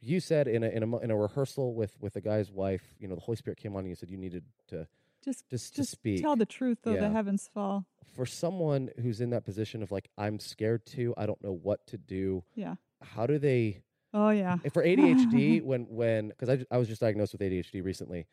you 0.00 0.20
said 0.20 0.48
in 0.48 0.62
a, 0.62 0.68
in 0.68 0.82
a 0.82 0.98
in 0.98 1.10
a 1.10 1.16
rehearsal 1.16 1.74
with 1.74 1.96
with 2.00 2.14
the 2.14 2.20
guy's 2.20 2.50
wife, 2.50 2.82
you 2.98 3.08
know, 3.08 3.14
the 3.14 3.20
Holy 3.20 3.36
Spirit 3.36 3.58
came 3.58 3.74
on 3.74 3.80
and 3.80 3.88
you 3.88 3.94
said 3.94 4.10
you 4.10 4.16
needed 4.16 4.44
to 4.68 4.86
just 5.24 5.48
just, 5.50 5.74
just 5.74 5.90
to 5.90 5.96
speak. 5.96 6.22
Tell 6.22 6.36
the 6.36 6.46
truth 6.46 6.78
though, 6.82 6.94
yeah. 6.94 7.00
the 7.00 7.10
heavens 7.10 7.48
fall. 7.52 7.86
For 8.14 8.26
someone 8.26 8.90
who's 9.00 9.20
in 9.20 9.30
that 9.30 9.44
position 9.44 9.82
of 9.82 9.92
like, 9.92 10.08
I'm 10.16 10.40
scared 10.40 10.86
to, 10.86 11.14
I 11.16 11.26
don't 11.26 11.42
know 11.42 11.52
what 11.52 11.86
to 11.88 11.98
do. 11.98 12.42
Yeah. 12.54 12.74
How 13.02 13.26
do 13.26 13.38
they? 13.38 13.82
Oh 14.14 14.30
yeah. 14.30 14.56
For 14.72 14.82
ADHD, 14.82 15.62
when 15.64 15.82
when 15.88 16.28
because 16.28 16.48
I 16.48 16.64
I 16.70 16.78
was 16.78 16.88
just 16.88 17.00
diagnosed 17.00 17.32
with 17.32 17.42
ADHD 17.42 17.84
recently, 17.84 18.26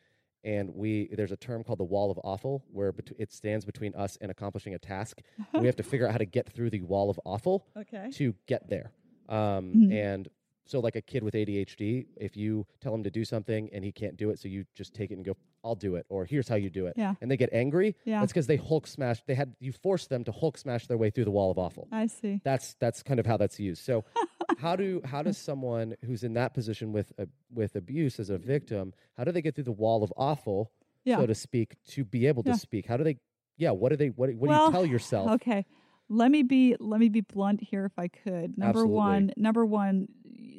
and 0.44 0.74
we 0.74 1.08
there's 1.12 1.32
a 1.32 1.36
term 1.36 1.64
called 1.64 1.78
the 1.78 1.84
wall 1.84 2.10
of 2.10 2.18
awful 2.24 2.64
where 2.72 2.92
bet- 2.92 3.12
it 3.18 3.32
stands 3.32 3.64
between 3.64 3.94
us 3.94 4.16
and 4.20 4.30
accomplishing 4.30 4.74
a 4.74 4.78
task. 4.78 5.20
we 5.52 5.66
have 5.66 5.76
to 5.76 5.82
figure 5.90 6.06
out 6.06 6.12
how 6.12 6.18
to 6.18 6.24
get 6.24 6.48
through 6.48 6.70
the 6.70 6.82
wall 6.82 7.10
of 7.10 7.20
awful 7.24 7.66
okay. 7.76 8.10
to 8.14 8.34
get 8.46 8.68
there. 8.68 8.92
Um, 9.28 9.72
mm-hmm. 9.74 9.92
And 9.92 10.28
so, 10.66 10.80
like 10.80 10.96
a 10.96 11.00
kid 11.00 11.22
with 11.22 11.34
ADHD, 11.34 12.06
if 12.16 12.36
you 12.36 12.66
tell 12.80 12.94
him 12.94 13.04
to 13.04 13.10
do 13.10 13.24
something 13.24 13.70
and 13.72 13.84
he 13.84 13.92
can't 13.92 14.16
do 14.16 14.30
it, 14.30 14.38
so 14.38 14.48
you 14.48 14.64
just 14.74 14.94
take 14.94 15.10
it 15.10 15.14
and 15.14 15.24
go, 15.24 15.36
"I'll 15.62 15.76
do 15.76 15.94
it," 15.94 16.06
or 16.08 16.24
"Here's 16.24 16.48
how 16.48 16.56
you 16.56 16.70
do 16.70 16.86
it," 16.86 16.94
yeah. 16.96 17.14
and 17.20 17.30
they 17.30 17.36
get 17.36 17.50
angry. 17.52 17.94
Yeah. 18.04 18.20
that's 18.20 18.32
because 18.32 18.48
they 18.48 18.56
Hulk 18.56 18.86
smash. 18.86 19.22
They 19.26 19.34
had 19.34 19.54
you 19.60 19.72
forced 19.72 20.10
them 20.10 20.24
to 20.24 20.32
Hulk 20.32 20.58
smash 20.58 20.88
their 20.88 20.98
way 20.98 21.10
through 21.10 21.24
the 21.24 21.30
wall 21.30 21.50
of 21.50 21.58
awful. 21.58 21.86
I 21.92 22.06
see. 22.06 22.40
That's 22.44 22.74
that's 22.80 23.02
kind 23.02 23.20
of 23.20 23.26
how 23.26 23.36
that's 23.36 23.60
used. 23.60 23.84
So, 23.84 24.04
how 24.58 24.76
do 24.76 25.00
how 25.04 25.22
does 25.22 25.38
someone 25.38 25.94
who's 26.04 26.24
in 26.24 26.34
that 26.34 26.52
position 26.52 26.92
with 26.92 27.12
a, 27.18 27.28
with 27.52 27.76
abuse 27.76 28.18
as 28.18 28.30
a 28.30 28.38
victim, 28.38 28.92
how 29.16 29.24
do 29.24 29.32
they 29.32 29.42
get 29.42 29.54
through 29.54 29.64
the 29.64 29.72
wall 29.72 30.02
of 30.02 30.12
awful, 30.16 30.72
yeah. 31.04 31.16
so 31.16 31.26
to 31.26 31.34
speak, 31.34 31.76
to 31.90 32.04
be 32.04 32.26
able 32.26 32.42
to 32.42 32.50
yeah. 32.50 32.56
speak? 32.56 32.86
How 32.86 32.96
do 32.96 33.04
they? 33.04 33.18
Yeah, 33.56 33.70
what 33.70 33.90
do 33.90 33.96
they? 33.96 34.08
What, 34.08 34.30
what 34.34 34.48
well, 34.48 34.58
do 34.58 34.64
you 34.66 34.72
tell 34.72 34.86
yourself? 34.86 35.30
Okay, 35.32 35.64
let 36.08 36.30
me 36.30 36.42
be 36.42 36.76
let 36.78 37.00
me 37.00 37.08
be 37.08 37.20
blunt 37.20 37.60
here 37.62 37.84
if 37.84 37.98
I 37.98 38.08
could. 38.08 38.56
Number 38.58 38.80
Absolutely. 38.80 38.94
one, 38.94 39.32
number 39.36 39.64
one, 39.64 40.08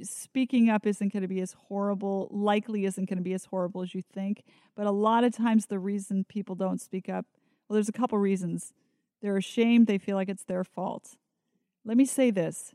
speaking 0.04 0.70
up 0.70 0.86
isn't 0.86 1.14
going 1.14 1.22
to 1.22 1.28
be 1.28 1.42
as 1.42 1.56
horrible, 1.68 2.28
likely 2.32 2.86
isn't 2.86 3.10
going 3.10 3.18
to 3.18 3.24
be 3.24 3.34
as 3.34 3.46
horrible 3.46 3.82
as 3.82 3.94
you 3.94 4.04
think. 4.14 4.44
But 4.76 4.88
a 4.88 4.92
lot 4.92 5.24
of 5.24 5.36
times, 5.36 5.66
the 5.66 5.80
reason 5.80 6.26
people 6.28 6.56
don't 6.56 6.82
speak 6.82 7.10
up, 7.10 7.26
well, 7.68 7.76
there's 7.76 7.90
a 7.90 7.94
couple 7.94 8.18
reasons. 8.18 8.74
They're 9.22 9.38
ashamed, 9.38 9.88
they 9.88 9.98
feel 9.98 10.16
like 10.16 10.30
it's 10.30 10.44
their 10.44 10.64
fault. 10.64 11.18
Let 11.86 11.98
me 11.98 12.06
say 12.06 12.32
this 12.32 12.74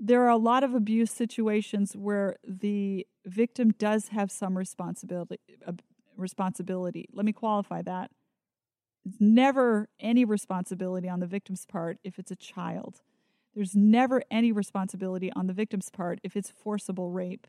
there 0.00 0.22
are 0.22 0.30
a 0.30 0.36
lot 0.36 0.62
of 0.62 0.74
abuse 0.74 1.10
situations 1.10 1.96
where 1.96 2.36
the 2.46 3.04
victim 3.26 3.72
does 3.72 4.08
have 4.08 4.30
some 4.30 4.56
responsibility. 4.56 5.40
Uh, 5.66 5.72
responsibility. 6.16 7.08
Let 7.12 7.24
me 7.24 7.32
qualify 7.32 7.82
that. 7.82 8.10
It's 9.04 9.16
never 9.20 9.88
any 10.00 10.24
responsibility 10.24 11.08
on 11.08 11.20
the 11.20 11.26
victim's 11.26 11.64
part 11.64 11.98
if 12.04 12.18
it's 12.18 12.30
a 12.30 12.36
child. 12.36 13.02
There's 13.54 13.74
never 13.74 14.22
any 14.30 14.52
responsibility 14.52 15.32
on 15.32 15.46
the 15.46 15.52
victim's 15.52 15.90
part 15.90 16.20
if 16.22 16.36
it's 16.36 16.50
forcible 16.50 17.10
rape. 17.10 17.46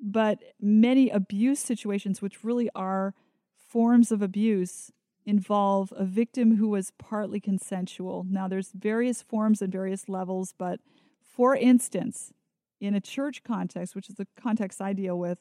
But 0.00 0.38
many 0.60 1.10
abuse 1.10 1.60
situations, 1.60 2.22
which 2.22 2.42
really 2.42 2.70
are 2.74 3.14
forms 3.56 4.10
of 4.10 4.22
abuse, 4.22 4.90
involve 5.26 5.92
a 5.96 6.04
victim 6.04 6.56
who 6.56 6.68
was 6.68 6.92
partly 6.98 7.40
consensual. 7.40 8.26
Now, 8.28 8.48
there's 8.48 8.72
various 8.72 9.22
forms 9.22 9.62
and 9.62 9.70
various 9.70 10.08
levels, 10.08 10.54
but 10.56 10.80
for 11.22 11.54
instance, 11.54 12.32
in 12.80 12.94
a 12.94 13.00
church 13.00 13.44
context, 13.44 13.94
which 13.94 14.08
is 14.08 14.16
the 14.16 14.26
context 14.36 14.80
I 14.80 14.94
deal 14.94 15.18
with, 15.18 15.38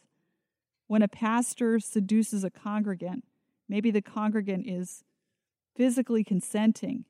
when 0.88 1.02
a 1.02 1.08
pastor 1.08 1.80
seduces 1.80 2.44
a 2.44 2.50
congregant, 2.50 3.24
maybe 3.68 3.92
the 3.92 4.02
congregant 4.02 4.68
is 4.68 5.04
physically 5.76 6.24
consenting 6.24 7.06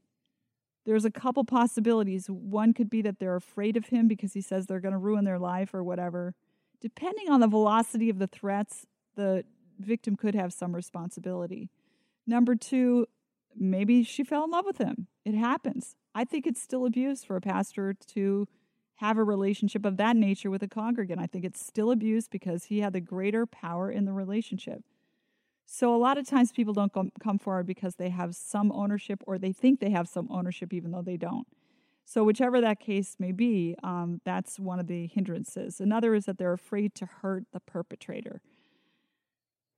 there's 0.85 1.05
a 1.05 1.11
couple 1.11 1.43
possibilities. 1.43 2.27
One 2.27 2.73
could 2.73 2.89
be 2.89 3.01
that 3.01 3.19
they're 3.19 3.35
afraid 3.35 3.77
of 3.77 3.87
him 3.87 4.07
because 4.07 4.33
he 4.33 4.41
says 4.41 4.65
they're 4.65 4.79
going 4.79 4.93
to 4.93 4.97
ruin 4.97 5.25
their 5.25 5.39
life 5.39 5.73
or 5.73 5.83
whatever. 5.83 6.33
Depending 6.81 7.29
on 7.29 7.41
the 7.41 7.47
velocity 7.47 8.09
of 8.09 8.19
the 8.19 8.27
threats, 8.27 8.85
the 9.15 9.43
victim 9.79 10.15
could 10.15 10.35
have 10.35 10.53
some 10.53 10.75
responsibility. 10.75 11.69
Number 12.25 12.55
two, 12.55 13.07
maybe 13.55 14.03
she 14.03 14.23
fell 14.23 14.45
in 14.45 14.51
love 14.51 14.65
with 14.65 14.77
him. 14.77 15.07
It 15.25 15.35
happens. 15.35 15.95
I 16.15 16.23
think 16.23 16.47
it's 16.47 16.61
still 16.61 16.85
abuse 16.85 17.23
for 17.23 17.35
a 17.35 17.41
pastor 17.41 17.93
to 18.13 18.47
have 18.95 19.17
a 19.17 19.23
relationship 19.23 19.85
of 19.85 19.97
that 19.97 20.15
nature 20.15 20.49
with 20.49 20.63
a 20.63 20.67
congregant. 20.67 21.21
I 21.21 21.27
think 21.27 21.45
it's 21.45 21.65
still 21.65 21.91
abuse 21.91 22.27
because 22.27 22.65
he 22.65 22.81
had 22.81 22.93
the 22.93 22.99
greater 22.99 23.45
power 23.45 23.89
in 23.91 24.05
the 24.05 24.11
relationship. 24.11 24.83
So 25.71 25.95
a 25.95 25.97
lot 25.97 26.17
of 26.17 26.27
times 26.27 26.51
people 26.51 26.73
don't 26.73 26.91
come, 26.91 27.37
forward 27.37 27.67
because 27.67 27.95
they 27.95 28.09
have 28.09 28.35
some 28.35 28.71
ownership 28.71 29.21
or 29.27 29.37
they 29.37 29.51
think 29.51 29.79
they 29.79 29.91
have 29.91 30.09
some 30.09 30.27
ownership 30.31 30.73
even 30.73 30.89
though 30.89 31.03
they 31.03 31.15
don't. 31.15 31.45
So, 32.05 32.23
whichever 32.23 32.59
that 32.59 32.79
case 32.79 33.17
may 33.19 33.31
be, 33.31 33.75
um, 33.83 34.19
that's 34.25 34.59
one 34.59 34.79
of 34.79 34.87
the 34.87 35.05
hindrances. 35.05 35.79
Another 35.79 36.15
is 36.15 36.25
that 36.25 36.39
they're 36.39 36.53
afraid 36.53 36.95
to 36.95 37.05
hurt 37.05 37.43
the 37.53 37.59
perpetrator. 37.59 38.41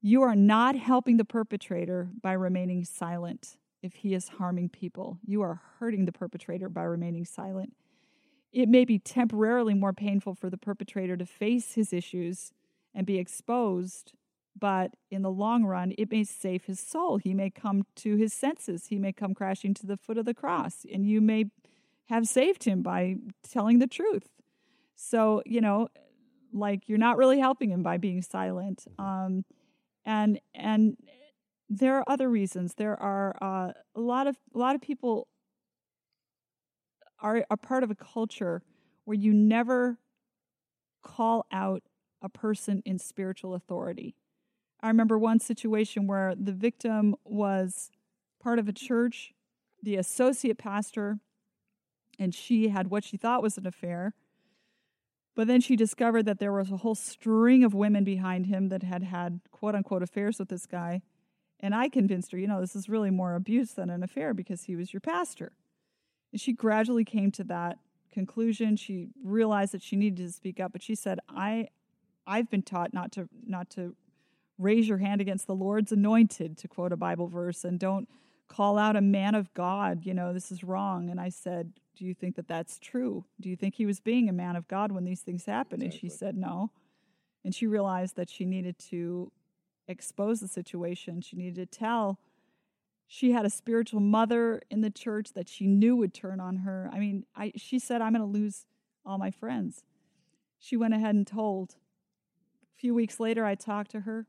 You 0.02 0.22
are 0.22 0.34
not 0.34 0.78
helping 0.78 1.18
the 1.18 1.26
perpetrator 1.26 2.10
by 2.24 2.32
remaining 2.32 2.86
silent 2.86 3.58
if 3.84 3.96
he 3.96 4.14
is 4.14 4.30
harming 4.30 4.70
people. 4.70 5.20
You 5.26 5.42
are 5.42 5.60
hurting 5.80 6.06
the 6.06 6.14
perpetrator 6.14 6.70
by 6.70 6.84
remaining 6.84 7.26
silent. 7.26 7.76
It 8.54 8.70
may 8.70 8.86
be 8.86 8.98
temporarily 8.98 9.74
more 9.74 9.94
painful 9.94 10.36
for 10.36 10.50
the 10.50 10.58
perpetrator 10.58 11.18
to 11.18 11.26
face 11.26 11.74
his 11.74 11.92
issues 11.92 12.54
and 12.96 13.06
be 13.06 13.18
exposed, 13.18 14.14
but 14.58 14.92
in 15.10 15.22
the 15.22 15.32
long 15.32 15.64
run, 15.66 15.94
it 15.98 16.12
may 16.12 16.24
save 16.24 16.66
his 16.66 16.80
soul. 16.80 17.18
He 17.18 17.34
may 17.34 17.50
come 17.50 17.86
to 17.98 18.16
his 18.16 18.34
senses. 18.34 18.88
He 18.88 19.00
may 19.00 19.14
come 19.14 19.34
crashing 19.34 19.74
to 19.76 19.88
the 19.88 19.98
foot 19.98 20.18
of 20.18 20.26
the 20.26 20.34
cross, 20.34 20.86
and 20.92 21.06
you 21.06 21.22
may 21.22 21.46
have 22.06 22.28
saved 22.28 22.66
him 22.66 22.82
by 22.82 23.16
telling 23.50 23.80
the 23.80 23.88
truth. 23.88 24.30
So, 24.96 25.42
you 25.46 25.62
know, 25.62 25.88
like 26.54 26.88
you're 26.88 26.98
not 26.98 27.18
really 27.18 27.40
helping 27.40 27.72
him 27.72 27.84
by 27.84 27.98
being 27.98 28.22
silent. 28.22 28.86
Um, 29.00 29.46
and 30.06 30.40
and 30.54 30.98
there 31.70 31.98
are 31.98 32.04
other 32.08 32.30
reasons. 32.30 32.74
There 32.76 33.02
are 33.02 33.36
uh, 33.42 33.72
a 33.96 34.02
lot 34.02 34.28
of 34.28 34.38
a 34.54 34.58
lot 34.58 34.76
of 34.76 34.82
people 34.82 35.28
are 37.20 37.46
a 37.50 37.58
part 37.58 37.84
of 37.84 37.92
a 37.92 37.96
culture 37.96 38.62
where 39.06 39.18
you 39.18 39.34
never 39.34 40.00
call 41.04 41.46
out 41.52 41.84
a 42.22 42.30
person 42.30 42.82
in 42.86 43.00
spiritual 43.00 43.54
authority. 43.54 44.16
I 44.84 44.88
remember 44.88 45.18
one 45.18 45.40
situation 45.40 46.08
where 46.08 46.34
the 46.36 46.54
victim 46.54 47.16
was 47.24 47.92
part 48.42 48.60
of 48.60 48.68
a 48.68 48.74
church, 48.74 49.34
the 49.82 49.96
associate 49.96 50.58
pastor, 50.58 51.20
and 52.18 52.34
she 52.34 52.70
had 52.70 52.90
what 52.90 53.04
she 53.04 53.18
thought 53.18 53.44
was 53.44 53.58
an 53.58 53.68
affair. 53.68 54.14
But 55.36 55.48
then 55.48 55.62
she 55.62 55.76
discovered 55.76 56.24
that 56.24 56.40
there 56.40 56.52
was 56.52 56.72
a 56.72 56.78
whole 56.78 56.96
string 56.96 57.64
of 57.64 57.74
women 57.74 58.04
behind 58.04 58.48
him 58.48 58.70
that 58.70 58.84
had 58.84 59.04
had 59.04 59.40
quote 59.52 59.76
unquote 59.76 60.04
affairs 60.04 60.40
with 60.40 60.50
this 60.50 60.66
guy. 60.66 61.02
And 61.60 61.76
I 61.76 61.90
convinced 61.90 62.32
her, 62.32 62.38
you 62.38 62.48
know, 62.48 62.60
this 62.60 62.76
is 62.76 62.90
really 62.90 63.12
more 63.12 63.36
abuse 63.36 63.74
than 63.74 63.90
an 63.90 64.04
affair 64.04 64.34
because 64.34 64.64
he 64.64 64.76
was 64.76 64.92
your 64.94 65.00
pastor. 65.00 65.54
And 66.32 66.42
she 66.42 66.54
gradually 66.54 67.06
came 67.06 67.32
to 67.32 67.44
that 67.46 67.78
conclusion. 68.12 68.76
She 68.76 69.10
realized 69.24 69.74
that 69.74 69.84
she 69.84 69.96
needed 69.96 70.26
to 70.26 70.34
speak 70.34 70.60
up, 70.60 70.72
but 70.72 70.82
she 70.82 70.96
said, 70.96 71.20
I 71.30 71.68
I've 72.28 72.50
been 72.50 72.62
taught 72.62 72.94
not 72.94 73.12
to 73.14 73.30
not 73.46 73.70
to 73.72 73.96
raise 74.62 74.88
your 74.88 75.00
hand 75.00 75.22
against 75.22 75.48
the 75.48 75.56
Lord's 75.56 75.92
anointed, 75.92 76.58
to 76.60 76.68
quote 76.68 76.92
a 76.92 76.98
Bible 76.98 77.28
verse, 77.28 77.64
and 77.64 77.80
don't 77.80 78.08
call 78.52 78.78
out 78.78 78.96
a 78.98 79.02
man 79.02 79.34
of 79.34 79.54
God, 79.54 80.06
you 80.06 80.14
know, 80.14 80.34
this 80.34 80.52
is 80.52 80.64
wrong. 80.64 81.10
And 81.10 81.20
I 81.20 81.30
said, 81.30 81.72
Do 81.96 82.06
you 82.06 82.14
think 82.14 82.36
that 82.36 82.48
that's 82.48 82.78
true? 82.80 83.26
Do 83.40 83.50
you 83.50 83.56
think 83.56 83.76
he 83.76 83.86
was 83.86 84.00
being 84.00 84.28
a 84.28 84.34
man 84.34 84.56
of 84.56 84.68
God 84.68 84.92
when 84.92 85.06
these 85.06 85.22
things 85.22 85.46
happened? 85.46 85.82
Exactly. 85.82 86.08
And 86.08 86.14
she 86.14 86.18
said, 86.18 86.38
No. 86.38 86.72
And 87.44 87.56
she 87.56 87.66
realized 87.66 88.18
that 88.18 88.30
she 88.30 88.46
needed 88.46 88.78
to 88.90 89.32
expose 89.88 90.42
the 90.42 90.48
situation. 90.48 91.22
She 91.22 91.38
needed 91.38 91.56
to 91.56 91.80
tell. 91.80 92.20
She 93.08 93.32
had 93.32 93.46
a 93.46 93.50
spiritual 93.50 94.00
mother 94.00 94.62
in 94.70 94.82
the 94.82 94.90
church 94.90 95.34
that 95.34 95.50
she 95.50 95.66
knew 95.66 95.96
would 95.96 96.14
turn 96.14 96.40
on 96.40 96.58
her. 96.58 96.90
I 96.94 97.00
mean, 97.00 97.26
I, 97.36 97.54
she 97.56 97.80
said, 97.80 98.02
I'm 98.02 98.14
going 98.14 98.22
to 98.22 98.40
lose 98.40 98.66
all 99.06 99.18
my 99.18 99.32
friends. 99.32 99.84
She 100.60 100.78
went 100.78 100.94
ahead 100.94 101.16
and 101.16 101.26
told. 101.26 101.76
A 102.62 102.80
few 102.80 102.94
weeks 102.94 103.20
later, 103.20 103.44
I 103.46 103.56
talked 103.56 103.92
to 103.92 104.02
her. 104.02 104.28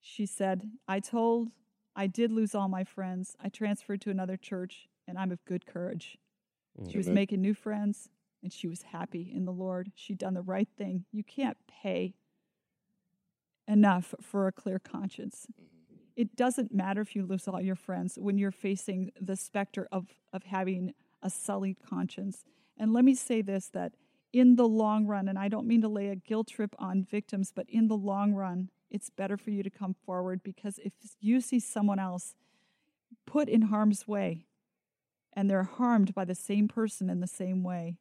She 0.00 0.26
said, 0.26 0.70
I 0.88 1.00
told, 1.00 1.48
I 1.94 2.06
did 2.06 2.32
lose 2.32 2.54
all 2.54 2.68
my 2.68 2.84
friends. 2.84 3.36
I 3.42 3.48
transferred 3.48 4.00
to 4.02 4.10
another 4.10 4.36
church, 4.36 4.88
and 5.06 5.18
I'm 5.18 5.32
of 5.32 5.44
good 5.44 5.66
courage. 5.66 6.18
Mm-hmm. 6.78 6.90
She 6.90 6.98
was 6.98 7.08
making 7.08 7.40
new 7.40 7.54
friends, 7.54 8.08
and 8.42 8.52
she 8.52 8.68
was 8.68 8.82
happy 8.82 9.30
in 9.34 9.44
the 9.44 9.52
Lord. 9.52 9.92
She'd 9.94 10.18
done 10.18 10.34
the 10.34 10.42
right 10.42 10.68
thing. 10.78 11.04
You 11.12 11.24
can't 11.24 11.58
pay 11.82 12.14
enough 13.68 14.14
for 14.20 14.46
a 14.46 14.52
clear 14.52 14.78
conscience. 14.78 15.46
It 16.16 16.36
doesn't 16.36 16.74
matter 16.74 17.00
if 17.00 17.14
you 17.14 17.24
lose 17.24 17.46
all 17.46 17.60
your 17.60 17.76
friends 17.76 18.18
when 18.18 18.36
you're 18.36 18.50
facing 18.50 19.12
the 19.20 19.36
specter 19.36 19.88
of, 19.92 20.08
of 20.32 20.44
having 20.44 20.94
a 21.22 21.30
sullied 21.30 21.78
conscience. 21.88 22.44
And 22.76 22.92
let 22.92 23.04
me 23.04 23.14
say 23.14 23.42
this 23.42 23.68
that 23.68 23.92
in 24.32 24.56
the 24.56 24.68
long 24.68 25.06
run, 25.06 25.28
and 25.28 25.38
I 25.38 25.48
don't 25.48 25.66
mean 25.66 25.82
to 25.82 25.88
lay 25.88 26.08
a 26.08 26.16
guilt 26.16 26.48
trip 26.48 26.74
on 26.78 27.02
victims, 27.02 27.52
but 27.54 27.66
in 27.68 27.88
the 27.88 27.96
long 27.96 28.34
run, 28.34 28.70
it's 28.90 29.10
better 29.10 29.36
for 29.36 29.50
you 29.50 29.62
to 29.62 29.70
come 29.70 29.94
forward 29.94 30.42
because 30.42 30.78
if 30.84 30.92
you 31.20 31.40
see 31.40 31.60
someone 31.60 31.98
else 31.98 32.34
put 33.26 33.48
in 33.48 33.62
harm's 33.62 34.06
way 34.06 34.46
and 35.32 35.48
they're 35.48 35.62
harmed 35.62 36.14
by 36.14 36.24
the 36.24 36.34
same 36.34 36.68
person 36.68 37.08
in 37.08 37.20
the 37.20 37.26
same 37.26 37.62
way, 37.62 37.96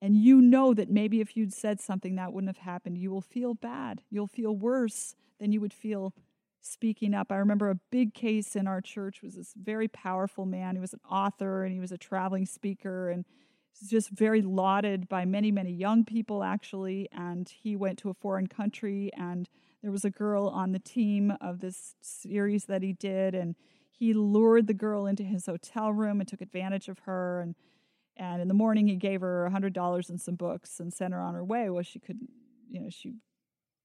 and 0.00 0.16
you 0.16 0.42
know 0.42 0.74
that 0.74 0.90
maybe 0.90 1.20
if 1.20 1.36
you'd 1.36 1.52
said 1.52 1.80
something 1.80 2.16
that 2.16 2.32
wouldn't 2.32 2.54
have 2.54 2.64
happened, 2.64 2.98
you 2.98 3.10
will 3.10 3.22
feel 3.22 3.54
bad. 3.54 4.02
You'll 4.10 4.26
feel 4.26 4.54
worse 4.54 5.14
than 5.40 5.50
you 5.50 5.60
would 5.60 5.72
feel 5.72 6.12
speaking 6.60 7.14
up. 7.14 7.30
I 7.30 7.36
remember 7.36 7.70
a 7.70 7.80
big 7.90 8.14
case 8.14 8.56
in 8.56 8.66
our 8.66 8.80
church 8.80 9.22
was 9.22 9.34
this 9.34 9.54
very 9.54 9.88
powerful 9.88 10.46
man. 10.46 10.76
He 10.76 10.80
was 10.80 10.92
an 10.92 11.00
author 11.10 11.64
and 11.64 11.72
he 11.72 11.80
was 11.80 11.92
a 11.92 11.98
traveling 11.98 12.46
speaker 12.46 13.10
and 13.10 13.24
just 13.88 14.10
very 14.10 14.40
lauded 14.42 15.08
by 15.08 15.24
many, 15.24 15.50
many 15.50 15.72
young 15.72 16.04
people 16.04 16.42
actually. 16.42 17.08
And 17.12 17.48
he 17.48 17.76
went 17.76 17.98
to 18.00 18.10
a 18.10 18.14
foreign 18.14 18.46
country 18.46 19.10
and 19.16 19.48
there 19.84 19.92
was 19.92 20.04
a 20.06 20.10
girl 20.10 20.48
on 20.48 20.72
the 20.72 20.78
team 20.78 21.30
of 21.42 21.60
this 21.60 21.94
series 22.00 22.64
that 22.64 22.82
he 22.82 22.94
did 22.94 23.34
and 23.34 23.54
he 23.92 24.14
lured 24.14 24.66
the 24.66 24.72
girl 24.72 25.04
into 25.04 25.22
his 25.22 25.44
hotel 25.44 25.92
room 25.92 26.20
and 26.20 26.28
took 26.28 26.40
advantage 26.40 26.88
of 26.88 27.00
her 27.00 27.42
and 27.42 27.54
and 28.16 28.40
in 28.40 28.48
the 28.48 28.54
morning, 28.54 28.86
he 28.86 28.96
gave 28.96 29.20
her 29.22 29.44
a 29.44 29.50
hundred 29.50 29.72
dollars 29.72 30.08
and 30.08 30.20
some 30.20 30.36
books 30.36 30.78
and 30.78 30.92
sent 30.92 31.12
her 31.12 31.20
on 31.20 31.34
her 31.34 31.44
way. 31.44 31.68
Well, 31.68 31.82
she 31.82 31.98
couldn't, 31.98 32.30
you 32.70 32.80
know, 32.80 32.88
she 32.88 33.14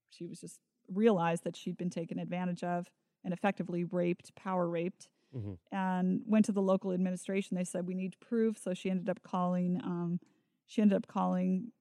she 0.08 0.24
was 0.24 0.40
just 0.40 0.60
realized 0.88 1.44
that 1.44 1.56
she'd 1.56 1.76
been 1.76 1.90
taken 1.90 2.18
advantage 2.18 2.62
of 2.62 2.88
and 3.24 3.34
effectively 3.34 3.84
raped, 3.84 4.34
power 4.36 4.68
raped, 4.68 5.08
mm-hmm. 5.36 5.54
and 5.76 6.22
went 6.24 6.44
to 6.46 6.52
the 6.52 6.62
local 6.62 6.92
administration. 6.92 7.56
They 7.56 7.64
said 7.64 7.86
we 7.86 7.94
need 7.94 8.14
proof, 8.20 8.56
so 8.56 8.72
she 8.72 8.88
ended 8.88 9.10
up 9.10 9.20
calling. 9.22 9.80
Um, 9.82 10.20
she 10.66 10.80
ended 10.80 10.96
up 10.96 11.08
calling 11.08 11.72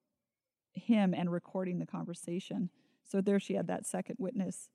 him 0.74 1.14
and 1.14 1.32
recording 1.32 1.78
the 1.78 1.86
conversation. 1.86 2.72
So 3.10 3.22
there, 3.22 3.40
she 3.40 3.56
had 3.56 3.68
that 3.68 3.86
second 3.86 4.18
witness. 4.20 4.70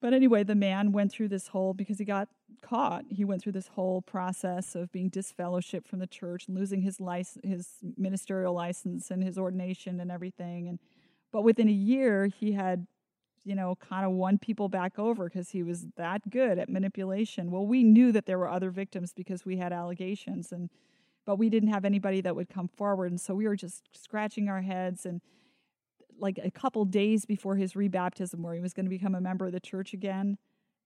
But 0.00 0.14
anyway, 0.14 0.44
the 0.44 0.54
man 0.54 0.92
went 0.92 1.12
through 1.12 1.28
this 1.28 1.48
whole 1.48 1.74
because 1.74 1.98
he 1.98 2.04
got 2.04 2.28
caught. 2.62 3.04
He 3.10 3.24
went 3.24 3.42
through 3.42 3.52
this 3.52 3.68
whole 3.68 4.00
process 4.00 4.74
of 4.74 4.90
being 4.92 5.10
disfellowshipped 5.10 5.86
from 5.86 5.98
the 5.98 6.06
church 6.06 6.48
and 6.48 6.56
losing 6.56 6.80
his 6.80 7.00
license, 7.00 7.44
his 7.44 7.68
ministerial 7.96 8.54
license 8.54 9.10
and 9.10 9.22
his 9.22 9.36
ordination 9.36 10.00
and 10.00 10.10
everything. 10.10 10.68
And 10.68 10.78
but 11.32 11.42
within 11.42 11.68
a 11.68 11.72
year, 11.72 12.26
he 12.26 12.52
had, 12.52 12.86
you 13.44 13.54
know, 13.54 13.76
kind 13.76 14.06
of 14.06 14.12
won 14.12 14.38
people 14.38 14.68
back 14.68 14.98
over 14.98 15.24
because 15.24 15.50
he 15.50 15.62
was 15.62 15.86
that 15.96 16.28
good 16.30 16.58
at 16.58 16.68
manipulation. 16.68 17.50
Well, 17.50 17.66
we 17.66 17.84
knew 17.84 18.10
that 18.12 18.26
there 18.26 18.38
were 18.38 18.48
other 18.48 18.70
victims 18.70 19.12
because 19.14 19.44
we 19.44 19.58
had 19.58 19.72
allegations, 19.72 20.50
and 20.50 20.70
but 21.26 21.36
we 21.36 21.50
didn't 21.50 21.68
have 21.68 21.84
anybody 21.84 22.22
that 22.22 22.34
would 22.34 22.48
come 22.48 22.68
forward, 22.68 23.10
and 23.10 23.20
so 23.20 23.34
we 23.34 23.46
were 23.46 23.54
just 23.54 23.84
scratching 23.92 24.48
our 24.48 24.62
heads 24.62 25.04
and 25.04 25.20
like 26.20 26.38
a 26.42 26.50
couple 26.50 26.84
days 26.84 27.24
before 27.24 27.56
his 27.56 27.74
rebaptism 27.74 28.40
where 28.40 28.54
he 28.54 28.60
was 28.60 28.72
going 28.72 28.86
to 28.86 28.90
become 28.90 29.14
a 29.14 29.20
member 29.20 29.46
of 29.46 29.52
the 29.52 29.60
church 29.60 29.92
again. 29.92 30.38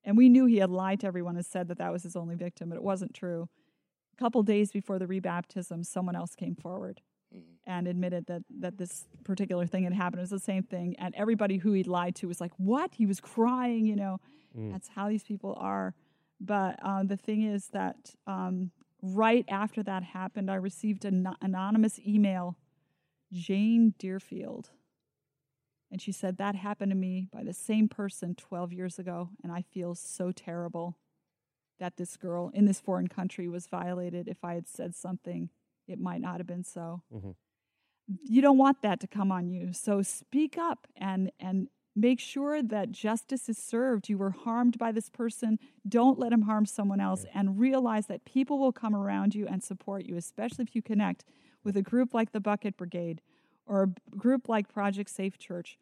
And 0.04 0.16
we 0.16 0.28
knew 0.28 0.46
he 0.46 0.58
had 0.58 0.70
lied 0.70 1.00
to 1.00 1.06
everyone 1.06 1.36
and 1.36 1.46
said 1.46 1.68
that 1.68 1.78
that 1.78 1.92
was 1.92 2.02
his 2.02 2.16
only 2.16 2.34
victim, 2.34 2.68
but 2.68 2.76
it 2.76 2.82
wasn't 2.82 3.14
true. 3.14 3.48
A 4.12 4.16
couple 4.16 4.42
days 4.42 4.70
before 4.70 4.98
the 4.98 5.06
rebaptism, 5.06 5.84
someone 5.84 6.14
else 6.14 6.34
came 6.34 6.54
forward 6.54 7.00
mm-hmm. 7.34 7.44
and 7.66 7.88
admitted 7.88 8.26
that 8.26 8.42
that 8.60 8.78
this 8.78 9.06
particular 9.24 9.66
thing 9.66 9.84
had 9.84 9.92
happened. 9.92 10.20
It 10.20 10.22
was 10.22 10.30
the 10.30 10.38
same 10.38 10.62
thing, 10.62 10.94
and 10.98 11.14
everybody 11.14 11.58
who 11.58 11.72
he'd 11.72 11.86
lied 11.86 12.14
to 12.16 12.28
was 12.28 12.40
like, 12.40 12.52
"What?" 12.56 12.94
He 12.94 13.06
was 13.06 13.20
crying. 13.20 13.86
You 13.86 13.96
know, 13.96 14.20
mm. 14.56 14.72
that's 14.72 14.88
how 14.88 15.08
these 15.08 15.24
people 15.24 15.56
are. 15.58 15.94
But 16.40 16.78
uh, 16.82 17.04
the 17.04 17.16
thing 17.16 17.42
is 17.42 17.68
that 17.68 18.14
um, 18.26 18.70
right 19.02 19.44
after 19.48 19.82
that 19.82 20.02
happened, 20.02 20.50
I 20.50 20.56
received 20.56 21.04
an 21.04 21.28
anonymous 21.40 21.98
email. 22.06 22.56
Jane 23.32 23.94
Deerfield 23.98 24.70
and 25.90 26.00
she 26.00 26.12
said, 26.12 26.38
That 26.38 26.54
happened 26.54 26.90
to 26.90 26.96
me 26.96 27.28
by 27.32 27.42
the 27.44 27.52
same 27.52 27.88
person 27.88 28.34
12 28.34 28.72
years 28.72 28.98
ago, 28.98 29.30
and 29.42 29.52
I 29.52 29.62
feel 29.62 29.94
so 29.94 30.32
terrible 30.32 30.96
that 31.78 31.96
this 31.96 32.16
girl 32.16 32.50
in 32.54 32.66
this 32.66 32.80
foreign 32.80 33.08
country 33.08 33.48
was 33.48 33.66
violated. 33.66 34.28
If 34.28 34.44
I 34.44 34.54
had 34.54 34.68
said 34.68 34.94
something, 34.94 35.50
it 35.86 36.00
might 36.00 36.20
not 36.20 36.38
have 36.38 36.46
been 36.46 36.64
so. 36.64 37.02
Mm-hmm. 37.12 37.30
You 38.22 38.42
don't 38.42 38.58
want 38.58 38.82
that 38.82 39.00
to 39.00 39.06
come 39.06 39.32
on 39.32 39.48
you. 39.48 39.72
So 39.72 40.02
speak 40.02 40.58
up 40.58 40.86
and, 40.96 41.32
and 41.40 41.68
make 41.96 42.20
sure 42.20 42.62
that 42.62 42.92
justice 42.92 43.48
is 43.48 43.58
served. 43.58 44.08
You 44.08 44.18
were 44.18 44.30
harmed 44.30 44.78
by 44.78 44.92
this 44.92 45.08
person. 45.08 45.58
Don't 45.88 46.18
let 46.18 46.32
him 46.32 46.42
harm 46.42 46.66
someone 46.66 47.00
else. 47.00 47.24
And 47.34 47.58
realize 47.58 48.06
that 48.06 48.24
people 48.24 48.58
will 48.58 48.72
come 48.72 48.94
around 48.94 49.34
you 49.34 49.46
and 49.46 49.62
support 49.62 50.04
you, 50.04 50.16
especially 50.16 50.64
if 50.64 50.74
you 50.74 50.82
connect 50.82 51.24
with 51.62 51.76
a 51.76 51.82
group 51.82 52.12
like 52.12 52.32
the 52.32 52.40
Bucket 52.40 52.76
Brigade 52.76 53.22
or 53.66 53.82
a 53.84 54.16
group 54.16 54.48
like 54.48 54.72
Project 54.72 55.10
Safe 55.10 55.38
Church 55.38 55.78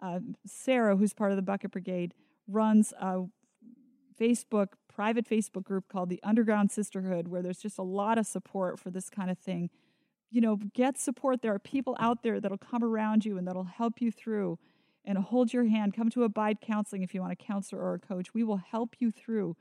uh, 0.00 0.20
Sarah, 0.46 0.96
who's 0.96 1.14
part 1.14 1.30
of 1.30 1.36
the 1.36 1.42
Bucket 1.42 1.70
Brigade, 1.70 2.14
runs 2.48 2.92
a 3.00 3.24
Facebook 4.20 4.68
private 4.88 5.28
Facebook 5.28 5.64
group 5.64 5.88
called 5.88 6.08
the 6.08 6.20
Underground 6.22 6.70
Sisterhood, 6.70 7.28
where 7.28 7.42
there's 7.42 7.58
just 7.58 7.78
a 7.78 7.82
lot 7.82 8.18
of 8.18 8.26
support 8.26 8.78
for 8.78 8.90
this 8.90 9.10
kind 9.10 9.30
of 9.30 9.38
thing. 9.38 9.70
You 10.30 10.40
know, 10.40 10.56
get 10.74 10.98
support. 10.98 11.42
There 11.42 11.54
are 11.54 11.58
people 11.58 11.96
out 12.00 12.22
there 12.22 12.40
that'll 12.40 12.58
come 12.58 12.82
around 12.82 13.24
you 13.24 13.38
and 13.38 13.46
that'll 13.46 13.64
help 13.64 14.00
you 14.00 14.10
through 14.10 14.58
and 15.04 15.18
hold 15.18 15.52
your 15.52 15.66
hand. 15.66 15.94
Come 15.94 16.10
to 16.10 16.24
Abide 16.24 16.60
Counseling 16.60 17.02
if 17.02 17.14
you 17.14 17.20
want 17.20 17.32
a 17.32 17.36
counselor 17.36 17.80
or 17.80 17.94
a 17.94 17.98
coach. 17.98 18.34
We 18.34 18.42
will 18.42 18.56
help 18.56 18.96
you 18.98 19.10
through 19.10 19.56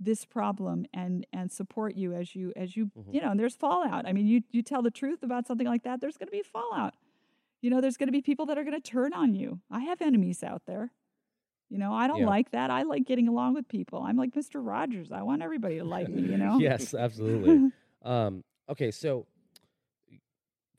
this 0.00 0.24
problem 0.24 0.86
and 0.92 1.26
and 1.32 1.50
support 1.50 1.94
you 1.94 2.12
as 2.12 2.34
you 2.34 2.52
as 2.56 2.76
you 2.76 2.86
mm-hmm. 2.86 3.14
you 3.14 3.20
know 3.20 3.30
and 3.30 3.38
there's 3.38 3.54
fallout 3.54 4.04
i 4.08 4.12
mean 4.12 4.26
you 4.26 4.42
you 4.50 4.60
tell 4.60 4.82
the 4.82 4.90
truth 4.90 5.22
about 5.22 5.46
something 5.46 5.68
like 5.68 5.84
that 5.84 6.00
there's 6.00 6.16
going 6.16 6.26
to 6.26 6.32
be 6.32 6.42
fallout 6.42 6.94
you 7.64 7.70
know 7.70 7.80
there's 7.80 7.96
going 7.96 8.08
to 8.08 8.12
be 8.12 8.20
people 8.20 8.44
that 8.46 8.58
are 8.58 8.62
going 8.62 8.78
to 8.78 8.90
turn 8.90 9.14
on 9.14 9.34
you. 9.34 9.58
I 9.70 9.80
have 9.80 10.02
enemies 10.02 10.42
out 10.42 10.62
there. 10.66 10.92
You 11.70 11.78
know 11.78 11.94
i 11.94 12.06
don't 12.06 12.20
yeah. 12.20 12.26
like 12.26 12.50
that. 12.50 12.70
I 12.70 12.82
like 12.82 13.04
getting 13.06 13.26
along 13.26 13.54
with 13.54 13.66
people. 13.68 14.02
I'm 14.02 14.16
like 14.16 14.32
mr 14.34 14.56
rogers. 14.56 15.10
I 15.10 15.22
want 15.22 15.42
everybody 15.42 15.78
to 15.78 15.84
like 15.84 16.08
me 16.08 16.22
you 16.22 16.36
know? 16.44 16.58
Yes 16.58 16.94
absolutely. 16.94 17.70
Um 18.04 18.44
okay 18.68 18.90
so 18.90 19.26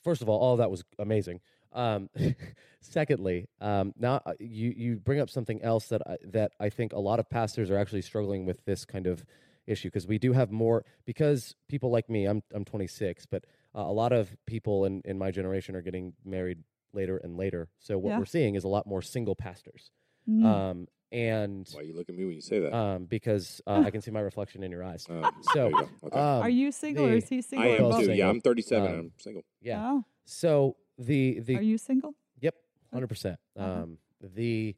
first 0.03 0.21
of 0.21 0.29
all 0.29 0.39
all 0.39 0.53
of 0.53 0.59
that 0.59 0.69
was 0.69 0.83
amazing. 0.99 1.41
Um, 1.73 2.09
secondly, 2.81 3.49
um, 3.59 3.93
now 3.97 4.21
uh, 4.25 4.33
you 4.39 4.71
you 4.77 4.95
bring 4.97 5.19
up 5.19 5.29
something 5.31 5.61
else 5.63 5.87
that 5.87 6.03
I, 6.07 6.17
that 6.25 6.51
I 6.59 6.69
think 6.69 6.93
a 6.93 6.99
lot 6.99 7.19
of 7.19 7.27
pastors 7.29 7.71
are 7.71 7.77
actually 7.77 8.03
struggling 8.03 8.45
with 8.45 8.63
this 8.65 8.85
kind 8.85 9.07
of 9.07 9.25
issue 9.65 9.87
because 9.87 10.07
we 10.07 10.19
do 10.19 10.33
have 10.33 10.51
more 10.51 10.85
because 11.05 11.55
people 11.67 11.89
like 11.89 12.09
me, 12.09 12.25
I'm 12.25 12.43
I'm 12.53 12.63
26, 12.63 13.25
but 13.25 13.43
uh, 13.75 13.81
a 13.81 13.91
lot 13.91 14.13
of 14.13 14.37
people 14.45 14.85
in 14.85 15.01
in 15.03 15.17
my 15.17 15.31
generation 15.31 15.75
are 15.75 15.81
getting 15.81 16.13
married 16.23 16.59
later 16.95 17.17
and 17.17 17.37
later. 17.37 17.69
So 17.79 17.97
what 17.97 18.11
yeah. 18.11 18.19
we're 18.19 18.25
seeing 18.25 18.55
is 18.55 18.63
a 18.63 18.67
lot 18.67 18.87
more 18.87 19.01
single 19.01 19.35
pastors. 19.35 19.91
Mm. 20.29 20.45
Um, 20.45 20.87
and 21.11 21.67
why 21.71 21.81
you 21.81 21.95
look 21.95 22.09
at 22.09 22.15
me 22.15 22.25
when 22.25 22.35
you 22.35 22.41
say 22.41 22.59
that? 22.59 22.75
Um, 22.75 23.05
because 23.05 23.61
uh, 23.67 23.83
I 23.85 23.91
can 23.91 24.01
see 24.01 24.11
my 24.11 24.19
reflection 24.19 24.63
in 24.63 24.71
your 24.71 24.83
eyes. 24.83 25.05
Uh, 25.09 25.29
so, 25.53 25.69
you 25.69 25.89
okay. 26.05 26.19
um, 26.19 26.41
are 26.41 26.49
you 26.49 26.71
single 26.71 27.05
the, 27.05 27.13
or 27.13 27.15
is 27.17 27.29
he 27.29 27.41
single? 27.41 27.71
I 27.71 27.75
am 27.75 28.05
too. 28.05 28.11
Yeah, 28.11 28.29
I'm 28.29 28.41
37. 28.41 28.85
Um, 28.85 28.99
I'm 28.99 29.11
single. 29.17 29.43
Yeah. 29.61 29.81
Oh. 29.81 30.03
So 30.25 30.75
the 30.97 31.39
the 31.39 31.57
Are 31.57 31.61
you 31.61 31.77
single? 31.77 32.15
Yep, 32.41 32.55
hundred 32.91 33.07
percent. 33.07 33.39
Uh-huh. 33.57 33.83
Um, 33.83 33.97
the 34.21 34.75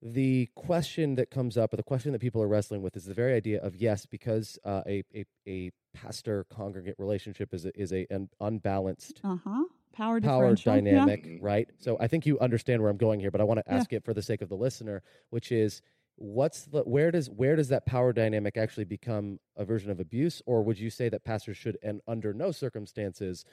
the 0.00 0.48
question 0.54 1.16
that 1.16 1.30
comes 1.30 1.56
up, 1.56 1.72
or 1.72 1.76
the 1.76 1.82
question 1.82 2.12
that 2.12 2.20
people 2.20 2.40
are 2.40 2.48
wrestling 2.48 2.82
with, 2.82 2.96
is 2.96 3.04
the 3.04 3.14
very 3.14 3.34
idea 3.34 3.60
of 3.60 3.74
yes, 3.74 4.06
because 4.06 4.58
uh, 4.64 4.82
a, 4.86 5.02
a 5.14 5.24
a 5.46 5.70
pastor 5.92 6.44
congregate 6.44 6.94
relationship 6.98 7.52
is 7.52 7.66
a, 7.66 7.80
is 7.80 7.92
a 7.92 8.06
an 8.10 8.28
unbalanced 8.40 9.20
uh-huh. 9.24 9.64
Power 9.98 10.20
power 10.20 10.54
dynamic, 10.54 11.24
yeah. 11.26 11.38
right? 11.40 11.68
So 11.78 11.96
I 12.00 12.06
think 12.06 12.24
you 12.24 12.38
understand 12.38 12.80
where 12.80 12.90
I'm 12.90 12.96
going 12.96 13.20
here, 13.20 13.30
but 13.30 13.40
I 13.40 13.44
want 13.44 13.58
to 13.58 13.72
ask 13.72 13.92
yeah. 13.92 13.96
it 13.96 14.04
for 14.04 14.14
the 14.14 14.22
sake 14.22 14.42
of 14.42 14.48
the 14.48 14.56
listener, 14.56 15.02
which 15.30 15.50
is 15.50 15.82
what's 16.16 16.62
the 16.62 16.82
where 16.82 17.10
does 17.10 17.28
where 17.30 17.56
does 17.56 17.68
that 17.68 17.84
power 17.86 18.12
dynamic 18.12 18.56
actually 18.56 18.84
become 18.84 19.38
a 19.56 19.64
version 19.64 19.90
of 19.90 20.00
abuse, 20.00 20.40
or 20.46 20.62
would 20.62 20.78
you 20.78 20.90
say 20.90 21.08
that 21.08 21.24
pastors 21.24 21.56
should, 21.56 21.76
and 21.82 22.00
under 22.06 22.32
no 22.32 22.52
circumstances, 22.52 23.44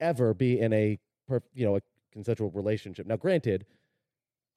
ever 0.00 0.32
be 0.32 0.58
in 0.58 0.72
a 0.72 0.98
you 1.54 1.64
know 1.66 1.76
a 1.76 1.80
consensual 2.12 2.50
relationship. 2.50 3.06
Now, 3.06 3.16
granted, 3.16 3.66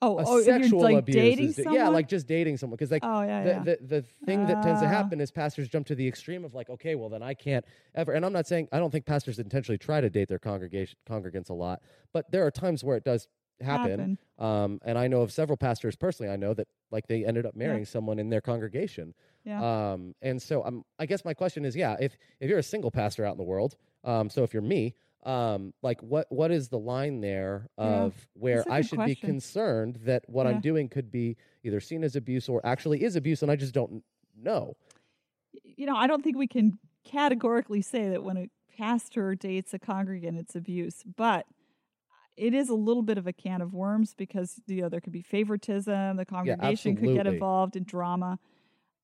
oh, 0.02 0.24
oh 0.26 0.42
sexual 0.42 0.82
like 0.82 0.98
abuse 0.98 1.16
dating 1.16 1.50
is, 1.50 1.56
someone? 1.56 1.76
yeah, 1.76 1.88
like 1.88 2.08
just 2.08 2.28
dating 2.28 2.58
someone 2.58 2.76
because 2.76 2.92
like 2.92 3.04
oh, 3.04 3.22
yeah, 3.22 3.44
the, 3.44 3.50
yeah. 3.50 3.60
the 3.60 3.78
the 3.82 4.02
thing 4.26 4.44
uh, 4.44 4.48
that 4.48 4.64
tends 4.64 4.82
to 4.82 4.88
ah. 4.88 4.90
happen 4.90 5.20
is 5.20 5.32
pastors 5.32 5.68
jump 5.68 5.88
to 5.88 5.96
the 5.96 6.08
extreme 6.08 6.46
of 6.46 6.54
like 6.54 6.70
okay, 6.70 6.96
well 6.96 7.10
then 7.10 7.24
I 7.24 7.34
can't 7.34 7.66
ever. 7.96 8.14
And 8.14 8.26
I'm 8.26 8.34
not 8.34 8.48
saying 8.48 8.68
I 8.72 8.80
don't 8.80 8.92
think 8.92 9.06
pastors 9.06 9.40
intentionally 9.40 9.78
try 9.78 10.02
to 10.02 10.10
date 10.10 10.30
their 10.30 10.40
congregation 10.40 10.98
congregants 11.10 11.50
a 11.50 11.54
lot, 11.54 11.82
but 12.14 12.30
there 12.32 12.46
are 12.46 12.52
times 12.52 12.84
where 12.84 12.98
it 12.98 13.04
does 13.04 13.28
happen. 13.62 13.92
happen. 13.92 14.18
Um, 14.40 14.80
and 14.86 14.98
I 14.98 15.08
know 15.08 15.22
of 15.22 15.32
several 15.32 15.58
pastors 15.58 15.96
personally. 15.96 16.32
I 16.32 16.36
know 16.36 16.54
that 16.54 16.68
like 16.92 17.08
they 17.08 17.26
ended 17.26 17.46
up 17.46 17.56
marrying 17.56 17.80
yeah. 17.80 17.86
someone 17.86 18.20
in 18.20 18.30
their 18.30 18.42
congregation. 18.42 19.14
Yeah. 19.44 19.94
Um, 19.94 20.14
and 20.22 20.42
so 20.42 20.64
um, 20.64 20.84
I 21.00 21.06
guess 21.06 21.26
my 21.26 21.34
question 21.34 21.66
is, 21.66 21.76
yeah, 21.76 21.96
if 22.00 22.18
if 22.40 22.50
you're 22.50 22.60
a 22.60 22.64
single 22.64 22.92
pastor 22.92 23.26
out 23.26 23.32
in 23.32 23.38
the 23.38 23.44
world, 23.44 23.76
um, 24.04 24.30
so 24.30 24.44
if 24.44 24.54
you're 24.54 24.62
me, 24.62 24.96
um, 25.28 25.74
like 25.84 26.02
what 26.02 26.26
what 26.30 26.52
is 26.52 26.70
the 26.70 26.80
line 26.80 27.20
there 27.20 27.70
of 27.78 28.14
yeah, 28.16 28.42
where 28.42 28.64
I 28.72 28.82
should 28.82 28.96
question. 28.96 29.16
be 29.22 29.28
concerned 29.28 30.00
that 30.04 30.24
what 30.28 30.46
yeah. 30.46 30.54
I'm 30.54 30.62
doing 30.62 30.88
could 30.88 31.12
be 31.12 31.36
either 31.64 31.82
seen 31.82 32.04
as 32.06 32.16
abuse 32.16 32.48
or 32.48 32.66
actually 32.66 33.04
is 33.04 33.18
abuse, 33.18 33.42
and 33.44 33.52
I 33.52 33.58
just 33.58 33.74
don't 33.74 34.04
know. 34.42 34.78
You 35.64 35.86
know, 35.86 35.98
I 35.98 36.08
don't 36.08 36.24
think 36.24 36.38
we 36.38 36.48
can 36.48 36.80
categorically 37.04 37.82
say 37.82 38.10
that 38.10 38.24
when 38.24 38.38
a 38.38 38.50
pastor 38.78 39.36
dates 39.36 39.74
a 39.74 39.80
congregant, 39.80 40.38
it's 40.40 40.56
abuse, 40.56 41.04
but 41.18 41.46
it 42.38 42.54
is 42.54 42.70
a 42.70 42.76
little 42.76 43.04
bit 43.04 43.18
of 43.18 43.28
a 43.28 43.34
can 43.34 43.62
of 43.62 43.74
worms 43.74 44.14
because 44.18 44.62
you 44.66 44.82
know 44.82 44.88
there 44.88 45.02
could 45.02 45.14
be 45.14 45.22
favoritism, 45.22 46.16
the 46.16 46.26
congregation 46.26 46.94
yeah, 46.96 47.02
could 47.02 47.16
get 47.16 47.28
involved 47.28 47.76
in 47.76 47.84
drama. 47.84 48.40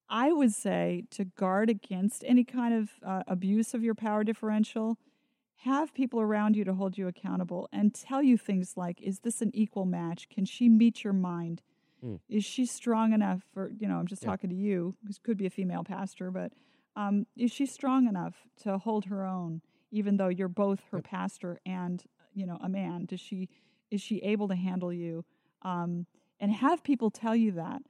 I 0.10 0.32
would 0.32 0.54
say 0.54 1.04
to 1.12 1.26
guard 1.26 1.70
against 1.70 2.24
any 2.26 2.46
kind 2.46 2.74
of 2.74 2.90
uh, 3.06 3.24
abuse 3.28 3.74
of 3.74 3.84
your 3.84 3.96
power 3.96 4.24
differential 4.24 4.98
have 5.64 5.94
people 5.94 6.20
around 6.20 6.56
you 6.56 6.64
to 6.66 6.74
hold 6.74 6.98
you 6.98 7.08
accountable 7.08 7.70
and 7.72 7.94
tell 7.94 8.22
you 8.22 8.38
things 8.38 8.74
like 8.76 9.02
is 9.02 9.20
this 9.20 9.42
an 9.42 9.52
equal 9.54 9.86
match 9.86 10.28
can 10.30 10.44
she 10.46 10.68
meet 10.68 11.04
your 11.04 11.14
mind 11.14 11.62
mm. 12.06 12.20
is 12.30 12.44
she 12.44 12.66
strong 12.66 13.14
enough 13.14 13.42
for 13.54 13.72
you 13.80 13.88
know 13.88 13.96
i'm 13.96 14.08
just 14.08 14.24
yeah. 14.24 14.30
talking 14.30 14.50
to 14.50 14.56
you 14.56 14.96
this 15.04 15.18
could 15.20 15.38
be 15.38 15.46
a 15.46 15.50
female 15.50 15.84
pastor 15.84 16.32
but 16.32 16.52
um, 16.96 17.26
is 17.36 17.52
she 17.52 17.66
strong 17.66 18.08
enough 18.08 18.36
to 18.62 18.78
hold 18.78 19.06
her 19.06 19.26
own 19.26 19.62
even 19.90 20.18
though 20.18 20.28
you're 20.28 20.48
both 20.48 20.82
her 20.92 20.98
yep. 20.98 21.06
pastor 21.06 21.60
and 21.66 22.04
you 22.34 22.46
know 22.46 22.58
a 22.62 22.70
man 22.70 23.06
does 23.06 23.20
she 23.20 23.50
is 23.90 24.02
she 24.02 24.18
able 24.18 24.48
to 24.48 24.56
handle 24.56 24.92
you 24.92 25.24
um, 25.62 26.06
and 26.40 26.52
have 26.52 26.84
people 26.84 27.10
tell 27.10 27.36
you 27.36 27.54
that 27.54 27.82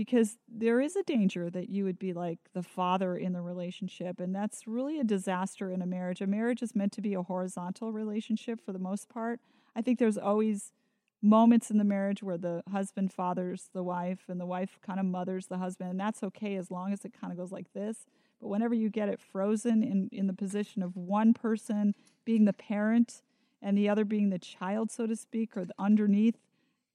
because 0.00 0.38
there 0.48 0.80
is 0.80 0.96
a 0.96 1.02
danger 1.02 1.50
that 1.50 1.68
you 1.68 1.84
would 1.84 1.98
be 1.98 2.14
like 2.14 2.38
the 2.54 2.62
father 2.62 3.18
in 3.18 3.34
the 3.34 3.42
relationship 3.42 4.18
and 4.18 4.34
that's 4.34 4.66
really 4.66 4.98
a 4.98 5.04
disaster 5.04 5.70
in 5.70 5.82
a 5.82 5.86
marriage. 5.86 6.22
A 6.22 6.26
marriage 6.26 6.62
is 6.62 6.74
meant 6.74 6.92
to 6.92 7.02
be 7.02 7.12
a 7.12 7.22
horizontal 7.22 7.92
relationship 7.92 8.62
for 8.64 8.72
the 8.72 8.78
most 8.78 9.10
part. 9.10 9.40
I 9.76 9.82
think 9.82 9.98
there's 9.98 10.16
always 10.16 10.72
moments 11.20 11.70
in 11.70 11.76
the 11.76 11.84
marriage 11.84 12.22
where 12.22 12.38
the 12.38 12.62
husband 12.72 13.12
fathers 13.12 13.68
the 13.74 13.82
wife 13.82 14.20
and 14.26 14.40
the 14.40 14.46
wife 14.46 14.78
kind 14.80 14.98
of 14.98 15.04
mothers 15.04 15.48
the 15.48 15.58
husband 15.58 15.90
and 15.90 16.00
that's 16.00 16.22
okay 16.22 16.56
as 16.56 16.70
long 16.70 16.94
as 16.94 17.04
it 17.04 17.12
kind 17.20 17.30
of 17.30 17.36
goes 17.36 17.52
like 17.52 17.70
this. 17.74 18.06
But 18.40 18.48
whenever 18.48 18.72
you 18.72 18.88
get 18.88 19.10
it 19.10 19.20
frozen 19.20 19.82
in, 19.82 20.08
in 20.12 20.28
the 20.28 20.32
position 20.32 20.82
of 20.82 20.96
one 20.96 21.34
person 21.34 21.94
being 22.24 22.46
the 22.46 22.54
parent 22.54 23.20
and 23.60 23.76
the 23.76 23.90
other 23.90 24.06
being 24.06 24.30
the 24.30 24.38
child 24.38 24.90
so 24.90 25.06
to 25.06 25.14
speak 25.14 25.58
or 25.58 25.66
the 25.66 25.74
underneath 25.78 26.38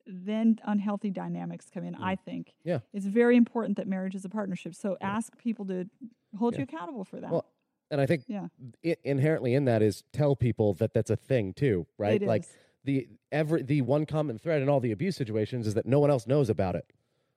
then 0.06 0.60
unhealthy 0.66 1.10
dynamics 1.10 1.68
come 1.74 1.84
in, 1.84 1.96
mm. 1.96 2.04
I 2.04 2.16
think. 2.16 2.54
Yeah. 2.64 2.80
It's 2.94 3.06
very 3.06 3.38
important 3.38 3.78
that 3.78 3.88
marriage 3.88 4.16
is 4.16 4.26
a 4.26 4.30
partnership. 4.30 4.76
So 4.76 4.98
yeah. 5.02 5.08
ask 5.08 5.38
people 5.38 5.66
to 5.66 5.90
hold 6.38 6.54
yeah. 6.54 6.60
you 6.60 6.64
accountable 6.64 7.04
for 7.04 7.20
that. 7.20 7.32
Well, 7.32 7.46
and 7.92 8.02
I 8.02 8.06
think 8.06 8.24
yeah. 8.28 8.48
I- 8.86 8.98
inherently 9.04 9.54
in 9.54 9.66
that 9.66 9.82
is 9.82 10.04
tell 10.12 10.36
people 10.36 10.74
that 10.76 10.94
that's 10.94 11.10
a 11.10 11.16
thing 11.16 11.54
too, 11.54 11.88
right? 11.98 12.22
It 12.22 12.28
like 12.28 12.44
is. 12.44 12.58
the 12.84 13.08
every 13.32 13.62
the 13.62 13.82
one 13.82 14.06
common 14.06 14.38
thread 14.38 14.62
in 14.62 14.70
all 14.70 14.80
the 14.80 14.92
abuse 14.92 15.16
situations 15.16 15.68
is 15.68 15.74
that 15.76 15.86
no 15.86 16.00
one 16.00 16.10
else 16.10 16.28
knows 16.28 16.50
about 16.50 16.76
it. 16.76 16.86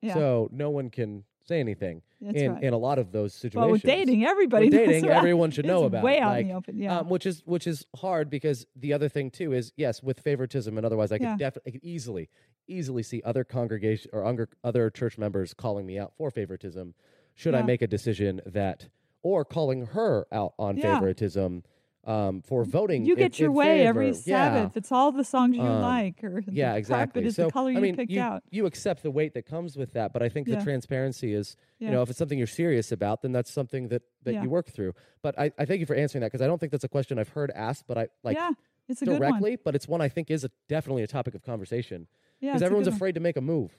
Yeah. 0.01 0.15
So 0.15 0.49
no 0.53 0.71
one 0.71 0.91
can 0.91 1.25
say 1.49 1.61
anything 1.61 2.03
That's 2.21 2.37
in, 2.37 2.53
right. 2.53 2.63
in 2.63 2.75
a 2.75 2.79
lot 2.79 2.99
of 2.99 3.11
those 3.11 3.35
situations. 3.35 3.65
But 3.65 3.71
with 3.71 3.83
dating, 3.83 4.25
everybody 4.25 4.69
dating, 4.71 5.09
everyone 5.09 5.51
should 5.51 5.67
know 5.67 5.85
about. 5.85 6.05
Way 6.05 6.19
it. 6.19 6.23
out 6.23 6.29
like, 6.31 6.43
in 6.43 6.49
the 6.49 6.55
open, 6.55 6.79
yeah. 6.79 6.99
Um, 6.99 7.09
which 7.09 7.27
is 7.27 7.43
which 7.47 7.67
is 7.67 7.87
hard 7.97 8.31
because 8.31 8.67
the 8.77 8.93
other 8.93 9.09
thing 9.09 9.31
too 9.31 9.53
is 9.53 9.73
yes, 9.77 10.03
with 10.03 10.21
favoritism 10.21 10.77
and 10.77 10.87
otherwise, 10.87 11.11
I 11.11 11.19
could 11.19 11.25
yeah. 11.25 11.37
definitely, 11.37 11.71
I 11.71 11.73
could 11.73 11.85
easily, 11.85 12.29
easily 12.69 13.03
see 13.03 13.23
other 13.25 13.45
congregation 13.45 14.11
or 14.13 14.25
other 14.25 14.49
other 14.63 14.91
church 14.91 15.19
members 15.19 15.55
calling 15.55 15.87
me 15.87 15.99
out 15.99 16.13
for 16.17 16.31
favoritism. 16.31 16.95
Should 17.35 17.55
yeah. 17.55 17.61
I 17.61 17.63
make 17.63 17.83
a 17.83 17.87
decision 17.87 18.41
that, 18.47 18.89
or 19.23 19.45
calling 19.45 19.87
her 19.87 20.27
out 20.31 20.55
on 20.59 20.77
yeah. 20.77 20.95
favoritism? 20.95 21.63
Um, 22.09 22.41
for 22.41 22.65
voting. 22.65 23.05
You 23.05 23.15
get 23.15 23.39
in, 23.39 23.45
your 23.45 23.51
in 23.51 23.57
way 23.57 23.79
favor. 23.79 23.89
every 23.89 24.15
Sabbath. 24.15 24.73
Yeah. 24.75 24.79
It's 24.79 24.91
all 24.91 25.13
the 25.13 25.25
songs 25.25 25.55
you 25.55 25.63
um, 25.63 25.83
like, 25.83 26.25
or 26.25 26.43
yeah, 26.51 26.73
the 26.73 26.79
exactly. 26.79 27.25
Is 27.25 27.37
so 27.37 27.47
the 27.47 27.53
color 27.53 27.71
I 27.71 27.75
mean, 27.75 27.85
you 27.85 27.95
picked 27.95 28.11
you, 28.11 28.21
out. 28.21 28.43
you 28.51 28.65
accept 28.65 29.03
the 29.03 29.11
weight 29.11 29.35
that 29.35 29.47
comes 29.47 29.77
with 29.77 29.93
that, 29.93 30.15
but 30.15 30.23
I 30.23 30.31
think 30.31 30.49
yeah. 30.49 30.57
the 30.57 30.65
transparency 30.65 31.35
is, 31.35 31.57
yeah. 31.79 31.89
you 31.89 31.95
know, 31.95 32.03
if 32.03 32.09
it's 32.09 32.19
something 32.19 32.39
you're 32.39 32.47
serious 32.47 32.91
about, 32.93 33.21
then 33.21 33.33
that's 33.33 33.53
something 33.53 33.89
that 33.89 34.03
that 34.25 34.43
you 34.43 34.49
work 34.49 34.71
through. 34.71 34.95
But 35.23 35.39
I, 35.39 35.53
I 35.59 35.67
thank 35.67 35.81
you 35.81 35.87
for 35.87 35.95
answering 35.95 36.23
that 36.23 36.33
because 36.33 36.43
I 36.43 36.47
don't 36.47 36.59
think 36.59 36.73
that's 36.73 36.85
a 36.85 36.89
question 36.89 37.19
I've 37.19 37.29
heard 37.29 37.53
asked, 37.55 37.85
but 37.87 37.99
I 37.99 38.09
like 38.25 38.37
yeah, 38.37 38.53
it's 38.89 39.03
a 39.03 39.05
directly, 39.05 39.51
good 39.51 39.59
one. 39.59 39.59
but 39.65 39.75
it's 39.75 39.87
one 39.87 40.01
I 40.01 40.09
think 40.09 40.31
is 40.31 40.45
a, 40.45 40.51
definitely 40.67 41.03
a 41.03 41.07
topic 41.07 41.35
of 41.35 41.43
conversation 41.43 42.07
because 42.41 42.63
everyone's 42.63 42.89
afraid 42.89 43.17
to 43.17 43.21
make 43.21 43.37
a 43.37 43.43
move. 43.43 43.79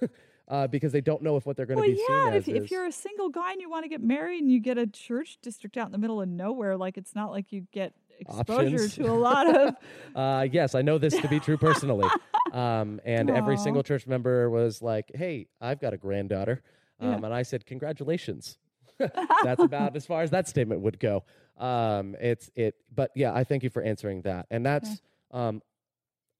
uh, 0.48 0.66
because 0.66 0.92
they 0.92 1.00
don't 1.00 1.22
know 1.22 1.36
if 1.36 1.46
what 1.46 1.56
they're 1.56 1.66
going 1.66 1.76
to 1.76 1.88
well, 1.88 2.28
be 2.28 2.32
yeah, 2.32 2.38
if. 2.38 2.48
If 2.48 2.70
you're 2.70 2.86
a 2.86 2.92
single 2.92 3.28
guy 3.28 3.52
and 3.52 3.60
you 3.60 3.70
want 3.70 3.84
to 3.84 3.88
get 3.88 4.02
married 4.02 4.42
and 4.42 4.50
you 4.50 4.60
get 4.60 4.78
a 4.78 4.86
church 4.86 5.38
district 5.42 5.76
out 5.76 5.86
in 5.86 5.92
the 5.92 5.98
middle 5.98 6.20
of 6.20 6.28
nowhere, 6.28 6.76
like 6.76 6.96
it's 6.98 7.14
not 7.14 7.30
like 7.30 7.52
you 7.52 7.66
get 7.72 7.94
exposure 8.18 8.76
Options. 8.76 8.94
to 8.96 9.06
a 9.06 9.12
lot 9.12 9.54
of. 9.54 9.74
uh, 10.14 10.46
yes, 10.50 10.74
I 10.74 10.82
know 10.82 10.98
this 10.98 11.16
to 11.18 11.28
be 11.28 11.40
true 11.40 11.56
personally. 11.56 12.08
Um, 12.52 13.00
and 13.06 13.30
Aww. 13.30 13.38
every 13.38 13.56
single 13.56 13.82
church 13.82 14.06
member 14.06 14.50
was 14.50 14.82
like, 14.82 15.10
"Hey, 15.14 15.46
I've 15.62 15.80
got 15.80 15.94
a 15.94 15.96
granddaughter," 15.96 16.62
um, 17.00 17.08
yeah. 17.08 17.16
and 17.24 17.32
I 17.32 17.44
said, 17.44 17.64
"Congratulations." 17.64 18.58
That's 18.98 19.62
about 19.62 19.96
as 19.96 20.04
far 20.04 20.20
as 20.20 20.32
that 20.32 20.46
statement 20.48 20.82
would 20.82 21.00
go. 21.00 21.24
Um, 21.56 22.14
it's 22.20 22.50
it, 22.54 22.74
but 22.94 23.10
yeah, 23.14 23.32
I 23.32 23.44
thank 23.44 23.62
you 23.62 23.70
for 23.70 23.82
answering 23.82 24.20
that, 24.22 24.48
and 24.50 24.66
that's. 24.66 25.00
Yeah. 25.32 25.48
Um, 25.48 25.62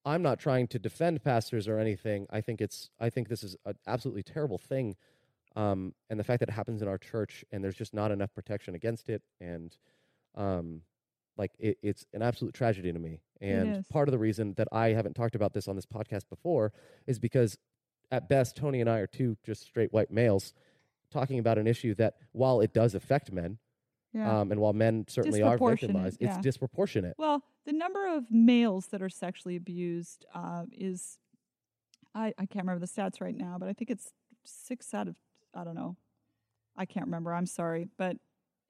I'm 0.05 0.23
not 0.23 0.39
trying 0.41 0.67
to 0.69 0.79
defend 0.79 1.23
pastors 1.23 1.69
or 1.69 1.79
anything. 1.79 2.27
I 2.31 2.41
think 2.41 2.61
it's 2.61 2.91
I 3.01 3.11
think 3.11 3.29
this 3.29 3.45
is 3.45 3.57
an 3.65 3.75
absolutely 3.87 4.23
terrible 4.25 4.59
thing 4.59 4.97
Um, 5.55 5.95
and 6.09 6.19
the 6.19 6.25
fact 6.25 6.41
that 6.41 6.49
it 6.49 6.53
happens 6.53 6.83
in 6.83 6.89
our 6.89 6.99
church 6.99 7.45
and 7.53 7.63
there's 7.63 7.77
just 7.77 7.93
not 7.95 8.11
enough 8.11 8.35
protection 8.35 8.75
against 8.75 9.09
it. 9.09 9.23
And 9.41 9.77
um, 10.35 10.83
like 11.37 11.53
it, 11.59 11.79
it's 11.83 12.07
an 12.15 12.23
absolute 12.23 12.55
tragedy 12.55 12.93
to 12.93 12.99
me. 12.99 13.21
And 13.41 13.75
part 13.91 14.09
of 14.09 14.13
the 14.13 14.19
reason 14.19 14.55
that 14.55 14.69
I 14.73 14.89
haven't 14.91 15.15
talked 15.15 15.35
about 15.35 15.53
this 15.53 15.69
on 15.69 15.77
this 15.77 15.87
podcast 15.87 16.29
before 16.31 16.73
is 17.07 17.19
because 17.19 17.59
at 18.11 18.29
best, 18.29 18.57
Tony 18.57 18.81
and 18.81 18.89
I 18.89 18.99
are 18.99 19.07
two 19.07 19.37
just 19.45 19.63
straight 19.63 19.93
white 19.93 20.11
males 20.11 20.55
talking 21.11 21.39
about 21.39 21.59
an 21.59 21.67
issue 21.67 21.95
that 21.97 22.15
while 22.33 22.61
it 22.61 22.73
does 22.73 22.95
affect 22.95 23.31
men, 23.33 23.59
yeah. 24.13 24.41
Um, 24.41 24.53
and 24.53 24.61
while 24.61 24.73
men 24.73 25.07
certainly 25.09 25.43
are 25.43 25.57
victimized, 25.57 26.19
yeah. 26.21 26.29
it's 26.29 26.39
disproportionate. 26.39 27.15
Well, 27.17 27.43
the 27.65 27.73
number 27.73 28.07
of 28.07 28.31
males 28.31 28.87
that 28.89 29.01
are 29.01 29.09
sexually 29.09 29.57
abused 29.57 30.27
uh, 30.35 30.65
is, 30.71 31.19
I, 32.15 32.35
I 32.39 32.47
can't 32.47 32.67
remember 32.67 32.85
the 32.85 32.93
stats 32.93 33.21
right 33.21 33.37
now, 33.37 33.57
but 33.59 33.69
I 33.69 33.73
think 33.73 33.91
it's 33.91 34.13
six 34.45 34.93
out 34.93 35.09
of, 35.09 35.17
I 35.55 35.65
don't 35.65 35.75
know. 35.75 35.97
I 36.77 36.85
can't 36.85 37.07
remember. 37.07 37.33
I'm 37.33 37.47
sorry. 37.47 37.89
But 37.97 38.17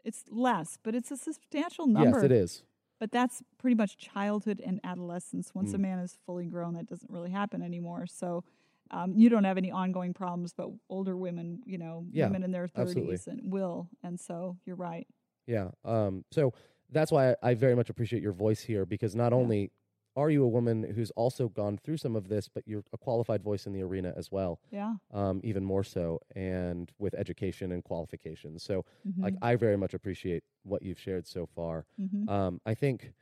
it's 0.04 0.24
less, 0.30 0.78
but 0.82 0.94
it's 0.94 1.10
a 1.10 1.16
substantial 1.16 1.86
number. 1.86 2.18
Yes, 2.18 2.24
it 2.24 2.32
is. 2.32 2.62
But 3.00 3.10
that's 3.10 3.42
pretty 3.58 3.74
much 3.74 3.98
childhood 3.98 4.62
and 4.64 4.80
adolescence. 4.84 5.52
Once 5.54 5.72
mm. 5.72 5.74
a 5.74 5.78
man 5.78 5.98
is 5.98 6.18
fully 6.24 6.46
grown, 6.46 6.74
that 6.74 6.86
doesn't 6.86 7.10
really 7.10 7.30
happen 7.30 7.62
anymore. 7.62 8.06
So 8.06 8.44
um, 8.92 9.14
you 9.16 9.28
don't 9.28 9.44
have 9.44 9.58
any 9.58 9.72
ongoing 9.72 10.14
problems, 10.14 10.52
but 10.56 10.68
older 10.88 11.16
women, 11.16 11.62
you 11.64 11.78
know, 11.78 12.06
yeah, 12.12 12.26
women 12.26 12.44
in 12.44 12.52
their 12.52 12.68
30s 12.68 13.26
and 13.26 13.40
will. 13.52 13.88
And 14.04 14.20
so 14.20 14.56
you're 14.64 14.76
right. 14.76 15.08
Yeah. 15.46 15.70
Um, 15.84 16.24
so 16.30 16.52
that's 16.90 17.10
why 17.10 17.34
I, 17.42 17.54
very 17.54 17.74
much 17.74 17.90
appreciate 17.90 18.22
your 18.22 18.32
voice 18.32 18.60
here 18.60 18.84
because 18.84 19.14
not 19.14 19.32
yeah. 19.32 19.38
only 19.38 19.72
are 20.14 20.30
you 20.30 20.44
a 20.44 20.48
woman 20.48 20.92
who's 20.94 21.10
also 21.12 21.48
gone 21.48 21.78
through 21.78 21.96
some 21.96 22.16
of 22.16 22.28
this, 22.28 22.48
but 22.48 22.64
you're 22.66 22.84
a 22.92 22.98
qualified 22.98 23.42
voice 23.42 23.66
in 23.66 23.72
the 23.72 23.82
arena 23.82 24.12
as 24.16 24.30
well. 24.30 24.60
Yeah. 24.70 24.94
Um, 25.12 25.40
even 25.42 25.64
more 25.64 25.84
so, 25.84 26.20
and 26.36 26.90
with 26.98 27.14
education 27.14 27.72
and 27.72 27.82
qualifications. 27.82 28.62
So, 28.62 28.84
mm-hmm. 29.08 29.22
like, 29.22 29.34
I 29.40 29.56
very 29.56 29.76
much 29.76 29.94
appreciate 29.94 30.44
what 30.64 30.82
you've 30.82 31.00
shared 31.00 31.26
so 31.26 31.46
far. 31.46 31.86
Mm-hmm. 31.98 32.28
Um, 32.28 32.60
I 32.66 32.74
think 32.74 33.14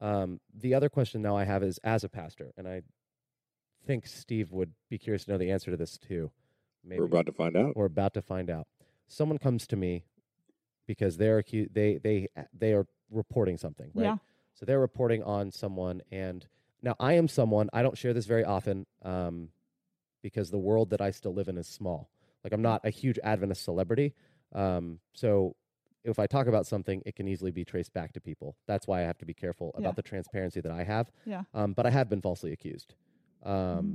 um, 0.00 0.40
the 0.54 0.74
other 0.74 0.88
question 0.88 1.22
now 1.22 1.36
I 1.36 1.44
have 1.44 1.64
is 1.64 1.78
as 1.78 2.04
a 2.04 2.08
pastor, 2.08 2.52
and 2.56 2.68
I 2.68 2.82
think 3.84 4.06
Steve 4.06 4.52
would 4.52 4.72
be 4.88 4.98
curious 4.98 5.24
to 5.24 5.32
know 5.32 5.38
the 5.38 5.50
answer 5.50 5.72
to 5.72 5.76
this 5.76 5.98
too. 5.98 6.30
Maybe. 6.84 7.00
We're 7.00 7.06
about 7.06 7.26
to 7.26 7.32
find 7.32 7.56
out. 7.56 7.76
We're 7.76 7.86
about 7.86 8.14
to 8.14 8.22
find 8.22 8.48
out. 8.48 8.68
Someone 9.08 9.38
comes 9.38 9.66
to 9.66 9.76
me 9.76 10.04
because 10.88 11.16
they're 11.18 11.44
they 11.52 12.00
they 12.02 12.26
they 12.52 12.72
are 12.72 12.86
reporting 13.10 13.56
something, 13.56 13.92
right? 13.94 14.04
Yeah. 14.04 14.16
So 14.54 14.66
they're 14.66 14.80
reporting 14.80 15.22
on 15.22 15.52
someone, 15.52 16.02
and 16.10 16.44
now 16.82 16.96
I 16.98 17.12
am 17.12 17.28
someone. 17.28 17.70
I 17.72 17.82
don't 17.82 17.96
share 17.96 18.12
this 18.12 18.26
very 18.26 18.44
often 18.44 18.86
um, 19.04 19.50
because 20.20 20.50
the 20.50 20.58
world 20.58 20.90
that 20.90 21.00
I 21.00 21.12
still 21.12 21.32
live 21.32 21.46
in 21.46 21.56
is 21.56 21.68
small. 21.68 22.10
Like 22.42 22.52
I'm 22.52 22.62
not 22.62 22.80
a 22.84 22.90
huge 22.90 23.20
Adventist 23.22 23.62
celebrity, 23.62 24.14
um, 24.52 24.98
so 25.12 25.54
if 26.04 26.18
I 26.18 26.26
talk 26.26 26.46
about 26.46 26.66
something, 26.66 27.02
it 27.04 27.14
can 27.14 27.28
easily 27.28 27.50
be 27.50 27.64
traced 27.64 27.92
back 27.92 28.12
to 28.14 28.20
people. 28.20 28.56
That's 28.66 28.86
why 28.86 29.00
I 29.00 29.02
have 29.02 29.18
to 29.18 29.26
be 29.26 29.34
careful 29.34 29.72
yeah. 29.74 29.84
about 29.84 29.96
the 29.96 30.02
transparency 30.02 30.60
that 30.60 30.72
I 30.72 30.82
have. 30.84 31.10
Yeah. 31.26 31.42
Um, 31.52 31.74
but 31.74 31.84
I 31.84 31.90
have 31.90 32.08
been 32.08 32.22
falsely 32.22 32.52
accused. 32.52 32.94
Um, 33.44 33.52
mm-hmm. 33.52 33.94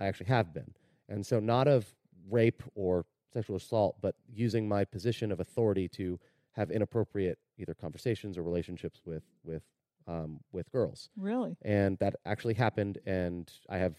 I 0.00 0.06
actually 0.06 0.26
have 0.26 0.54
been, 0.54 0.72
and 1.08 1.26
so 1.26 1.38
not 1.38 1.68
of 1.68 1.86
rape 2.30 2.62
or 2.74 3.04
sexual 3.32 3.56
assault, 3.56 3.96
but 4.00 4.14
using 4.28 4.68
my 4.68 4.84
position 4.84 5.32
of 5.32 5.40
authority 5.40 5.88
to 5.88 6.18
have 6.52 6.70
inappropriate 6.70 7.38
either 7.58 7.74
conversations 7.74 8.36
or 8.36 8.42
relationships 8.42 9.00
with 9.04 9.24
with 9.44 9.62
um, 10.06 10.40
with 10.52 10.70
girls. 10.72 11.10
Really? 11.16 11.56
And 11.62 11.98
that 11.98 12.16
actually 12.24 12.54
happened, 12.54 12.98
and 13.06 13.50
I 13.68 13.78
have 13.78 13.94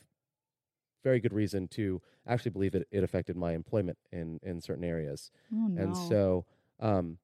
very 1.04 1.20
good 1.20 1.34
reason 1.34 1.68
to 1.70 2.02
actually 2.28 2.52
believe 2.52 2.76
it, 2.76 2.88
it 2.92 3.04
affected 3.04 3.36
my 3.36 3.54
employment 3.54 3.98
in 4.12 4.40
in 4.44 4.62
certain 4.62 4.84
areas. 4.84 5.32
Oh, 5.54 5.68
no. 5.68 5.82
And 5.82 5.98
so, 5.98 6.46
um, 6.80 7.18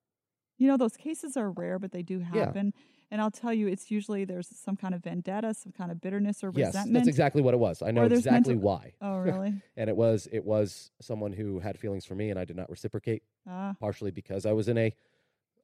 you 0.57 0.67
know, 0.67 0.77
those 0.77 0.97
cases 0.97 1.37
are 1.37 1.51
rare, 1.51 1.79
but 1.79 1.91
they 1.91 2.01
do 2.01 2.19
happen. 2.19 2.73
Yeah. 2.75 2.81
And 3.09 3.21
I'll 3.21 3.31
tell 3.31 3.53
you, 3.53 3.67
it's 3.67 3.89
usually 3.89 4.25
there's 4.25 4.49
some 4.49 4.75
kind 4.75 4.93
of 4.93 5.01
vendetta, 5.01 5.53
some 5.53 5.71
kind 5.71 5.91
of 5.91 6.01
bitterness 6.01 6.43
or 6.43 6.51
yes, 6.53 6.67
resentment. 6.67 6.93
that's 6.93 7.07
exactly 7.07 7.41
what 7.41 7.53
it 7.53 7.57
was. 7.57 7.81
I 7.81 7.91
know 7.91 8.03
exactly 8.03 8.55
mental... 8.55 8.69
why. 8.69 8.93
Oh, 9.01 9.17
really? 9.17 9.53
and 9.77 9.89
it 9.89 9.95
was 9.95 10.27
it 10.31 10.43
was 10.43 10.91
someone 11.01 11.31
who 11.31 11.59
had 11.59 11.79
feelings 11.79 12.05
for 12.05 12.15
me, 12.15 12.29
and 12.29 12.39
I 12.39 12.43
did 12.45 12.57
not 12.57 12.69
reciprocate. 12.69 13.23
Ah. 13.47 13.75
Partially 13.79 14.11
because 14.11 14.45
I 14.45 14.51
was 14.51 14.67
in 14.67 14.77
a 14.77 14.93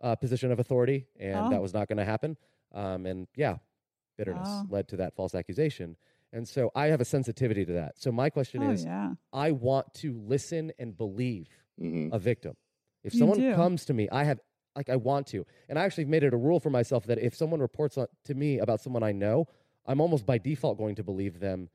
uh, 0.01 0.15
position 0.15 0.51
of 0.51 0.59
authority, 0.59 1.07
and 1.19 1.35
oh. 1.35 1.49
that 1.49 1.61
was 1.61 1.73
not 1.73 1.87
going 1.87 1.97
to 1.97 2.05
happen. 2.05 2.37
Um, 2.73 3.05
and 3.05 3.27
yeah, 3.35 3.57
bitterness 4.17 4.47
oh. 4.49 4.65
led 4.69 4.87
to 4.89 4.97
that 4.97 5.15
false 5.15 5.35
accusation. 5.35 5.97
And 6.31 6.47
so 6.47 6.71
I 6.75 6.87
have 6.87 6.99
a 6.99 7.05
sensitivity 7.05 7.63
to 7.65 7.73
that. 7.73 7.99
So 7.99 8.11
my 8.11 8.29
question 8.29 8.63
oh, 8.63 8.71
is 8.71 8.85
yeah. 8.85 9.11
I 9.31 9.51
want 9.51 9.93
to 9.95 10.19
listen 10.25 10.71
and 10.79 10.97
believe 10.97 11.49
mm-hmm. 11.79 12.13
a 12.13 12.19
victim. 12.19 12.55
If 13.03 13.13
someone 13.13 13.53
comes 13.53 13.85
to 13.85 13.93
me, 13.93 14.07
I 14.11 14.23
have 14.23 14.39
like 14.75 14.89
I 14.89 14.95
want 14.95 15.27
to. 15.27 15.45
And 15.69 15.77
I 15.77 15.83
actually 15.83 16.05
made 16.05 16.23
it 16.23 16.33
a 16.33 16.37
rule 16.37 16.59
for 16.59 16.69
myself 16.69 17.05
that 17.07 17.19
if 17.19 17.35
someone 17.35 17.59
reports 17.59 17.97
to 18.25 18.33
me 18.33 18.59
about 18.59 18.81
someone 18.81 19.03
I 19.03 19.11
know, 19.11 19.47
I'm 19.85 20.01
almost 20.01 20.25
by 20.25 20.37
default 20.37 20.77
going 20.77 20.95
to 20.95 21.03
believe 21.03 21.39
them 21.39 21.69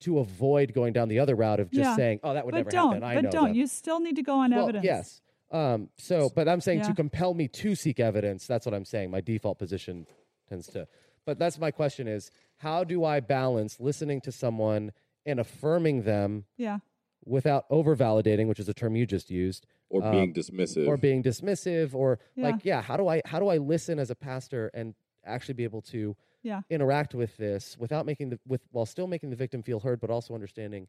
to 0.00 0.18
avoid 0.18 0.74
going 0.74 0.92
down 0.92 1.08
the 1.08 1.18
other 1.18 1.34
route 1.34 1.60
of 1.60 1.70
just 1.70 1.84
yeah. 1.84 1.96
saying, 1.96 2.20
"Oh, 2.22 2.34
that 2.34 2.44
would 2.44 2.52
but 2.52 2.58
never 2.58 2.70
don't, 2.70 2.92
happen." 2.94 3.04
I 3.04 3.14
but 3.14 3.24
know 3.24 3.30
don't. 3.30 3.46
Them. 3.48 3.56
You 3.56 3.66
still 3.66 4.00
need 4.00 4.16
to 4.16 4.22
go 4.22 4.38
on 4.40 4.50
well, 4.50 4.64
evidence. 4.64 4.84
Yes. 4.84 5.20
Um, 5.50 5.88
so, 5.96 6.30
but 6.34 6.48
I'm 6.48 6.60
saying 6.60 6.80
yeah. 6.80 6.88
to 6.88 6.94
compel 6.94 7.32
me 7.32 7.48
to 7.48 7.74
seek 7.74 8.00
evidence. 8.00 8.46
That's 8.46 8.66
what 8.66 8.74
I'm 8.74 8.84
saying. 8.84 9.10
My 9.10 9.20
default 9.20 9.58
position 9.58 10.06
tends 10.48 10.66
to. 10.68 10.86
But 11.24 11.38
that's 11.38 11.58
my 11.58 11.70
question: 11.70 12.08
is 12.08 12.30
how 12.58 12.84
do 12.84 13.04
I 13.04 13.20
balance 13.20 13.80
listening 13.80 14.20
to 14.22 14.32
someone 14.32 14.92
and 15.24 15.40
affirming 15.40 16.02
them? 16.02 16.44
Yeah. 16.56 16.78
Without 17.26 17.64
over 17.70 17.96
validating, 17.96 18.46
which 18.46 18.60
is 18.60 18.68
a 18.68 18.74
term 18.74 18.94
you 18.94 19.04
just 19.04 19.30
used, 19.30 19.66
or 19.90 20.04
um, 20.04 20.12
being 20.12 20.32
dismissive, 20.32 20.86
or 20.86 20.96
being 20.96 21.22
dismissive, 21.22 21.94
or 21.94 22.18
yeah. 22.36 22.44
like, 22.50 22.64
yeah, 22.64 22.80
how 22.80 22.96
do 22.96 23.08
I 23.08 23.20
how 23.24 23.40
do 23.40 23.48
I 23.48 23.58
listen 23.58 23.98
as 23.98 24.10
a 24.10 24.14
pastor 24.14 24.70
and 24.72 24.94
actually 25.24 25.54
be 25.54 25.64
able 25.64 25.82
to 25.82 26.16
yeah. 26.42 26.60
interact 26.70 27.14
with 27.14 27.36
this 27.36 27.76
without 27.78 28.06
making 28.06 28.30
the 28.30 28.38
with 28.46 28.62
while 28.70 28.86
still 28.86 29.08
making 29.08 29.30
the 29.30 29.36
victim 29.36 29.62
feel 29.62 29.80
heard, 29.80 30.00
but 30.00 30.08
also 30.08 30.34
understanding 30.34 30.86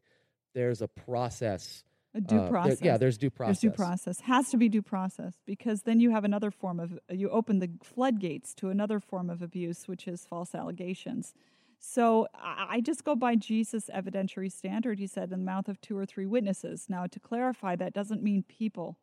there's 0.54 0.80
a 0.80 0.88
process 0.88 1.82
a 2.14 2.20
due 2.20 2.38
uh, 2.38 2.48
process. 2.48 2.78
There, 2.80 2.92
yeah, 2.92 2.96
there's 2.96 3.18
due 3.18 3.30
process. 3.30 3.60
There's 3.60 3.72
due 3.72 3.76
process. 3.76 4.20
Has 4.20 4.48
to 4.50 4.56
be 4.56 4.68
due 4.68 4.82
process 4.82 5.34
because 5.46 5.82
then 5.82 6.00
you 6.00 6.10
have 6.10 6.24
another 6.24 6.50
form 6.50 6.80
of 6.80 6.98
you 7.10 7.28
open 7.30 7.58
the 7.58 7.70
floodgates 7.82 8.54
to 8.54 8.70
another 8.70 9.00
form 9.00 9.30
of 9.30 9.42
abuse, 9.42 9.86
which 9.86 10.08
is 10.08 10.24
false 10.24 10.54
allegations. 10.54 11.34
So 11.78 12.26
I 12.34 12.80
just 12.80 13.04
go 13.04 13.14
by 13.14 13.36
Jesus' 13.36 13.88
evidentiary 13.94 14.50
standard. 14.50 14.98
He 14.98 15.06
said, 15.06 15.24
in 15.24 15.30
the 15.30 15.36
mouth 15.38 15.68
of 15.68 15.80
two 15.80 15.96
or 15.96 16.04
three 16.04 16.26
witnesses. 16.26 16.86
Now, 16.88 17.06
to 17.06 17.20
clarify, 17.20 17.76
that 17.76 17.94
doesn't 17.94 18.22
mean 18.22 18.42
people. 18.42 18.98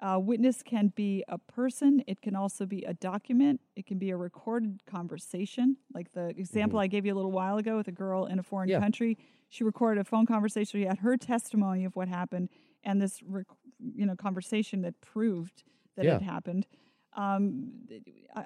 A 0.00 0.20
witness 0.20 0.62
can 0.62 0.92
be 0.94 1.24
a 1.26 1.38
person, 1.38 2.04
it 2.06 2.20
can 2.20 2.36
also 2.36 2.66
be 2.66 2.82
a 2.82 2.92
document, 2.92 3.62
it 3.76 3.86
can 3.86 3.98
be 3.98 4.10
a 4.10 4.16
recorded 4.16 4.82
conversation, 4.84 5.78
like 5.94 6.12
the 6.12 6.28
example 6.38 6.76
mm-hmm. 6.76 6.84
I 6.84 6.86
gave 6.88 7.06
you 7.06 7.14
a 7.14 7.16
little 7.16 7.32
while 7.32 7.56
ago 7.56 7.78
with 7.78 7.88
a 7.88 7.92
girl 7.92 8.26
in 8.26 8.38
a 8.38 8.42
foreign 8.42 8.68
yeah. 8.68 8.78
country. 8.78 9.16
She 9.48 9.64
recorded 9.64 9.98
a 9.98 10.04
phone 10.04 10.26
conversation. 10.26 10.80
She 10.80 10.86
had 10.86 10.98
her 10.98 11.16
testimony 11.16 11.86
of 11.86 11.96
what 11.96 12.08
happened 12.08 12.50
and 12.84 13.00
this, 13.00 13.22
rec- 13.26 13.46
you 13.78 14.04
know, 14.04 14.14
conversation 14.14 14.82
that 14.82 15.00
proved 15.00 15.64
that 15.96 16.04
yeah. 16.04 16.16
it 16.16 16.22
happened. 16.22 16.66
Um, 17.14 17.72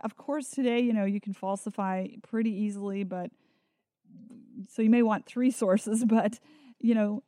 of 0.05 0.17
course, 0.17 0.51
today, 0.51 0.79
you 0.79 0.93
know, 0.93 1.05
you 1.05 1.21
can 1.21 1.33
falsify 1.33 2.07
pretty 2.23 2.53
easily, 2.53 3.03
but 3.03 3.33
so 4.69 4.83
you 4.83 4.91
may 4.91 5.03
want 5.03 5.27
three 5.27 5.51
sources, 5.63 6.05
but 6.05 6.39
you 6.79 6.95
know, 6.95 7.23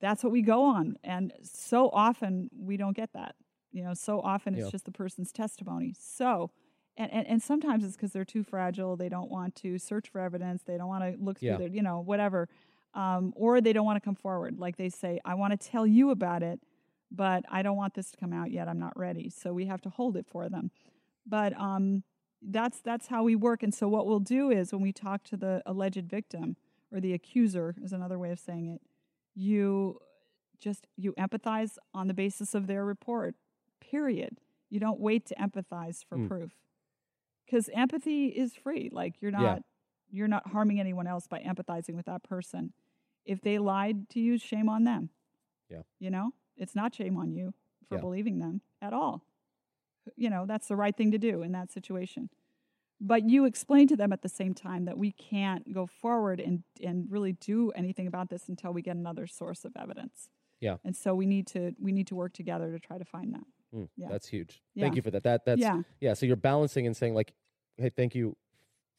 that's 0.00 0.22
what 0.22 0.32
we 0.32 0.42
go 0.42 0.64
on. 0.64 0.96
And 1.04 1.32
so 1.42 1.90
often 1.90 2.50
we 2.56 2.76
don't 2.76 2.96
get 2.96 3.12
that. 3.12 3.34
You 3.72 3.84
know, 3.84 3.94
so 3.94 4.20
often 4.20 4.54
it's 4.54 4.64
yeah. 4.64 4.70
just 4.70 4.84
the 4.84 4.90
person's 4.90 5.30
testimony. 5.30 5.94
So, 5.98 6.50
and, 6.96 7.12
and, 7.12 7.26
and 7.26 7.42
sometimes 7.42 7.84
it's 7.84 7.94
because 7.94 8.12
they're 8.12 8.24
too 8.24 8.42
fragile. 8.42 8.96
They 8.96 9.08
don't 9.08 9.30
want 9.30 9.54
to 9.56 9.78
search 9.78 10.08
for 10.08 10.20
evidence. 10.20 10.62
They 10.64 10.76
don't 10.76 10.88
want 10.88 11.04
to 11.04 11.22
look 11.22 11.38
through 11.38 11.48
yeah. 11.48 11.56
their, 11.56 11.68
you 11.68 11.82
know, 11.82 12.00
whatever. 12.00 12.48
Um, 12.94 13.32
or 13.36 13.60
they 13.60 13.72
don't 13.72 13.84
want 13.84 13.96
to 13.96 14.04
come 14.04 14.16
forward. 14.16 14.58
Like 14.58 14.76
they 14.76 14.88
say, 14.88 15.20
I 15.24 15.34
want 15.34 15.58
to 15.58 15.68
tell 15.68 15.86
you 15.86 16.10
about 16.10 16.42
it, 16.42 16.60
but 17.12 17.44
I 17.48 17.62
don't 17.62 17.76
want 17.76 17.94
this 17.94 18.10
to 18.10 18.16
come 18.16 18.32
out 18.32 18.50
yet. 18.50 18.68
I'm 18.68 18.80
not 18.80 18.98
ready. 18.98 19.30
So 19.30 19.52
we 19.52 19.66
have 19.66 19.80
to 19.82 19.88
hold 19.88 20.16
it 20.16 20.26
for 20.26 20.48
them. 20.48 20.72
But 21.24 21.56
um, 21.56 22.02
that's 22.42 22.80
that's 22.80 23.08
how 23.08 23.22
we 23.22 23.36
work. 23.36 23.62
And 23.62 23.74
so 23.74 23.88
what 23.88 24.06
we'll 24.06 24.20
do 24.20 24.50
is 24.50 24.72
when 24.72 24.82
we 24.82 24.92
talk 24.92 25.24
to 25.24 25.36
the 25.36 25.62
alleged 25.66 26.08
victim 26.08 26.56
or 26.92 27.00
the 27.00 27.12
accuser 27.12 27.74
is 27.82 27.92
another 27.92 28.18
way 28.18 28.30
of 28.30 28.38
saying 28.38 28.68
it, 28.68 28.80
you 29.34 29.98
just 30.60 30.86
you 30.96 31.12
empathize 31.14 31.76
on 31.94 32.06
the 32.06 32.14
basis 32.14 32.54
of 32.54 32.66
their 32.66 32.84
report 32.84 33.34
period 33.80 34.38
you 34.68 34.78
don't 34.78 35.00
wait 35.00 35.26
to 35.26 35.34
empathize 35.36 36.04
for 36.04 36.18
mm. 36.18 36.28
proof 36.28 36.52
because 37.44 37.68
empathy 37.74 38.26
is 38.26 38.54
free 38.54 38.90
like 38.92 39.14
you're 39.20 39.30
not 39.30 39.42
yeah. 39.42 39.58
you're 40.10 40.28
not 40.28 40.46
harming 40.48 40.78
anyone 40.78 41.06
else 41.06 41.26
by 41.26 41.40
empathizing 41.40 41.96
with 41.96 42.06
that 42.06 42.22
person 42.22 42.72
if 43.24 43.40
they 43.40 43.58
lied 43.58 44.08
to 44.10 44.20
you 44.20 44.38
shame 44.38 44.68
on 44.68 44.84
them 44.84 45.08
yeah 45.70 45.82
you 45.98 46.10
know 46.10 46.30
it's 46.56 46.74
not 46.74 46.94
shame 46.94 47.16
on 47.16 47.32
you 47.32 47.54
for 47.88 47.96
yeah. 47.96 48.00
believing 48.00 48.38
them 48.38 48.60
at 48.82 48.92
all 48.92 49.24
you 50.16 50.30
know 50.30 50.46
that's 50.46 50.68
the 50.68 50.76
right 50.76 50.96
thing 50.96 51.10
to 51.10 51.18
do 51.18 51.42
in 51.42 51.52
that 51.52 51.70
situation 51.72 52.30
but 53.00 53.28
you 53.28 53.46
explain 53.46 53.88
to 53.88 53.96
them 53.96 54.12
at 54.12 54.20
the 54.22 54.28
same 54.28 54.52
time 54.52 54.84
that 54.84 54.98
we 54.98 55.12
can't 55.12 55.72
go 55.72 55.86
forward 55.86 56.38
and, 56.38 56.62
and 56.84 57.06
really 57.10 57.32
do 57.32 57.70
anything 57.70 58.06
about 58.06 58.28
this 58.28 58.48
until 58.48 58.72
we 58.72 58.82
get 58.82 58.94
another 58.94 59.26
source 59.26 59.64
of 59.64 59.72
evidence. 59.80 60.28
Yeah. 60.60 60.76
And 60.84 60.94
so 60.94 61.14
we 61.14 61.24
need 61.24 61.46
to 61.48 61.74
we 61.80 61.90
need 61.92 62.06
to 62.08 62.14
work 62.14 62.34
together 62.34 62.70
to 62.70 62.78
try 62.78 62.98
to 62.98 63.04
find 63.04 63.32
that. 63.32 63.44
Mm, 63.74 63.88
yeah. 63.96 64.08
That's 64.10 64.28
huge. 64.28 64.60
Yeah. 64.74 64.84
Thank 64.84 64.96
you 64.96 65.02
for 65.02 65.10
that. 65.12 65.22
That 65.22 65.46
that's 65.46 65.60
yeah. 65.60 65.80
yeah. 66.00 66.12
So 66.12 66.26
you're 66.26 66.36
balancing 66.36 66.86
and 66.86 66.94
saying 66.94 67.14
like, 67.14 67.32
hey, 67.78 67.88
thank 67.88 68.14
you 68.14 68.36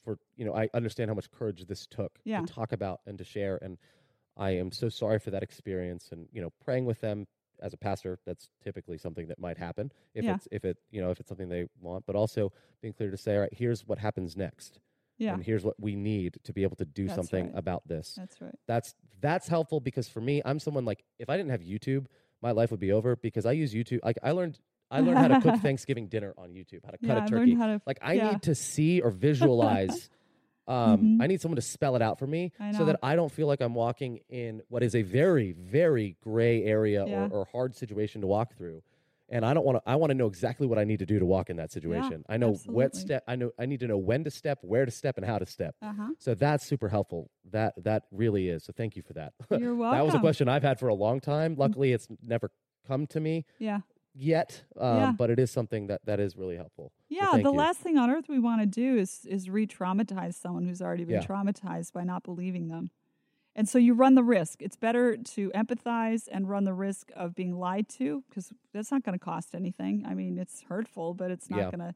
for 0.04 0.18
you 0.36 0.45
know 0.45 0.56
I 0.56 0.70
understand 0.74 1.12
how 1.12 1.14
much 1.14 1.30
courage 1.30 1.64
this 1.68 1.86
took 1.86 2.18
yeah. 2.24 2.41
to 2.41 2.52
talk 2.52 2.72
about 2.72 3.02
and 3.06 3.20
to 3.20 3.24
share, 3.24 3.60
and 3.62 3.78
I 4.36 4.52
am 4.52 4.72
so 4.72 4.89
sorry 4.89 5.20
for 5.20 5.30
that 5.30 5.43
experience, 5.43 6.10
and 6.12 6.28
you 6.32 6.41
know 6.41 6.52
praying 6.66 6.86
with 6.86 6.99
them 6.99 7.28
as 7.62 7.74
a 7.74 7.78
pastor. 7.78 8.20
That's 8.26 8.49
typically 8.64 8.97
something 8.97 9.28
that 9.28 9.39
might 9.39 9.57
happen 9.57 9.91
if 10.14 10.24
yeah. 10.24 10.36
it's 10.36 10.47
if 10.51 10.66
it 10.66 10.78
you 10.89 11.01
know 11.01 11.12
if 11.12 11.20
it's 11.20 11.30
something 11.30 11.49
they 11.49 11.68
want, 11.80 12.05
but 12.05 12.16
also 12.16 12.51
being 12.82 12.93
clear 12.93 13.12
to 13.12 13.18
say, 13.18 13.36
all 13.36 13.41
right, 13.41 13.53
here's 13.53 13.86
what 13.86 13.99
happens 13.99 14.36
next. 14.36 14.80
Yeah. 15.18 15.34
And 15.34 15.43
here's 15.43 15.64
what 15.64 15.76
we 15.80 15.95
need 15.95 16.39
to 16.45 16.53
be 16.53 16.64
able 16.64 16.78
to 16.78 16.86
do 16.86 17.05
that's 17.05 17.16
something 17.16 17.47
right. 17.47 17.57
about 17.57 17.88
this. 17.88 18.16
That's 18.18 18.41
right. 18.41 18.55
That's 18.68 18.95
that's 19.20 19.47
helpful 19.47 19.80
because 19.80 20.09
for 20.09 20.20
me, 20.20 20.41
I'm 20.43 20.59
someone 20.59 20.84
like 20.86 21.03
if 21.20 21.30
I 21.30 21.38
didn't 21.38 21.51
have 21.51 21.62
YouTube, 21.62 22.07
my 22.41 22.51
life 22.51 22.72
would 22.72 22.80
be 22.80 22.91
over 22.91 23.16
because 23.16 23.45
I 23.45 23.51
use 23.51 23.74
YouTube. 23.74 23.99
Like 24.03 24.18
I 24.24 24.32
learned 24.32 24.59
I 24.89 25.01
learned 25.01 25.20
how 25.20 25.28
to 25.28 25.41
cook 25.41 25.55
Thanksgiving 25.62 26.07
dinner 26.07 26.34
on 26.38 26.49
YouTube, 26.49 26.84
how 26.84 26.91
to 26.91 26.97
cut 26.97 27.18
yeah, 27.18 27.26
a 27.26 27.28
turkey. 27.28 27.55
To, 27.55 27.82
like 27.86 27.99
I 28.01 28.14
yeah. 28.14 28.32
need 28.32 28.41
to 28.43 28.55
see 28.55 29.01
or 29.01 29.12
visualize. 29.12 30.09
um, 30.68 30.76
mm-hmm. 30.78 31.22
I 31.22 31.28
need 31.28 31.41
someone 31.41 31.55
to 31.55 31.62
spell 31.62 31.95
it 31.95 32.01
out 32.01 32.20
for 32.20 32.28
me 32.28 32.51
so 32.78 32.86
that 32.86 32.99
I 33.01 33.16
don't 33.16 33.32
feel 33.32 33.47
like 33.47 33.62
I'm 33.62 33.74
walking 33.74 34.20
in 34.30 34.62
what 34.70 34.84
is 34.84 34.95
a 34.95 35.01
very, 35.01 35.53
very 35.53 36.18
gray 36.24 36.64
area 36.64 37.05
yeah. 37.05 37.28
or, 37.32 37.41
or, 37.41 37.47
hard 37.51 37.76
situation 37.76 38.22
to 38.22 38.28
walk 38.28 38.55
through. 38.55 38.84
And 39.28 39.45
I 39.45 39.53
don't 39.53 39.66
want 39.66 39.78
to. 39.78 39.89
I 39.89 39.95
want 39.95 40.12
to 40.12 40.14
know 40.14 40.28
exactly 40.28 40.68
what 40.68 40.78
I 40.78 40.84
need 40.84 40.99
to 40.99 41.05
do 41.05 41.18
to 41.18 41.26
walk 41.26 41.49
in 41.49 41.55
that 41.55 41.72
situation. 41.72 42.26
Yeah, 42.28 42.34
I 42.34 42.36
know 42.36 42.49
absolutely. 42.49 42.76
what 42.76 42.95
step. 42.95 43.24
I 43.30 43.38
know. 43.38 43.51
I 43.57 43.66
need 43.66 43.80
to 43.80 43.88
know 43.88 43.97
when 43.97 44.26
to 44.26 44.30
step, 44.30 44.59
where 44.62 44.84
to 44.84 44.91
step, 44.91 45.16
and 45.16 45.26
how 45.26 45.39
to 45.39 45.45
step. 45.45 45.74
Uh-huh. 45.82 46.09
So 46.20 46.36
that's 46.36 46.68
super 46.68 46.89
helpful. 46.89 47.32
That 47.49 47.74
that 47.82 48.03
really 48.12 48.49
is. 48.49 48.66
So 48.66 48.74
thank 48.76 48.97
you 48.97 49.03
for 49.03 49.14
that. 49.14 49.32
You're 49.57 49.74
welcome. 49.74 49.97
that 49.97 50.05
was 50.05 50.16
a 50.16 50.20
question 50.20 50.49
I've 50.49 50.64
had 50.64 50.80
for 50.80 50.89
a 50.89 50.93
long 50.93 51.22
time. 51.22 51.55
Luckily, 51.55 51.93
it's 51.93 52.09
never 52.22 52.51
come 52.86 53.07
to 53.07 53.22
me. 53.22 53.45
Yeah 53.57 53.80
yet, 54.14 54.64
um, 54.80 54.97
yeah. 54.97 55.12
but 55.18 55.30
it 55.30 55.39
is 55.39 55.51
something 55.51 55.88
that 55.88 56.01
that 56.05 56.20
is 56.20 56.36
really 56.36 56.55
helpful. 56.57 56.91
Yeah, 57.09 57.32
so 57.32 57.38
the 57.39 57.51
you. 57.51 57.57
last 57.57 57.80
thing 57.80 57.97
on 57.97 58.09
earth 58.09 58.26
we 58.30 58.39
want 58.39 58.62
to 58.62 58.66
do 58.68 58.97
is 58.97 59.26
is 59.26 59.49
re-traumatize 59.49 60.36
someone 60.36 60.66
who's 60.66 60.82
already 60.82 61.03
been 61.05 61.22
Yeah. 61.22 61.28
traumatized 61.28 61.93
by 61.93 62.03
not 62.03 62.24
believing 62.24 62.68
them. 62.70 62.91
And 63.53 63.68
so 63.68 63.78
you 63.78 63.93
run 63.93 64.16
the 64.16 64.24
risk. 64.24 64.62
It's 64.62 64.78
better 64.78 65.18
to 65.18 65.51
empathize 65.51 66.30
and 66.32 66.49
run 66.49 66.64
the 66.64 66.74
risk 66.74 67.12
of 67.16 67.36
being 67.36 67.53
lied 67.59 67.89
to 67.89 68.24
because 68.30 68.53
that's 68.74 68.91
not 68.91 69.03
going 69.03 69.18
to 69.20 69.24
cost 69.24 69.53
anything. 69.53 70.05
I 70.05 70.14
mean, 70.14 70.38
it's 70.38 70.62
hurtful, 70.64 71.14
but 71.14 71.32
it's 71.32 71.49
not 71.49 71.57
Yeah. 71.59 71.72
going 71.72 71.80
to 71.80 71.95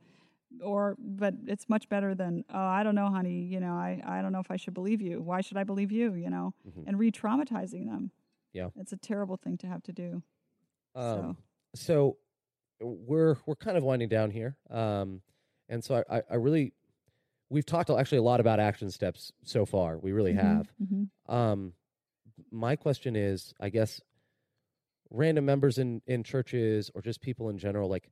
or 0.63 0.95
but 0.99 1.33
it's 1.47 1.67
much 1.67 1.89
better 1.89 2.15
than 2.15 2.45
oh 2.53 2.57
i 2.57 2.81
don't 2.81 2.95
know 2.95 3.09
honey 3.09 3.41
you 3.41 3.59
know 3.59 3.73
i, 3.73 4.01
I 4.05 4.21
don't 4.21 4.31
know 4.31 4.39
if 4.39 4.49
i 4.51 4.55
should 4.55 4.73
believe 4.73 5.01
you 5.01 5.19
why 5.21 5.41
should 5.41 5.57
i 5.57 5.65
believe 5.65 5.91
you 5.91 6.13
you 6.13 6.29
know 6.29 6.53
Mhm. 6.65 6.87
and 6.87 6.97
re-traumatizing 6.97 7.87
them 7.87 8.11
Yeah. 8.53 8.69
it's 8.77 8.93
a 8.93 8.97
terrible 8.97 9.35
thing 9.35 9.57
to 9.57 9.67
have 9.67 9.83
to 9.83 9.91
do 9.91 10.23
Um, 10.93 11.03
so 11.03 11.37
we're 12.81 13.37
we're 13.45 13.55
kind 13.55 13.77
of 13.77 13.83
winding 13.83 14.09
down 14.09 14.31
here, 14.31 14.57
um, 14.69 15.21
and 15.69 15.83
so 15.83 16.03
I, 16.09 16.17
I, 16.17 16.23
I 16.31 16.35
really 16.35 16.73
we've 17.49 17.65
talked 17.65 17.89
actually 17.91 18.19
a 18.19 18.23
lot 18.23 18.39
about 18.41 18.59
action 18.59 18.91
steps 18.91 19.31
so 19.43 19.65
far. 19.65 19.99
We 19.99 20.13
really 20.13 20.33
Mhm, 20.33 20.35
have. 20.35 20.73
mhm. 20.79 21.09
Um, 21.27 21.73
my 22.51 22.75
question 22.75 23.15
is, 23.15 23.53
I 23.59 23.69
guess, 23.69 24.01
random 25.09 25.45
members 25.45 25.77
in 25.77 26.01
in 26.07 26.23
churches 26.23 26.91
or 26.95 27.01
just 27.01 27.21
people 27.21 27.49
in 27.49 27.57
general, 27.57 27.89
like, 27.89 28.09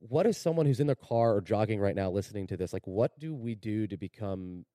what 0.00 0.26
is 0.26 0.38
someone 0.38 0.66
who's 0.66 0.80
in 0.80 0.86
their 0.88 0.96
car 0.96 1.34
or 1.36 1.40
jogging 1.40 1.80
right 1.80 1.94
now 1.96 2.10
listening 2.10 2.46
to 2.48 2.56
this? 2.56 2.72
Like, 2.72 2.86
what 2.86 3.18
do 3.18 3.34
we 3.34 3.54
do 3.54 3.86
to 3.86 3.96
become 3.96 4.66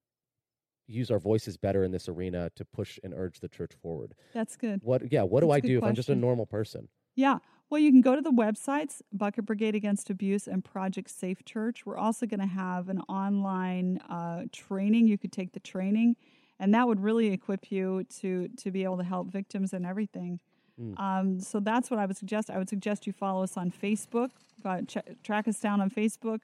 use 0.88 1.12
our 1.12 1.20
voices 1.20 1.58
better 1.58 1.84
in 1.84 1.92
this 1.92 2.10
arena 2.10 2.52
to 2.56 2.66
push 2.66 3.00
and 3.04 3.14
urge 3.16 3.40
the 3.42 3.50
church 3.50 3.74
forward? 3.82 4.16
that's 4.34 4.56
good 4.56 4.82
What? 4.82 5.12
Yeah. 5.12 5.24
What 5.24 5.42
do 5.42 5.50
That's 5.50 5.58
a 5.58 5.60
I 5.60 5.62
do 5.62 5.78
if 5.80 5.88
I'm 5.88 5.96
just 5.96 6.12
a 6.12 6.16
normal 6.16 6.48
person? 6.48 6.90
Yeah. 7.16 7.40
Well, 7.70 7.82
you 7.82 7.92
can 7.92 8.02
go 8.02 8.16
to 8.16 8.22
the 8.22 8.32
websites, 8.32 9.02
Bucket 9.12 9.46
Brigade 9.46 9.74
Against 9.74 10.10
Abuse 10.10 10.48
and 10.48 10.64
Project 10.64 11.10
Safe 11.10 11.44
Church. 11.46 11.86
We're 11.86 11.98
also 11.98 12.26
going 12.28 12.40
to 12.40 12.46
have 12.46 12.90
an 12.90 13.02
online 13.10 13.98
uh, 14.10 14.44
training. 14.52 15.08
You 15.08 15.18
could 15.18 15.32
take 15.32 15.54
the 15.54 15.60
training, 15.60 16.16
and 16.60 16.74
that 16.76 16.88
would 16.88 17.02
really 17.02 17.28
equip 17.34 17.72
you 17.72 18.06
to 18.20 18.50
to 18.50 18.72
be 18.72 18.84
able 18.84 18.98
to 18.98 19.04
help 19.04 19.32
victims 19.32 19.74
and 19.74 19.86
everything. 19.86 20.40
Mm. 20.80 21.00
Um, 21.00 21.40
so 21.40 21.60
that's 21.60 21.90
what 21.90 22.00
I 22.00 22.06
would 22.06 22.18
suggest. 22.18 22.52
I 22.52 22.60
would 22.60 22.70
suggest 22.70 23.08
you 23.08 23.14
follow 23.14 23.44
us 23.44 23.58
on 23.58 23.72
Facebook. 23.72 24.30
Uh, 24.64 24.82
ch- 24.82 24.98
track 25.24 25.48
us 25.48 25.60
down 25.60 25.82
on 25.82 25.90
Facebook. 25.90 26.42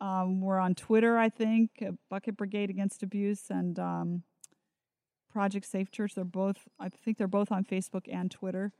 Um, 0.00 0.40
we're 0.40 0.58
on 0.58 0.74
Twitter, 0.74 1.18
I 1.18 1.28
think, 1.28 1.70
uh, 1.86 1.92
Bucket 2.08 2.36
Brigade 2.36 2.70
Against 2.70 3.02
Abuse 3.02 3.44
and 3.50 3.78
um, 3.78 4.22
Project 5.30 5.66
Safe 5.66 5.90
Church. 5.90 6.14
They're 6.14 6.24
both, 6.24 6.56
I 6.78 6.88
think, 6.88 7.18
they're 7.18 7.28
both 7.28 7.52
on 7.52 7.64
Facebook 7.64 8.06
and 8.10 8.30
Twitter 8.30 8.72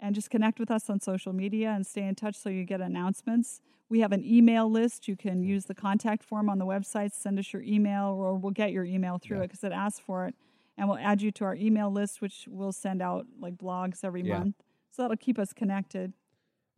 and 0.00 0.14
just 0.14 0.30
connect 0.30 0.58
with 0.58 0.70
us 0.70 0.88
on 0.90 1.00
social 1.00 1.32
media 1.32 1.70
and 1.70 1.86
stay 1.86 2.02
in 2.06 2.14
touch 2.14 2.36
so 2.36 2.48
you 2.48 2.64
get 2.64 2.80
announcements. 2.80 3.60
We 3.88 4.00
have 4.00 4.12
an 4.12 4.24
email 4.24 4.70
list. 4.70 5.08
You 5.08 5.16
can 5.16 5.42
use 5.42 5.66
the 5.66 5.74
contact 5.74 6.24
form 6.24 6.48
on 6.50 6.58
the 6.58 6.66
website, 6.66 7.12
send 7.12 7.38
us 7.38 7.52
your 7.52 7.62
email, 7.62 8.08
or 8.08 8.34
we'll 8.34 8.52
get 8.52 8.72
your 8.72 8.84
email 8.84 9.18
through 9.18 9.38
Yeah. 9.38 9.44
it 9.44 9.48
because 9.48 9.64
it 9.64 9.72
asks 9.72 10.00
for 10.00 10.26
it. 10.26 10.34
And 10.76 10.88
we'll 10.88 10.98
add 10.98 11.22
you 11.22 11.30
to 11.32 11.44
our 11.44 11.54
email 11.54 11.90
list, 11.90 12.20
which 12.20 12.46
we'll 12.50 12.72
send 12.72 13.00
out 13.00 13.26
like 13.40 13.56
blogs 13.56 14.04
every 14.04 14.22
Yeah. 14.22 14.38
month. 14.40 14.56
So 14.90 15.02
that'll 15.02 15.16
keep 15.16 15.38
us 15.38 15.52
connected 15.52 16.12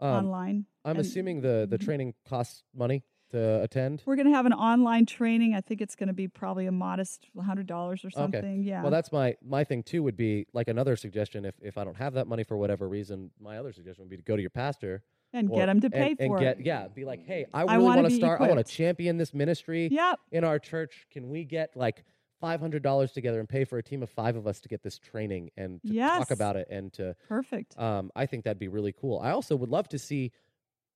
Um, 0.00 0.26
online. 0.26 0.66
I'm 0.84 0.90
And 0.96 1.00
assuming 1.00 1.40
the 1.40 1.66
the 1.68 1.78
Mhm. 1.78 1.84
training 1.84 2.14
costs 2.24 2.62
money 2.72 3.02
to 3.30 3.62
attend. 3.62 4.02
We're 4.06 4.16
going 4.16 4.26
to 4.28 4.34
have 4.34 4.46
an 4.46 4.52
online 4.52 5.06
training. 5.06 5.54
I 5.54 5.60
think 5.60 5.80
it's 5.80 5.94
going 5.94 6.06
to 6.08 6.12
be 6.12 6.28
probably 6.28 6.66
a 6.66 6.72
modest 6.72 7.28
$100 7.36 8.04
or 8.04 8.10
something. 8.10 8.62
Yeah. 8.62 8.82
Well, 8.82 8.90
that's 8.90 9.12
my 9.12 9.36
my 9.44 9.64
thing 9.64 9.82
too. 9.82 10.02
Would 10.02 10.16
be 10.16 10.46
like 10.52 10.68
another 10.68 10.96
suggestion 10.96 11.44
if 11.44 11.54
if 11.62 11.76
I 11.78 11.84
don't 11.84 11.96
have 11.96 12.14
that 12.14 12.26
money 12.26 12.44
for 12.44 12.56
whatever 12.56 12.88
reason. 12.88 13.30
My 13.40 13.58
other 13.58 13.72
suggestion 13.72 14.04
would 14.04 14.10
be 14.10 14.16
to 14.16 14.22
go 14.22 14.36
to 14.36 14.42
your 14.42 14.50
pastor 14.50 15.02
and 15.32 15.50
or- 15.50 15.58
get 15.58 15.66
them 15.66 15.80
to 15.80 15.90
pay 15.90 16.10
and, 16.10 16.20
and 16.20 16.30
for 16.30 16.38
get 16.38 16.58
it. 16.60 16.66
yeah, 16.66 16.88
be 16.88 17.04
like, 17.04 17.24
hey, 17.26 17.46
I 17.52 17.62
really 17.62 17.84
want 17.84 18.08
to 18.08 18.14
start. 18.14 18.40
I 18.40 18.48
want 18.48 18.64
to 18.64 18.72
champion 18.72 19.16
this 19.18 19.34
ministry 19.34 19.88
Yep. 19.92 20.18
in 20.32 20.44
our 20.44 20.58
church. 20.58 21.06
Can 21.10 21.28
we 21.28 21.44
get 21.44 21.76
like 21.76 22.04
five 22.40 22.60
hundred 22.60 22.82
dollars 22.82 23.12
together 23.12 23.40
and 23.40 23.48
pay 23.48 23.64
for 23.64 23.78
a 23.78 23.82
team 23.82 24.02
of 24.02 24.08
five 24.10 24.36
of 24.36 24.46
us 24.46 24.60
to 24.60 24.68
get 24.68 24.82
this 24.82 24.98
training 24.98 25.50
and 25.56 25.82
to 25.82 25.92
Yes. 25.92 26.18
talk 26.18 26.30
about 26.30 26.56
it 26.56 26.68
and 26.70 26.92
to 26.94 27.14
Perfect. 27.28 27.78
um, 27.78 28.10
I 28.16 28.26
think 28.26 28.44
that'd 28.44 28.58
be 28.60 28.68
really 28.68 28.92
cool. 28.92 29.18
I 29.18 29.30
also 29.32 29.54
would 29.56 29.68
love 29.70 29.88
to 29.90 29.98
see. 29.98 30.32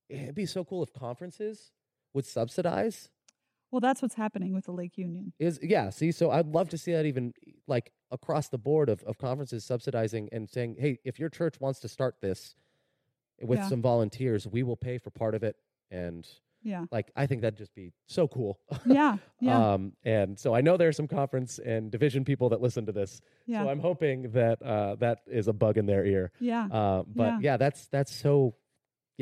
It'd 0.08 0.34
be 0.34 0.46
so 0.46 0.62
cool 0.64 0.82
if 0.82 0.92
conferences 0.92 1.72
would 2.14 2.24
subsidize 2.26 3.08
Well, 3.70 3.80
that's 3.80 4.02
what's 4.02 4.14
happening 4.16 4.52
with 4.52 4.66
the 4.66 4.72
Lake 4.72 4.98
Union. 4.98 5.32
Is 5.38 5.58
yeah, 5.62 5.90
see, 5.90 6.12
so 6.12 6.30
I'd 6.30 6.46
love 6.48 6.68
to 6.70 6.78
see 6.78 6.92
that 6.92 7.06
even 7.06 7.32
like 7.66 7.92
across 8.10 8.48
the 8.48 8.58
board 8.58 8.88
of, 8.90 9.02
of 9.04 9.16
conferences 9.18 9.64
subsidizing 9.64 10.28
and 10.32 10.48
saying, 10.50 10.76
hey, 10.78 10.98
if 11.04 11.18
your 11.18 11.30
church 11.30 11.58
wants 11.60 11.80
to 11.80 11.88
start 11.88 12.16
this 12.20 12.54
with 13.40 13.58
Yeah. 13.58 13.68
some 13.68 13.80
volunteers, 13.82 14.46
we 14.46 14.62
will 14.62 14.76
pay 14.76 14.98
for 14.98 15.10
part 15.10 15.34
of 15.34 15.42
it. 15.42 15.56
And 15.90 16.28
Yeah. 16.62 16.84
like 16.92 17.10
I 17.16 17.26
think 17.26 17.40
that'd 17.42 17.56
just 17.58 17.74
be 17.74 17.92
so 18.06 18.28
cool. 18.28 18.60
Yeah. 18.84 19.16
Yeah. 19.40 19.72
Um 19.72 19.94
and 20.04 20.38
so 20.38 20.54
I 20.54 20.60
know 20.60 20.76
there's 20.76 20.96
some 20.96 21.08
conference 21.08 21.58
and 21.58 21.90
division 21.90 22.24
people 22.24 22.50
that 22.50 22.60
listen 22.60 22.84
to 22.86 22.92
this. 22.92 23.20
yeah. 23.46 23.62
So 23.64 23.70
I'm 23.70 23.80
hoping 23.80 24.30
that 24.32 24.60
uh 24.62 24.96
that 24.96 25.20
is 25.26 25.48
a 25.48 25.52
bug 25.52 25.78
in 25.78 25.86
their 25.86 26.04
ear. 26.04 26.30
yeah. 26.40 26.66
Uh, 26.70 27.02
but 27.06 27.22
Yeah. 27.24 27.38
yeah. 27.40 27.56
that's 27.56 27.88
that's 27.88 28.14
so 28.14 28.54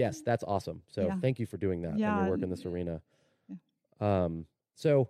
yes, 0.01 0.20
that's 0.22 0.44
awesome. 0.44 0.82
So 0.88 1.07
Yeah. 1.07 1.20
thank 1.20 1.38
you 1.38 1.46
for 1.46 1.57
doing 1.59 1.82
that 1.82 1.98
Yeah, 1.98 2.09
and 2.11 2.20
your 2.20 2.30
work 2.30 2.42
in 2.42 2.51
this 2.51 2.64
arena. 2.66 3.03
Yeah. 3.48 4.24
Um, 4.24 4.46
so 4.74 5.09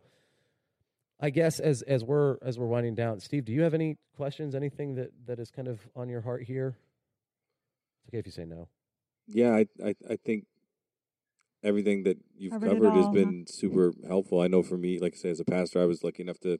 I 1.20 1.30
guess 1.30 1.60
as 1.60 1.82
as 1.82 2.02
we're 2.04 2.38
as 2.42 2.58
we're 2.58 2.66
winding 2.66 2.94
down, 2.94 3.20
Steve, 3.20 3.44
do 3.44 3.52
you 3.52 3.62
have 3.62 3.74
any 3.74 3.98
questions? 4.16 4.54
Anything 4.54 4.94
that 4.96 5.10
that 5.26 5.38
is 5.38 5.50
kind 5.50 5.68
of 5.68 5.86
on 5.94 6.08
your 6.08 6.22
heart 6.22 6.42
here? 6.42 6.76
It's 7.98 8.08
okay 8.08 8.18
if 8.18 8.26
you 8.26 8.32
say 8.32 8.44
no. 8.44 8.68
Yeah, 9.28 9.52
I, 9.54 9.66
I 9.84 9.94
I 10.08 10.16
think 10.16 10.46
everything 11.62 12.02
that 12.04 12.18
you've 12.36 12.52
Covered 12.52 12.66
it 12.66 12.70
covered 12.70 12.94
has 12.94 13.06
all, 13.06 13.10
huh? 13.10 13.14
been 13.20 13.44
super 13.48 13.92
helpful. 14.06 14.40
I 14.40 14.48
know 14.48 14.62
for 14.62 14.78
me, 14.78 14.98
like 14.98 15.14
I 15.14 15.18
say, 15.18 15.30
as 15.30 15.40
a 15.40 15.44
pastor, 15.44 15.80
I 15.80 15.84
was 15.84 16.02
lucky 16.02 16.22
enough 16.22 16.40
to 16.40 16.58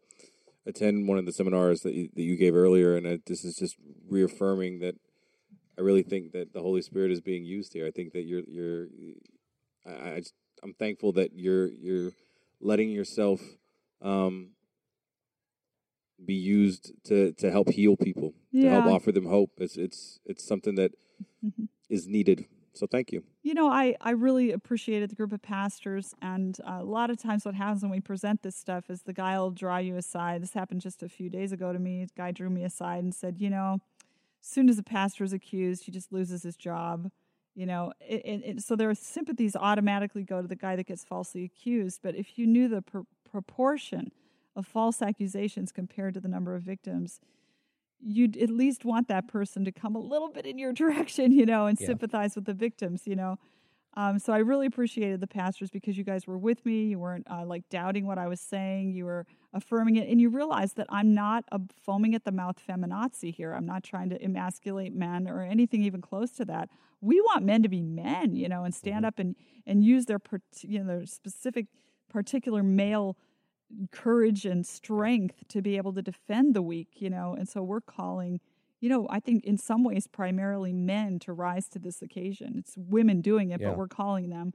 attend 0.67 1.09
one 1.09 1.17
of 1.19 1.25
the 1.25 1.33
seminars 1.33 1.81
that 1.81 1.95
you, 1.95 2.11
that 2.15 2.23
you 2.23 2.37
gave 2.37 2.55
earlier, 2.55 2.95
and 2.97 3.09
I, 3.09 3.19
this 3.27 3.45
is 3.45 3.57
just 3.57 3.77
reaffirming 4.07 4.81
that 4.81 4.95
I 5.81 5.83
really 5.83 6.03
think 6.03 6.33
that 6.33 6.53
the 6.53 6.61
Holy 6.61 6.83
Spirit 6.83 7.11
is 7.11 7.23
being 7.23 7.43
used 7.43 7.73
here. 7.73 7.87
I 7.87 7.91
think 7.91 8.13
that 8.13 8.25
you're 8.25 8.43
you're 8.47 8.87
I, 9.87 10.11
I 10.11 10.19
just, 10.19 10.35
I'm 10.63 10.75
thankful 10.75 11.13
that 11.13 11.31
you're 11.35 11.69
you're 11.69 12.13
letting 12.61 12.91
yourself 12.91 13.41
um, 14.03 14.51
be 16.23 16.35
used 16.35 16.93
to 17.05 17.33
to 17.33 17.51
help 17.51 17.71
heal 17.71 17.97
people, 17.97 18.35
to 18.61 18.69
help 18.69 18.85
offer 18.85 19.11
them 19.11 19.25
hope. 19.25 19.53
It's 19.57 19.79
it's 19.79 20.21
it's 20.27 20.47
something 20.47 20.75
that 20.75 20.93
Mhm. 21.43 21.69
is 21.89 22.07
needed. 22.07 22.45
So 22.75 22.87
thank 22.87 23.11
you. 23.11 23.25
You 23.43 23.55
know, 23.55 23.69
I, 23.71 23.97
I 24.03 24.11
really 24.11 24.53
appreciated 24.53 25.09
the 25.09 25.17
group 25.17 25.33
of 25.33 25.41
pastors. 25.41 26.15
And 26.21 26.59
uh, 26.61 26.81
a 26.81 26.85
lot 26.85 27.09
of 27.09 27.17
times, 27.17 27.47
what 27.47 27.55
happens 27.55 27.81
when 27.83 27.91
we 27.91 28.01
present 28.01 28.43
this 28.43 28.55
stuff 28.55 28.91
is 28.91 29.03
the 29.03 29.15
guy 29.15 29.39
will 29.39 29.51
draw 29.51 29.79
you 29.79 29.97
aside. 29.97 30.43
This 30.43 30.53
happened 30.53 30.83
just 30.83 31.03
a 31.03 31.09
few 31.09 31.31
days 31.31 31.51
ago 31.51 31.73
to 31.73 31.79
me. 31.79 32.05
The 32.05 32.13
guy 32.15 32.33
drew 32.33 32.51
me 32.51 32.65
aside 32.65 33.03
and 33.03 33.15
said, 33.15 33.41
You 33.41 33.49
know, 33.49 33.79
soon 34.41 34.69
as 34.69 34.79
a 34.79 34.83
pastor 34.83 35.25
is 35.25 35.33
accused, 35.33 35.85
he 35.85 35.93
just 35.93 36.13
loses 36.13 36.43
his 36.43 36.57
job. 36.57 37.11
You 37.55 37.67
know, 37.67 37.93
it, 38.01 38.23
it, 38.25 38.43
it, 38.45 38.63
so 38.63 38.77
their 38.77 38.95
sympathies 38.95 39.57
automatically 39.57 40.23
go 40.23 40.41
to 40.41 40.49
the 40.49 40.57
guy 40.57 40.77
that 40.77 40.87
gets 40.87 41.05
falsely 41.05 41.45
accused. 41.45 42.01
But 42.03 42.15
if 42.15 42.39
you 42.39 42.47
knew 42.47 42.69
the 42.69 42.83
pr- 42.83 43.01
proportion 43.31 44.13
of 44.57 44.67
false 44.67 45.03
accusations 45.03 45.73
compared 45.73 46.15
to 46.15 46.21
the 46.21 46.29
number 46.29 46.55
of 46.55 46.63
victims, 46.63 47.21
you'd 48.01 48.37
at 48.37 48.51
least 48.51 48.85
want 48.85 49.09
that 49.09 49.29
person 49.29 49.65
to 49.65 49.73
come 49.73 49.95
a 49.95 50.01
little 50.01 50.31
bit 50.31 50.47
in 50.47 50.59
your 50.59 50.73
direction, 50.83 51.33
you 51.33 51.45
know, 51.45 51.67
and 51.67 51.79
yeah. 51.81 51.87
sympathize 51.87 52.35
with 52.35 52.45
the 52.45 52.55
victims, 52.55 53.03
you 53.07 53.17
know. 53.17 53.39
Um, 53.95 54.19
so 54.19 54.33
I 54.33 54.39
really 54.39 54.67
appreciated 54.67 55.21
the 55.21 55.27
pastors 55.27 55.71
because 55.71 55.99
you 55.99 56.05
guys 56.05 56.27
were 56.27 56.39
with 56.39 56.65
me. 56.65 56.85
You 56.85 56.99
weren't 56.99 57.27
uh, 57.31 57.45
like 57.45 57.69
doubting 57.69 58.07
what 58.07 58.19
I 58.19 58.29
was 58.29 58.41
saying. 58.41 58.93
You 58.93 59.05
were 59.05 59.27
affirming 59.53 59.97
it, 59.97 60.09
and 60.09 60.21
you 60.21 60.29
realized 60.29 60.77
that 60.77 60.87
I'm 60.91 61.13
not 61.13 61.45
a 61.51 61.61
foaming 61.85 62.15
at 62.15 62.25
the 62.25 62.31
mouth 62.31 62.57
feminazi 62.67 63.35
here. 63.35 63.53
I'm 63.53 63.67
not 63.67 63.83
trying 63.83 64.11
to 64.11 64.23
emasculate 64.23 64.95
men 64.95 65.29
or 65.29 65.43
anything 65.43 65.83
even 65.83 66.01
close 66.01 66.31
to 66.33 66.45
that. 66.45 66.69
We 67.01 67.21
want 67.21 67.45
men 67.45 67.63
to 67.65 67.69
be 67.69 67.83
men, 67.83 68.37
you 68.37 68.49
know, 68.49 68.63
and 68.63 68.75
stand 68.75 68.99
mm-hmm. 68.99 69.05
up 69.07 69.19
and 69.19 69.37
and 69.67 69.85
use 69.85 70.07
their 70.07 70.21
you 70.63 70.79
know 70.79 70.87
their 70.87 71.07
specific 71.07 71.67
particular 72.09 72.63
male 72.63 73.17
courage 73.93 74.45
and 74.45 74.67
strength 74.67 75.49
to 75.49 75.63
be 75.63 75.77
able 75.77 75.93
to 75.95 76.03
defend 76.03 76.55
the 76.55 76.63
weak, 76.63 76.89
you 76.97 77.11
know. 77.11 77.35
And 77.37 77.49
so 77.49 77.63
we're 77.63 77.81
calling 77.81 78.41
you 78.81 78.89
know, 78.89 79.07
I 79.11 79.21
think 79.21 79.45
in 79.45 79.59
some 79.59 79.85
ways 79.85 80.07
primarily 80.07 80.73
men 80.73 81.19
to 81.21 81.33
rise 81.33 81.69
to 81.69 81.79
this 81.79 82.03
occasion. 82.03 82.55
It's 82.57 82.75
women 82.77 83.21
doing 83.21 83.51
it, 83.51 83.61
yeah. 83.61 83.69
but 83.69 83.79
we're 83.79 83.89
calling 83.89 84.31
them. 84.31 84.53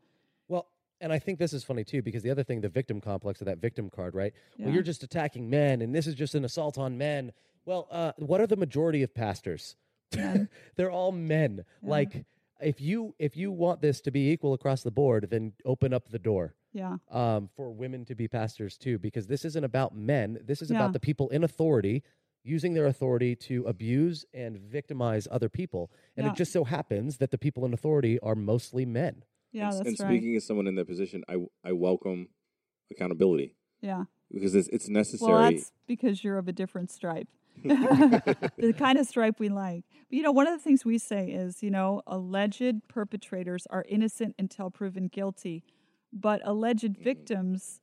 Well, 0.48 0.68
and 1.00 1.14
I 1.14 1.20
think 1.20 1.40
this 1.40 1.54
is 1.54 1.64
funny 1.64 1.84
too 1.84 2.02
because 2.02 2.24
the 2.24 2.32
other 2.32 2.44
thing, 2.44 2.62
the 2.62 2.70
victim 2.70 3.00
complex 3.00 3.42
of 3.42 3.46
that 3.46 3.60
victim 3.60 3.90
card, 3.90 4.16
right? 4.16 4.34
Yeah. 4.58 4.66
Well, 4.66 4.74
you're 4.74 4.84
just 4.84 5.04
attacking 5.04 5.50
men, 5.50 5.82
and 5.82 5.94
this 5.94 6.08
is 6.08 6.16
just 6.16 6.36
an 6.36 6.44
assault 6.44 6.78
on 6.78 6.98
men. 6.98 7.32
Well, 7.66 7.88
uh, 7.92 8.14
what 8.18 8.42
are 8.42 8.48
the 8.48 8.58
majority 8.58 9.04
of 9.04 9.14
pastors? 9.14 9.76
They're 10.76 10.92
all 10.92 11.12
men. 11.12 11.66
Yeah. 11.82 11.90
Like, 11.90 12.26
if 12.62 12.80
you 12.82 13.14
if 13.20 13.38
you 13.38 13.52
want 13.52 13.82
this 13.82 14.02
to 14.02 14.12
be 14.12 14.32
equal 14.32 14.54
across 14.54 14.82
the 14.82 14.92
board, 14.92 15.28
then 15.30 15.54
open 15.66 15.94
up 15.94 16.10
the 16.10 16.20
door. 16.20 16.56
Yeah. 16.74 16.98
Um, 17.12 17.50
for 17.56 17.72
women 17.72 18.06
to 18.06 18.16
be 18.16 18.28
pastors 18.28 18.78
too, 18.78 18.98
because 18.98 19.28
this 19.28 19.46
isn't 19.46 19.64
about 19.64 19.96
men. 19.96 20.40
This 20.44 20.62
is 20.62 20.72
about 20.72 20.94
the 20.94 21.00
people 21.00 21.30
in 21.30 21.44
authority 21.44 22.04
using 22.46 22.74
their 22.74 22.86
authority 22.86 23.36
to 23.36 23.66
abuse 23.66 24.26
and 24.34 24.58
victimize 24.58 25.28
other 25.32 25.50
people. 25.50 25.92
And 26.16 26.26
yeah. 26.26 26.32
it 26.32 26.36
just 26.36 26.54
so 26.54 26.64
happens 26.64 27.18
that 27.18 27.32
the 27.32 27.38
people 27.38 27.66
in 27.66 27.74
authority 27.74 28.20
are 28.20 28.36
mostly 28.36 28.86
men. 28.86 29.24
Yeah, 29.52 29.72
that's 29.72 29.80
and 29.80 30.00
right. 30.00 30.08
speaking 30.10 30.36
as 30.36 30.46
someone 30.46 30.68
in 30.68 30.76
that 30.76 30.86
position, 30.86 31.24
I 31.30 31.38
I 31.64 31.72
welcome 31.72 32.28
accountability. 32.92 33.56
Yeah, 33.82 34.04
because 34.32 34.54
it's 34.54 34.68
it's 34.68 34.90
necessary. 34.90 35.32
Well, 35.32 35.52
that's 35.52 35.72
because 35.88 36.24
you're 36.24 36.38
of 36.38 36.48
a 36.48 36.52
different 36.52 36.92
stripe. 36.92 37.30
the 37.64 38.76
kind 38.78 39.00
of 39.00 39.08
stripe 39.08 39.40
we 39.40 39.48
like. 39.48 39.86
But 40.10 40.18
you 40.18 40.24
know, 40.24 40.34
one 40.34 40.46
of 40.46 40.54
the 40.54 40.60
things 40.60 40.84
we 40.84 40.98
say 40.98 41.30
is, 41.30 41.64
you 41.64 41.72
know, 41.72 42.02
alleged 42.06 42.88
perpetrators 42.90 43.66
are 43.70 43.86
innocent 43.88 44.36
until 44.38 44.70
proven 44.70 45.08
guilty, 45.08 45.64
but 46.12 46.42
alleged 46.44 46.84
mm-hmm. 46.84 47.04
victims 47.04 47.80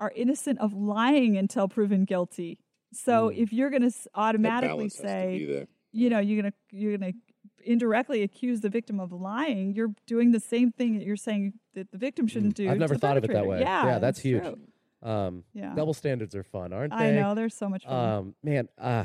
are 0.00 0.12
innocent 0.16 0.58
of 0.58 0.74
lying 0.74 1.36
until 1.36 1.68
proven 1.68 2.04
guilty. 2.04 2.58
So 2.94 3.28
mm. 3.28 3.36
if 3.36 3.52
you're 3.52 3.70
going 3.70 3.88
to 3.88 3.92
automatically 4.14 4.88
say, 4.88 5.66
you 5.92 6.10
know, 6.10 6.18
you're 6.18 6.42
going 6.42 6.52
to 6.52 6.76
you're 6.76 6.96
going 6.96 7.12
to 7.12 7.18
indirectly 7.64 8.22
accuse 8.22 8.60
the 8.60 8.68
victim 8.68 9.00
of 9.00 9.12
lying, 9.12 9.74
you're 9.74 9.94
doing 10.06 10.32
the 10.32 10.40
same 10.40 10.70
thing 10.70 10.98
that 10.98 11.04
you're 11.04 11.16
saying 11.16 11.54
that 11.74 11.90
the 11.90 11.98
victim 11.98 12.26
shouldn't 12.26 12.54
mm. 12.54 12.64
do. 12.64 12.70
I've 12.70 12.78
never 12.78 12.96
thought 12.96 13.16
of 13.16 13.24
it 13.24 13.32
that 13.32 13.46
way. 13.46 13.60
Yeah, 13.60 13.86
yeah 13.86 13.98
that's 13.98 14.20
huge. 14.20 14.44
Um, 15.02 15.44
yeah. 15.52 15.74
Double 15.74 15.92
standards 15.92 16.34
are 16.34 16.42
fun, 16.42 16.72
aren't 16.72 16.96
they? 16.96 17.10
I 17.10 17.20
know 17.20 17.34
they're 17.34 17.50
so 17.50 17.68
much 17.68 17.84
fun. 17.84 17.94
Um, 17.94 18.34
man, 18.42 18.68
uh, 18.78 19.04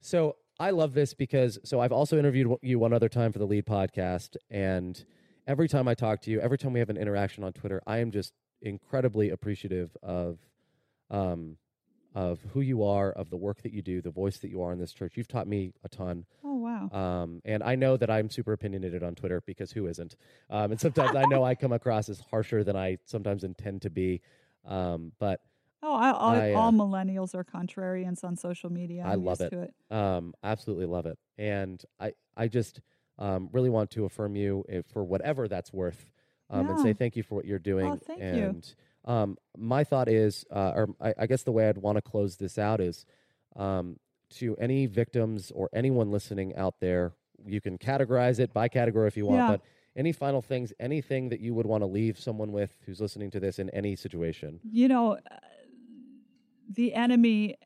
so 0.00 0.36
I 0.58 0.70
love 0.70 0.92
this 0.92 1.14
because 1.14 1.58
so 1.64 1.80
I've 1.80 1.92
also 1.92 2.18
interviewed 2.18 2.48
you 2.62 2.78
one 2.78 2.92
other 2.92 3.08
time 3.08 3.32
for 3.32 3.38
the 3.38 3.46
lead 3.46 3.64
podcast, 3.64 4.36
and 4.50 5.02
every 5.46 5.68
time 5.68 5.86
I 5.86 5.94
talk 5.94 6.20
to 6.22 6.30
you, 6.30 6.40
every 6.40 6.58
time 6.58 6.72
we 6.72 6.80
have 6.80 6.90
an 6.90 6.96
interaction 6.96 7.44
on 7.44 7.52
Twitter, 7.52 7.80
I 7.86 7.98
am 7.98 8.10
just 8.10 8.32
incredibly 8.60 9.30
appreciative 9.30 9.96
of 10.02 10.38
um, 11.10 11.56
of 12.14 12.40
who 12.52 12.60
you 12.60 12.82
are, 12.82 13.12
of 13.12 13.30
the 13.30 13.36
work 13.36 13.62
that 13.62 13.72
you 13.72 13.82
do, 13.82 14.00
the 14.00 14.10
voice 14.10 14.38
that 14.38 14.50
you 14.50 14.62
are 14.62 14.72
in 14.72 14.78
this 14.78 14.92
church. 14.92 15.12
You've 15.16 15.28
taught 15.28 15.46
me 15.46 15.72
a 15.84 15.88
ton. 15.88 16.24
Oh 16.44 16.56
wow! 16.56 16.90
Um, 16.90 17.42
and 17.44 17.62
I 17.62 17.76
know 17.76 17.96
that 17.96 18.10
I'm 18.10 18.30
super 18.30 18.52
opinionated 18.52 19.02
on 19.02 19.14
Twitter 19.14 19.42
because 19.46 19.70
who 19.72 19.86
isn't? 19.86 20.16
Um, 20.48 20.72
and 20.72 20.80
sometimes 20.80 21.14
I 21.14 21.24
know 21.26 21.44
I 21.44 21.54
come 21.54 21.72
across 21.72 22.08
as 22.08 22.20
harsher 22.30 22.64
than 22.64 22.76
I 22.76 22.98
sometimes 23.04 23.44
intend 23.44 23.82
to 23.82 23.90
be. 23.90 24.22
Um, 24.66 25.12
but 25.18 25.40
oh, 25.82 25.94
I, 25.94 26.10
all, 26.10 26.30
I, 26.30 26.52
uh, 26.52 26.58
all 26.58 26.72
millennials 26.72 27.34
are 27.34 27.44
contrarians 27.44 28.24
on 28.24 28.36
social 28.36 28.70
media. 28.70 29.02
I'm 29.04 29.10
i 29.10 29.14
love 29.14 29.40
it. 29.40 29.52
it. 29.52 29.74
Um, 29.94 30.34
absolutely 30.42 30.86
love 30.86 31.06
it. 31.06 31.18
And 31.38 31.82
I, 32.00 32.12
I 32.36 32.48
just 32.48 32.80
um, 33.18 33.48
really 33.52 33.70
want 33.70 33.90
to 33.92 34.04
affirm 34.04 34.34
you 34.34 34.64
if, 34.68 34.86
for 34.86 35.04
whatever 35.04 35.46
that's 35.46 35.72
worth, 35.72 36.06
um, 36.50 36.66
yeah. 36.66 36.72
and 36.72 36.80
say 36.80 36.92
thank 36.92 37.16
you 37.16 37.22
for 37.22 37.36
what 37.36 37.44
you're 37.44 37.58
doing. 37.58 37.86
Oh, 37.86 37.96
thank 37.96 38.20
and, 38.20 38.36
you 38.36 38.62
um, 39.04 39.38
my 39.56 39.84
thought 39.84 40.08
is, 40.08 40.44
uh, 40.50 40.72
or 40.74 40.88
I, 41.00 41.14
I, 41.20 41.26
guess 41.26 41.42
the 41.42 41.52
way 41.52 41.68
I'd 41.68 41.78
want 41.78 41.96
to 41.96 42.02
close 42.02 42.36
this 42.36 42.58
out 42.58 42.80
is 42.80 43.06
um, 43.56 43.98
to 44.36 44.56
any 44.58 44.86
victims 44.86 45.50
or 45.54 45.70
anyone 45.72 46.10
listening 46.10 46.54
out 46.56 46.74
there, 46.80 47.12
you 47.44 47.60
can 47.60 47.78
categorize 47.78 48.38
it 48.38 48.52
by 48.52 48.68
category 48.68 49.08
if 49.08 49.16
you 49.16 49.24
want, 49.24 49.38
yeah. 49.38 49.48
but 49.48 49.62
any 49.96 50.12
final 50.12 50.42
things, 50.42 50.72
anything 50.78 51.30
that 51.30 51.40
you 51.40 51.54
would 51.54 51.66
want 51.66 51.82
to 51.82 51.86
leave 51.86 52.18
someone 52.18 52.52
with 52.52 52.76
who's 52.86 53.00
listening 53.00 53.30
to 53.30 53.40
this 53.40 53.58
in 53.58 53.70
any 53.70 53.96
situation? 53.96 54.60
You 54.62 54.88
know, 54.88 55.12
uh, 55.12 55.36
the 56.68 56.94
enemy 56.94 57.56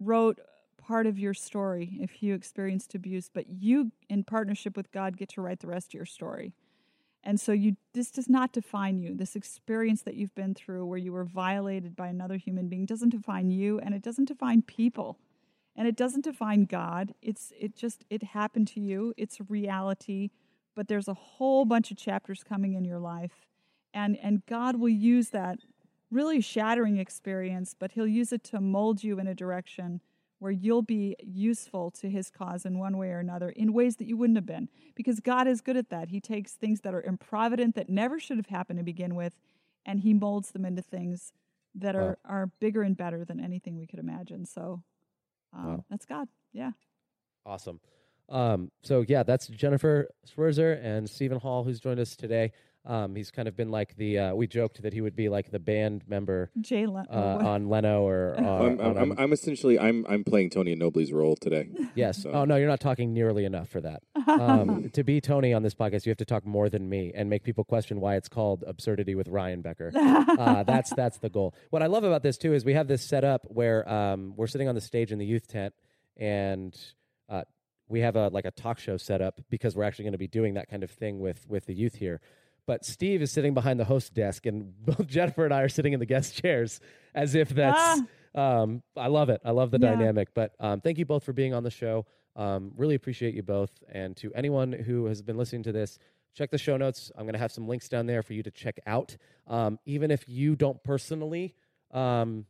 wrote 0.00 0.38
part 0.78 1.06
of 1.06 1.18
your 1.18 1.34
story 1.34 1.98
if 2.00 2.22
you 2.22 2.34
experienced 2.34 2.94
abuse, 2.94 3.30
but 3.32 3.48
you, 3.48 3.92
in 4.08 4.24
partnership 4.24 4.76
with 4.76 4.90
God, 4.90 5.16
get 5.16 5.28
to 5.30 5.40
write 5.40 5.60
the 5.60 5.68
rest 5.68 5.90
of 5.90 5.94
your 5.94 6.06
story. 6.06 6.52
And 7.22 7.38
so 7.38 7.52
you 7.52 7.76
this 7.92 8.10
does 8.10 8.28
not 8.28 8.52
define 8.52 8.98
you. 8.98 9.14
This 9.14 9.36
experience 9.36 10.02
that 10.02 10.14
you've 10.14 10.34
been 10.34 10.54
through 10.54 10.86
where 10.86 10.98
you 10.98 11.12
were 11.12 11.24
violated 11.24 11.94
by 11.94 12.08
another 12.08 12.36
human 12.36 12.68
being 12.68 12.86
doesn't 12.86 13.10
define 13.10 13.50
you 13.50 13.78
and 13.78 13.94
it 13.94 14.02
doesn't 14.02 14.28
define 14.28 14.62
people. 14.62 15.18
And 15.76 15.86
it 15.86 15.96
doesn't 15.96 16.24
define 16.24 16.64
God. 16.64 17.14
It's 17.22 17.52
it 17.58 17.76
just 17.76 18.04
it 18.10 18.22
happened 18.22 18.68
to 18.68 18.80
you. 18.80 19.14
It's 19.16 19.40
a 19.40 19.44
reality, 19.44 20.30
but 20.74 20.88
there's 20.88 21.08
a 21.08 21.14
whole 21.14 21.64
bunch 21.64 21.90
of 21.90 21.96
chapters 21.96 22.42
coming 22.42 22.74
in 22.74 22.84
your 22.84 22.98
life. 22.98 23.46
And 23.92 24.18
and 24.22 24.44
God 24.46 24.76
will 24.76 24.88
use 24.88 25.28
that 25.30 25.58
really 26.10 26.40
shattering 26.40 26.96
experience, 26.96 27.74
but 27.78 27.92
he'll 27.92 28.06
use 28.06 28.32
it 28.32 28.42
to 28.44 28.60
mold 28.60 29.04
you 29.04 29.18
in 29.18 29.26
a 29.26 29.34
direction 29.34 30.00
where 30.40 30.50
you'll 30.50 30.82
be 30.82 31.14
useful 31.22 31.90
to 31.92 32.10
his 32.10 32.30
cause 32.30 32.64
in 32.64 32.78
one 32.78 32.96
way 32.96 33.10
or 33.10 33.18
another 33.18 33.50
in 33.50 33.72
ways 33.72 33.96
that 33.96 34.08
you 34.08 34.16
wouldn't 34.16 34.38
have 34.38 34.46
been. 34.46 34.68
Because 34.96 35.20
God 35.20 35.46
is 35.46 35.60
good 35.60 35.76
at 35.76 35.90
that. 35.90 36.08
He 36.08 36.20
takes 36.20 36.52
things 36.52 36.80
that 36.80 36.94
are 36.94 37.02
improvident, 37.02 37.76
that 37.76 37.88
never 37.88 38.18
should 38.18 38.38
have 38.38 38.46
happened 38.46 38.78
to 38.78 38.84
begin 38.84 39.14
with, 39.14 39.34
and 39.86 40.00
he 40.00 40.12
molds 40.12 40.50
them 40.50 40.64
into 40.64 40.82
things 40.82 41.32
that 41.74 41.94
are, 41.94 42.18
wow. 42.24 42.34
are 42.34 42.46
bigger 42.58 42.82
and 42.82 42.96
better 42.96 43.24
than 43.24 43.38
anything 43.38 43.78
we 43.78 43.86
could 43.86 44.00
imagine. 44.00 44.44
So 44.44 44.82
um, 45.56 45.66
wow. 45.66 45.84
that's 45.88 46.06
God. 46.06 46.26
Yeah. 46.52 46.72
Awesome. 47.46 47.80
Um, 48.28 48.70
so, 48.82 49.04
yeah, 49.06 49.22
that's 49.22 49.48
Jennifer 49.48 50.08
Schwirzer 50.26 50.82
and 50.82 51.08
Stephen 51.08 51.38
Hall, 51.38 51.64
who's 51.64 51.80
joined 51.80 52.00
us 52.00 52.16
today. 52.16 52.52
Um, 52.86 53.14
he's 53.14 53.30
kind 53.30 53.46
of 53.46 53.56
been 53.56 53.70
like 53.70 53.94
the 53.96 54.18
uh, 54.18 54.34
we 54.34 54.46
joked 54.46 54.82
that 54.82 54.94
he 54.94 55.02
would 55.02 55.14
be 55.14 55.28
like 55.28 55.50
the 55.50 55.58
band 55.58 56.02
member 56.08 56.50
Jay 56.60 56.86
Le- 56.86 57.06
uh, 57.10 57.38
on 57.44 57.68
Leno 57.68 58.06
or 58.06 58.34
uh, 58.38 58.42
I'm, 58.42 58.80
I'm, 58.80 58.96
I'm, 58.96 59.18
I'm, 59.18 59.32
essentially 59.34 59.78
I'm 59.78 60.06
I'm 60.08 60.24
playing 60.24 60.48
Tony 60.50 60.74
Anobile's 60.74 61.12
role 61.12 61.36
today. 61.36 61.68
Yes. 61.94 62.22
So. 62.22 62.30
Oh 62.30 62.44
no, 62.46 62.56
you're 62.56 62.68
not 62.68 62.80
talking 62.80 63.12
nearly 63.12 63.44
enough 63.44 63.68
for 63.68 63.82
that. 63.82 64.02
Um, 64.26 64.88
to 64.94 65.04
be 65.04 65.20
Tony 65.20 65.52
on 65.52 65.62
this 65.62 65.74
podcast, 65.74 66.06
you 66.06 66.10
have 66.10 66.18
to 66.18 66.24
talk 66.24 66.46
more 66.46 66.70
than 66.70 66.88
me 66.88 67.12
and 67.14 67.28
make 67.28 67.42
people 67.42 67.64
question 67.64 68.00
why 68.00 68.16
it's 68.16 68.28
called 68.28 68.64
Absurdity 68.66 69.14
with 69.14 69.28
Ryan 69.28 69.60
Becker. 69.62 69.92
Uh, 70.40 70.62
that's 70.62 70.90
that's 70.94 71.18
the 71.18 71.28
goal. 71.28 71.54
What 71.70 71.82
I 71.82 71.86
love 71.86 72.04
about 72.04 72.22
this 72.22 72.38
too 72.38 72.54
is 72.54 72.64
we 72.64 72.74
have 72.74 72.88
this 72.88 73.02
set 73.02 73.24
up 73.24 73.46
where 73.48 73.86
um, 73.88 74.32
we're 74.36 74.46
sitting 74.46 74.68
on 74.68 74.74
the 74.74 74.80
stage 74.80 75.12
in 75.12 75.18
the 75.18 75.26
youth 75.26 75.46
tent 75.48 75.74
and 76.16 76.76
uh, 77.28 77.42
we 77.88 78.00
have 78.00 78.16
a 78.16 78.28
like 78.28 78.44
a 78.44 78.50
talk 78.52 78.78
show 78.78 78.96
set 78.96 79.20
up 79.20 79.40
because 79.50 79.76
we're 79.76 79.84
actually 79.84 80.04
going 80.04 80.12
to 80.12 80.18
be 80.18 80.28
doing 80.28 80.54
that 80.54 80.70
kind 80.70 80.82
of 80.82 80.90
thing 80.90 81.20
with 81.20 81.46
with 81.48 81.66
the 81.66 81.74
youth 81.74 81.96
here. 81.96 82.20
But 82.66 82.84
Steve 82.84 83.22
is 83.22 83.30
sitting 83.30 83.54
behind 83.54 83.80
the 83.80 83.84
host 83.84 84.14
desk, 84.14 84.46
and 84.46 84.74
both 84.84 85.06
Jennifer 85.06 85.44
and 85.44 85.54
I 85.54 85.62
are 85.62 85.68
sitting 85.68 85.92
in 85.92 86.00
the 86.00 86.06
guest 86.06 86.40
chairs 86.40 86.80
as 87.14 87.34
if 87.34 87.50
that's. 87.50 87.78
Ah. 87.78 88.00
Um, 88.32 88.82
I 88.96 89.08
love 89.08 89.28
it. 89.28 89.40
I 89.44 89.50
love 89.50 89.70
the 89.70 89.80
yeah. 89.80 89.90
dynamic. 89.90 90.34
But 90.34 90.54
um, 90.60 90.80
thank 90.80 90.98
you 90.98 91.04
both 91.04 91.24
for 91.24 91.32
being 91.32 91.52
on 91.52 91.64
the 91.64 91.70
show. 91.70 92.06
Um, 92.36 92.72
really 92.76 92.94
appreciate 92.94 93.34
you 93.34 93.42
both. 93.42 93.70
And 93.92 94.16
to 94.18 94.32
anyone 94.34 94.72
who 94.72 95.06
has 95.06 95.20
been 95.20 95.36
listening 95.36 95.64
to 95.64 95.72
this, 95.72 95.98
check 96.34 96.50
the 96.50 96.58
show 96.58 96.76
notes. 96.76 97.10
I'm 97.16 97.24
going 97.24 97.34
to 97.34 97.40
have 97.40 97.52
some 97.52 97.66
links 97.66 97.88
down 97.88 98.06
there 98.06 98.22
for 98.22 98.34
you 98.34 98.42
to 98.42 98.50
check 98.50 98.78
out. 98.86 99.16
Um, 99.46 99.78
even 99.84 100.10
if 100.10 100.28
you 100.28 100.56
don't 100.56 100.82
personally 100.84 101.54
um, 101.90 102.46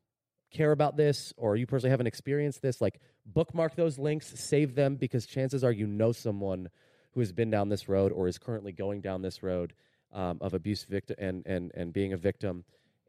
care 0.50 0.72
about 0.72 0.96
this 0.96 1.32
or 1.36 1.56
you 1.56 1.66
personally 1.66 1.90
haven't 1.90 2.06
experienced 2.06 2.62
this, 2.62 2.80
like 2.80 3.00
bookmark 3.24 3.74
those 3.74 3.98
links, 3.98 4.32
save 4.38 4.74
them 4.74 4.96
because 4.96 5.26
chances 5.26 5.64
are 5.64 5.72
you 5.72 5.86
know 5.86 6.12
someone 6.12 6.68
who 7.12 7.20
has 7.20 7.32
been 7.32 7.50
down 7.50 7.68
this 7.68 7.88
road 7.88 8.12
or 8.12 8.28
is 8.28 8.38
currently 8.38 8.72
going 8.72 9.00
down 9.00 9.22
this 9.22 9.42
road 9.42 9.72
um, 10.12 10.38
of 10.40 10.54
abuse 10.54 10.84
victim 10.84 11.16
and, 11.18 11.46
and, 11.46 11.70
and 11.74 11.92
being 11.92 12.12
a 12.12 12.16
victim 12.16 12.64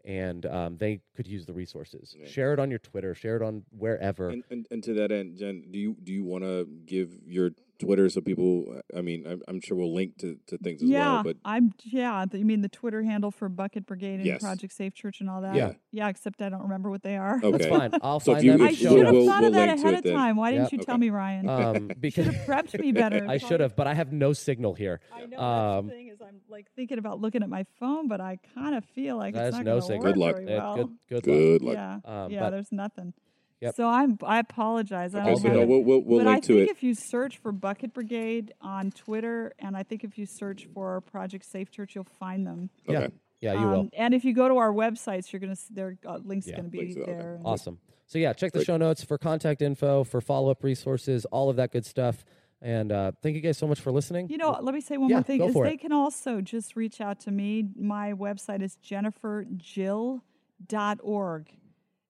and 0.06 0.46
um, 0.48 0.78
they 0.78 1.00
could 1.16 1.28
use 1.28 1.46
the 1.46 1.54
resources. 1.54 2.16
Share 2.26 2.54
it 2.54 2.60
on 2.60 2.70
your 2.70 2.80
Twitter. 2.80 3.14
Share 3.14 3.36
it 3.36 3.42
on 3.42 3.64
wherever. 3.78 4.30
And, 4.30 4.44
and, 4.50 4.66
and, 4.72 4.84
to 4.84 4.94
that 4.96 5.12
end, 5.12 5.38
Jen, 5.38 5.66
do 5.70 5.80
you 5.80 5.96
do 6.04 6.12
you 6.12 6.24
want 6.24 6.44
to 6.44 6.68
give 6.86 7.20
your 7.26 7.52
Twitter 7.82 8.10
so 8.10 8.22
people. 8.22 8.82
I 8.96 9.02
mean, 9.02 9.26
I'm, 9.28 9.42
I'm 9.48 9.62
sure 9.62 9.76
we'll 9.78 9.94
link 9.94 10.18
to, 10.20 10.38
to 10.48 10.58
things 10.58 10.82
as 10.84 10.90
yeah, 10.90 11.14
well. 11.14 11.24
But 11.24 11.38
I'm 11.46 11.74
yeah. 11.84 12.26
You 12.32 12.46
mean 12.46 12.62
the 12.62 12.70
Twitter 12.70 13.04
handle 13.04 13.32
for 13.32 13.50
Bucket 13.50 13.86
Brigade 13.86 14.16
and 14.16 14.26
Yes. 14.26 14.42
Project 14.42 14.74
Safe 14.74 14.94
Church 14.94 15.20
and 15.22 15.30
all 15.30 15.42
that? 15.42 15.56
Yeah. 15.56 15.74
yeah. 15.92 16.08
Except 16.10 16.42
I 16.42 16.50
don't 16.50 16.62
remember 16.64 16.90
what 16.90 17.04
they 17.04 17.18
are. 17.18 17.38
okay, 17.38 17.52
That's 17.52 17.66
fine. 17.68 17.92
I'll 18.02 18.20
So 18.20 18.34
find 18.34 18.44
you- 18.46 18.52
them. 18.54 18.62
I 18.62 18.72
should 18.74 19.06
have 19.06 19.14
we'll- 19.14 19.26
thought 19.28 19.42
we'll 19.42 19.48
of 19.48 19.54
that 19.54 19.70
ahead 19.80 19.94
it 19.94 19.98
of 20.00 20.04
then. 20.04 20.14
time. 20.16 20.36
Why 20.38 20.52
didn't 20.52 20.64
Yep. 20.66 20.72
you 20.74 20.78
tell 20.80 20.98
me, 20.98 21.10
Ryan? 21.10 21.50
Um, 21.50 21.74
should 21.90 22.02
because 22.02 22.26
have 22.28 22.36
prepped 22.48 22.80
me 22.80 22.92
better. 22.92 23.26
I 23.28 23.38
should 23.38 23.60
have, 23.60 23.76
but 23.76 23.88
I 23.88 23.94
have 23.94 24.12
no 24.14 24.34
signal 24.34 24.74
here. 24.76 25.00
I 25.14 25.26
know 25.26 25.38
Um, 25.40 25.88
that's 25.88 25.98
the 25.98 26.04
thing 26.04 26.08
is 26.10 26.22
I'm 26.22 26.42
like 26.50 26.68
thinking 26.76 26.98
about 26.98 27.20
looking 27.20 27.44
at 27.44 27.50
my 27.50 27.66
phone, 27.80 28.08
but 28.08 28.22
I 28.22 28.38
kind 28.56 28.76
of 28.76 28.84
feel 28.86 29.18
like 29.18 29.34
That 29.34 29.48
it's 29.48 29.58
not 29.58 29.66
no 29.66 29.72
gonna 29.80 29.82
signal. 29.82 30.00
work 30.04 30.14
Good 30.14 30.18
luck. 30.20 30.36
very 30.36 30.48
Eh, 30.50 30.58
well. 30.58 30.76
good, 30.76 30.90
good, 31.10 31.16
luck. 31.16 31.24
good 31.24 31.62
luck. 31.64 31.74
Yeah, 31.76 32.00
Um, 32.26 32.32
yeah. 32.32 32.50
There's 32.50 32.72
nothing. 32.72 33.14
Yep. 33.62 33.76
So 33.76 33.88
I'm 33.88 34.18
I 34.24 34.40
apologize. 34.40 35.14
I 35.16 35.20
Okay, 35.22 35.30
don't 35.34 35.42
so 35.42 35.48
no, 35.50 35.66
we'll 35.66 35.84
we'll, 35.84 36.00
we'll 36.04 36.20
but 36.20 36.26
link 36.26 36.38
I 36.38 36.40
to 36.42 36.48
think 36.56 36.70
it. 36.70 36.72
if 36.72 36.82
you 36.84 36.96
search 36.96 37.38
for 37.38 37.52
Bucket 37.52 37.94
Brigade 37.94 38.54
on 38.60 38.90
Twitter, 38.92 39.54
and 39.60 39.78
I 39.78 39.84
think 39.84 40.04
if 40.04 40.18
you 40.18 40.26
search 40.26 40.66
for 40.74 41.00
Project 41.02 41.46
Safe 41.46 41.70
Church, 41.70 41.94
you'll 41.96 42.04
find 42.20 42.46
them. 42.48 42.70
Yeah, 42.88 43.00
Okay. 43.00 43.10
yeah, 43.40 43.54
you 43.54 43.68
will. 43.68 43.80
Um, 43.82 43.90
and 43.94 44.14
if 44.16 44.26
you 44.26 44.34
go 44.34 44.48
to 44.48 44.58
our 44.58 44.72
websites, 44.74 45.32
you're 45.32 45.40
gonna 45.40 45.52
s- 45.52 45.68
their 45.70 45.96
uh, 46.08 46.18
links 46.24 46.48
Yeah. 46.48 46.56
going 46.58 46.66
to 46.66 46.72
be 46.72 46.78
Links 46.80 46.96
to- 46.96 47.02
okay. 47.04 47.12
there. 47.14 47.36
and- 47.36 47.46
Awesome. 47.46 47.78
So 48.08 48.18
yeah, 48.20 48.34
check 48.34 48.52
the 48.52 48.60
Great. 48.60 48.66
show 48.66 48.78
notes 48.78 49.04
for 49.04 49.18
contact 49.18 49.62
info, 49.62 50.04
for 50.04 50.20
follow 50.22 50.50
up 50.52 50.64
resources, 50.64 51.24
all 51.26 51.50
of 51.50 51.56
that 51.58 51.72
good 51.72 51.86
stuff. 51.86 52.26
And 52.64 52.92
uh, 52.92 53.12
thank 53.22 53.36
you 53.36 53.42
guys 53.42 53.58
so 53.58 53.68
much 53.68 53.80
for 53.80 53.92
listening. 53.92 54.30
You 54.30 54.38
know, 54.38 54.58
let 54.62 54.74
me 54.76 54.82
say 54.82 54.98
one 54.98 55.10
Yeah, 55.10 55.18
more 55.18 55.24
thing. 55.24 55.40
go 55.40 55.48
Is 55.48 55.54
for 55.54 55.66
they 55.66 55.74
it. 55.76 55.80
can 55.82 55.92
also 55.94 56.42
just 56.42 56.76
reach 56.76 57.00
out 57.00 57.20
to 57.22 57.32
me. 57.32 57.70
My 57.76 58.14
website 58.14 58.62
is 58.62 58.78
jenniferjill.org. 58.84 60.22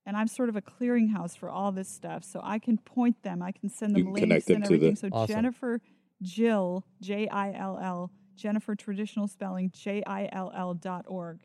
And 0.06 0.18
I'm 0.18 0.28
sort 0.28 0.50
of 0.50 0.56
a 0.56 0.62
clearinghouse 0.62 1.38
for 1.38 1.50
all 1.50 1.72
this 1.72 1.88
stuff. 1.88 2.24
So 2.24 2.42
I 2.44 2.58
can 2.60 2.78
point 2.78 3.22
them, 3.24 3.42
I 3.42 3.52
can 3.52 3.70
send 3.70 3.96
them 3.96 4.04
can 4.04 4.14
links 4.14 4.22
connect 4.22 4.48
them 4.48 4.56
and 4.58 4.66
to 4.66 4.70
the- 4.70 4.76
everything. 4.88 4.96
So 4.96 5.10
Awesome. 5.12 5.36
Jennifer 5.36 5.82
Jill, 6.22 6.86
J 7.02 7.28
I 7.28 7.54
L 7.54 7.80
L, 7.82 8.12
Jennifer 8.36 8.76
traditional 8.76 9.28
spelling, 9.28 9.72
J 9.72 10.04
I 10.06 10.30
L 10.32 10.52
L 10.56 10.74
dot 10.74 11.06
org 11.08 11.42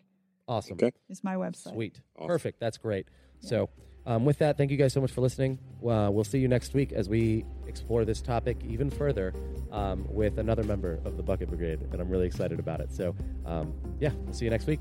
awesome. 0.49 0.75
Okay. 0.75 0.93
is 1.09 1.23
my 1.25 1.35
website. 1.35 1.73
Sweet. 1.73 2.01
Awesome. 2.17 2.29
Perfect. 2.29 2.61
That's 2.61 2.79
great. 2.79 3.07
So, 3.41 3.69
um, 4.07 4.25
with 4.25 4.39
that, 4.39 4.57
thank 4.57 4.71
you 4.71 4.77
guys 4.77 4.93
so 4.93 5.01
much 5.01 5.11
for 5.11 5.21
listening. 5.21 5.59
Uh, 5.83 6.09
we'll 6.13 6.25
see 6.25 6.39
you 6.39 6.47
next 6.49 6.75
week 6.75 6.93
as 6.93 7.09
we 7.09 7.45
explore 7.67 8.05
this 8.05 8.21
topic 8.23 8.57
even 8.65 8.89
further 8.89 9.35
um, 9.73 10.07
with 10.09 10.39
another 10.39 10.63
member 10.63 11.01
of 11.05 11.17
the 11.17 11.23
Bucket 11.23 11.49
Brigade. 11.49 11.81
And 11.91 12.01
I'm 12.01 12.09
really 12.09 12.27
excited 12.27 12.61
about 12.61 12.81
it. 12.81 12.93
So, 12.93 13.15
um, 13.45 13.75
yeah, 13.99 14.13
we'll 14.25 14.33
see 14.35 14.45
you 14.45 14.51
next 14.51 14.67
week. 14.67 14.81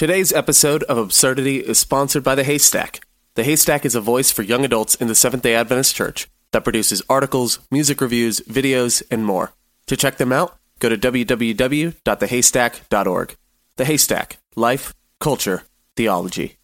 Today's 0.00 0.32
episode 0.32 0.82
of 0.84 0.96
Absurdity 0.96 1.58
is 1.58 1.78
sponsored 1.78 2.24
by 2.24 2.34
The 2.34 2.42
Haystack. 2.42 3.04
The 3.34 3.44
Haystack 3.44 3.84
is 3.84 3.94
a 3.94 4.00
voice 4.00 4.30
for 4.30 4.40
young 4.40 4.64
adults 4.64 4.94
in 4.94 5.08
the 5.08 5.14
Seventh 5.14 5.42
day 5.42 5.54
Adventist 5.54 5.94
Church 5.94 6.26
that 6.52 6.64
produces 6.64 7.02
articles, 7.10 7.58
music 7.70 8.00
reviews, 8.00 8.40
videos, 8.48 9.02
and 9.10 9.26
more. 9.26 9.52
To 9.88 9.98
check 9.98 10.16
them 10.16 10.32
out, 10.32 10.56
go 10.78 10.88
to 10.88 10.96
www.thehaystack.org. 10.96 13.36
The 13.76 13.84
Haystack 13.84 14.38
Life, 14.56 14.94
Culture, 15.20 15.64
Theology. 15.96 16.56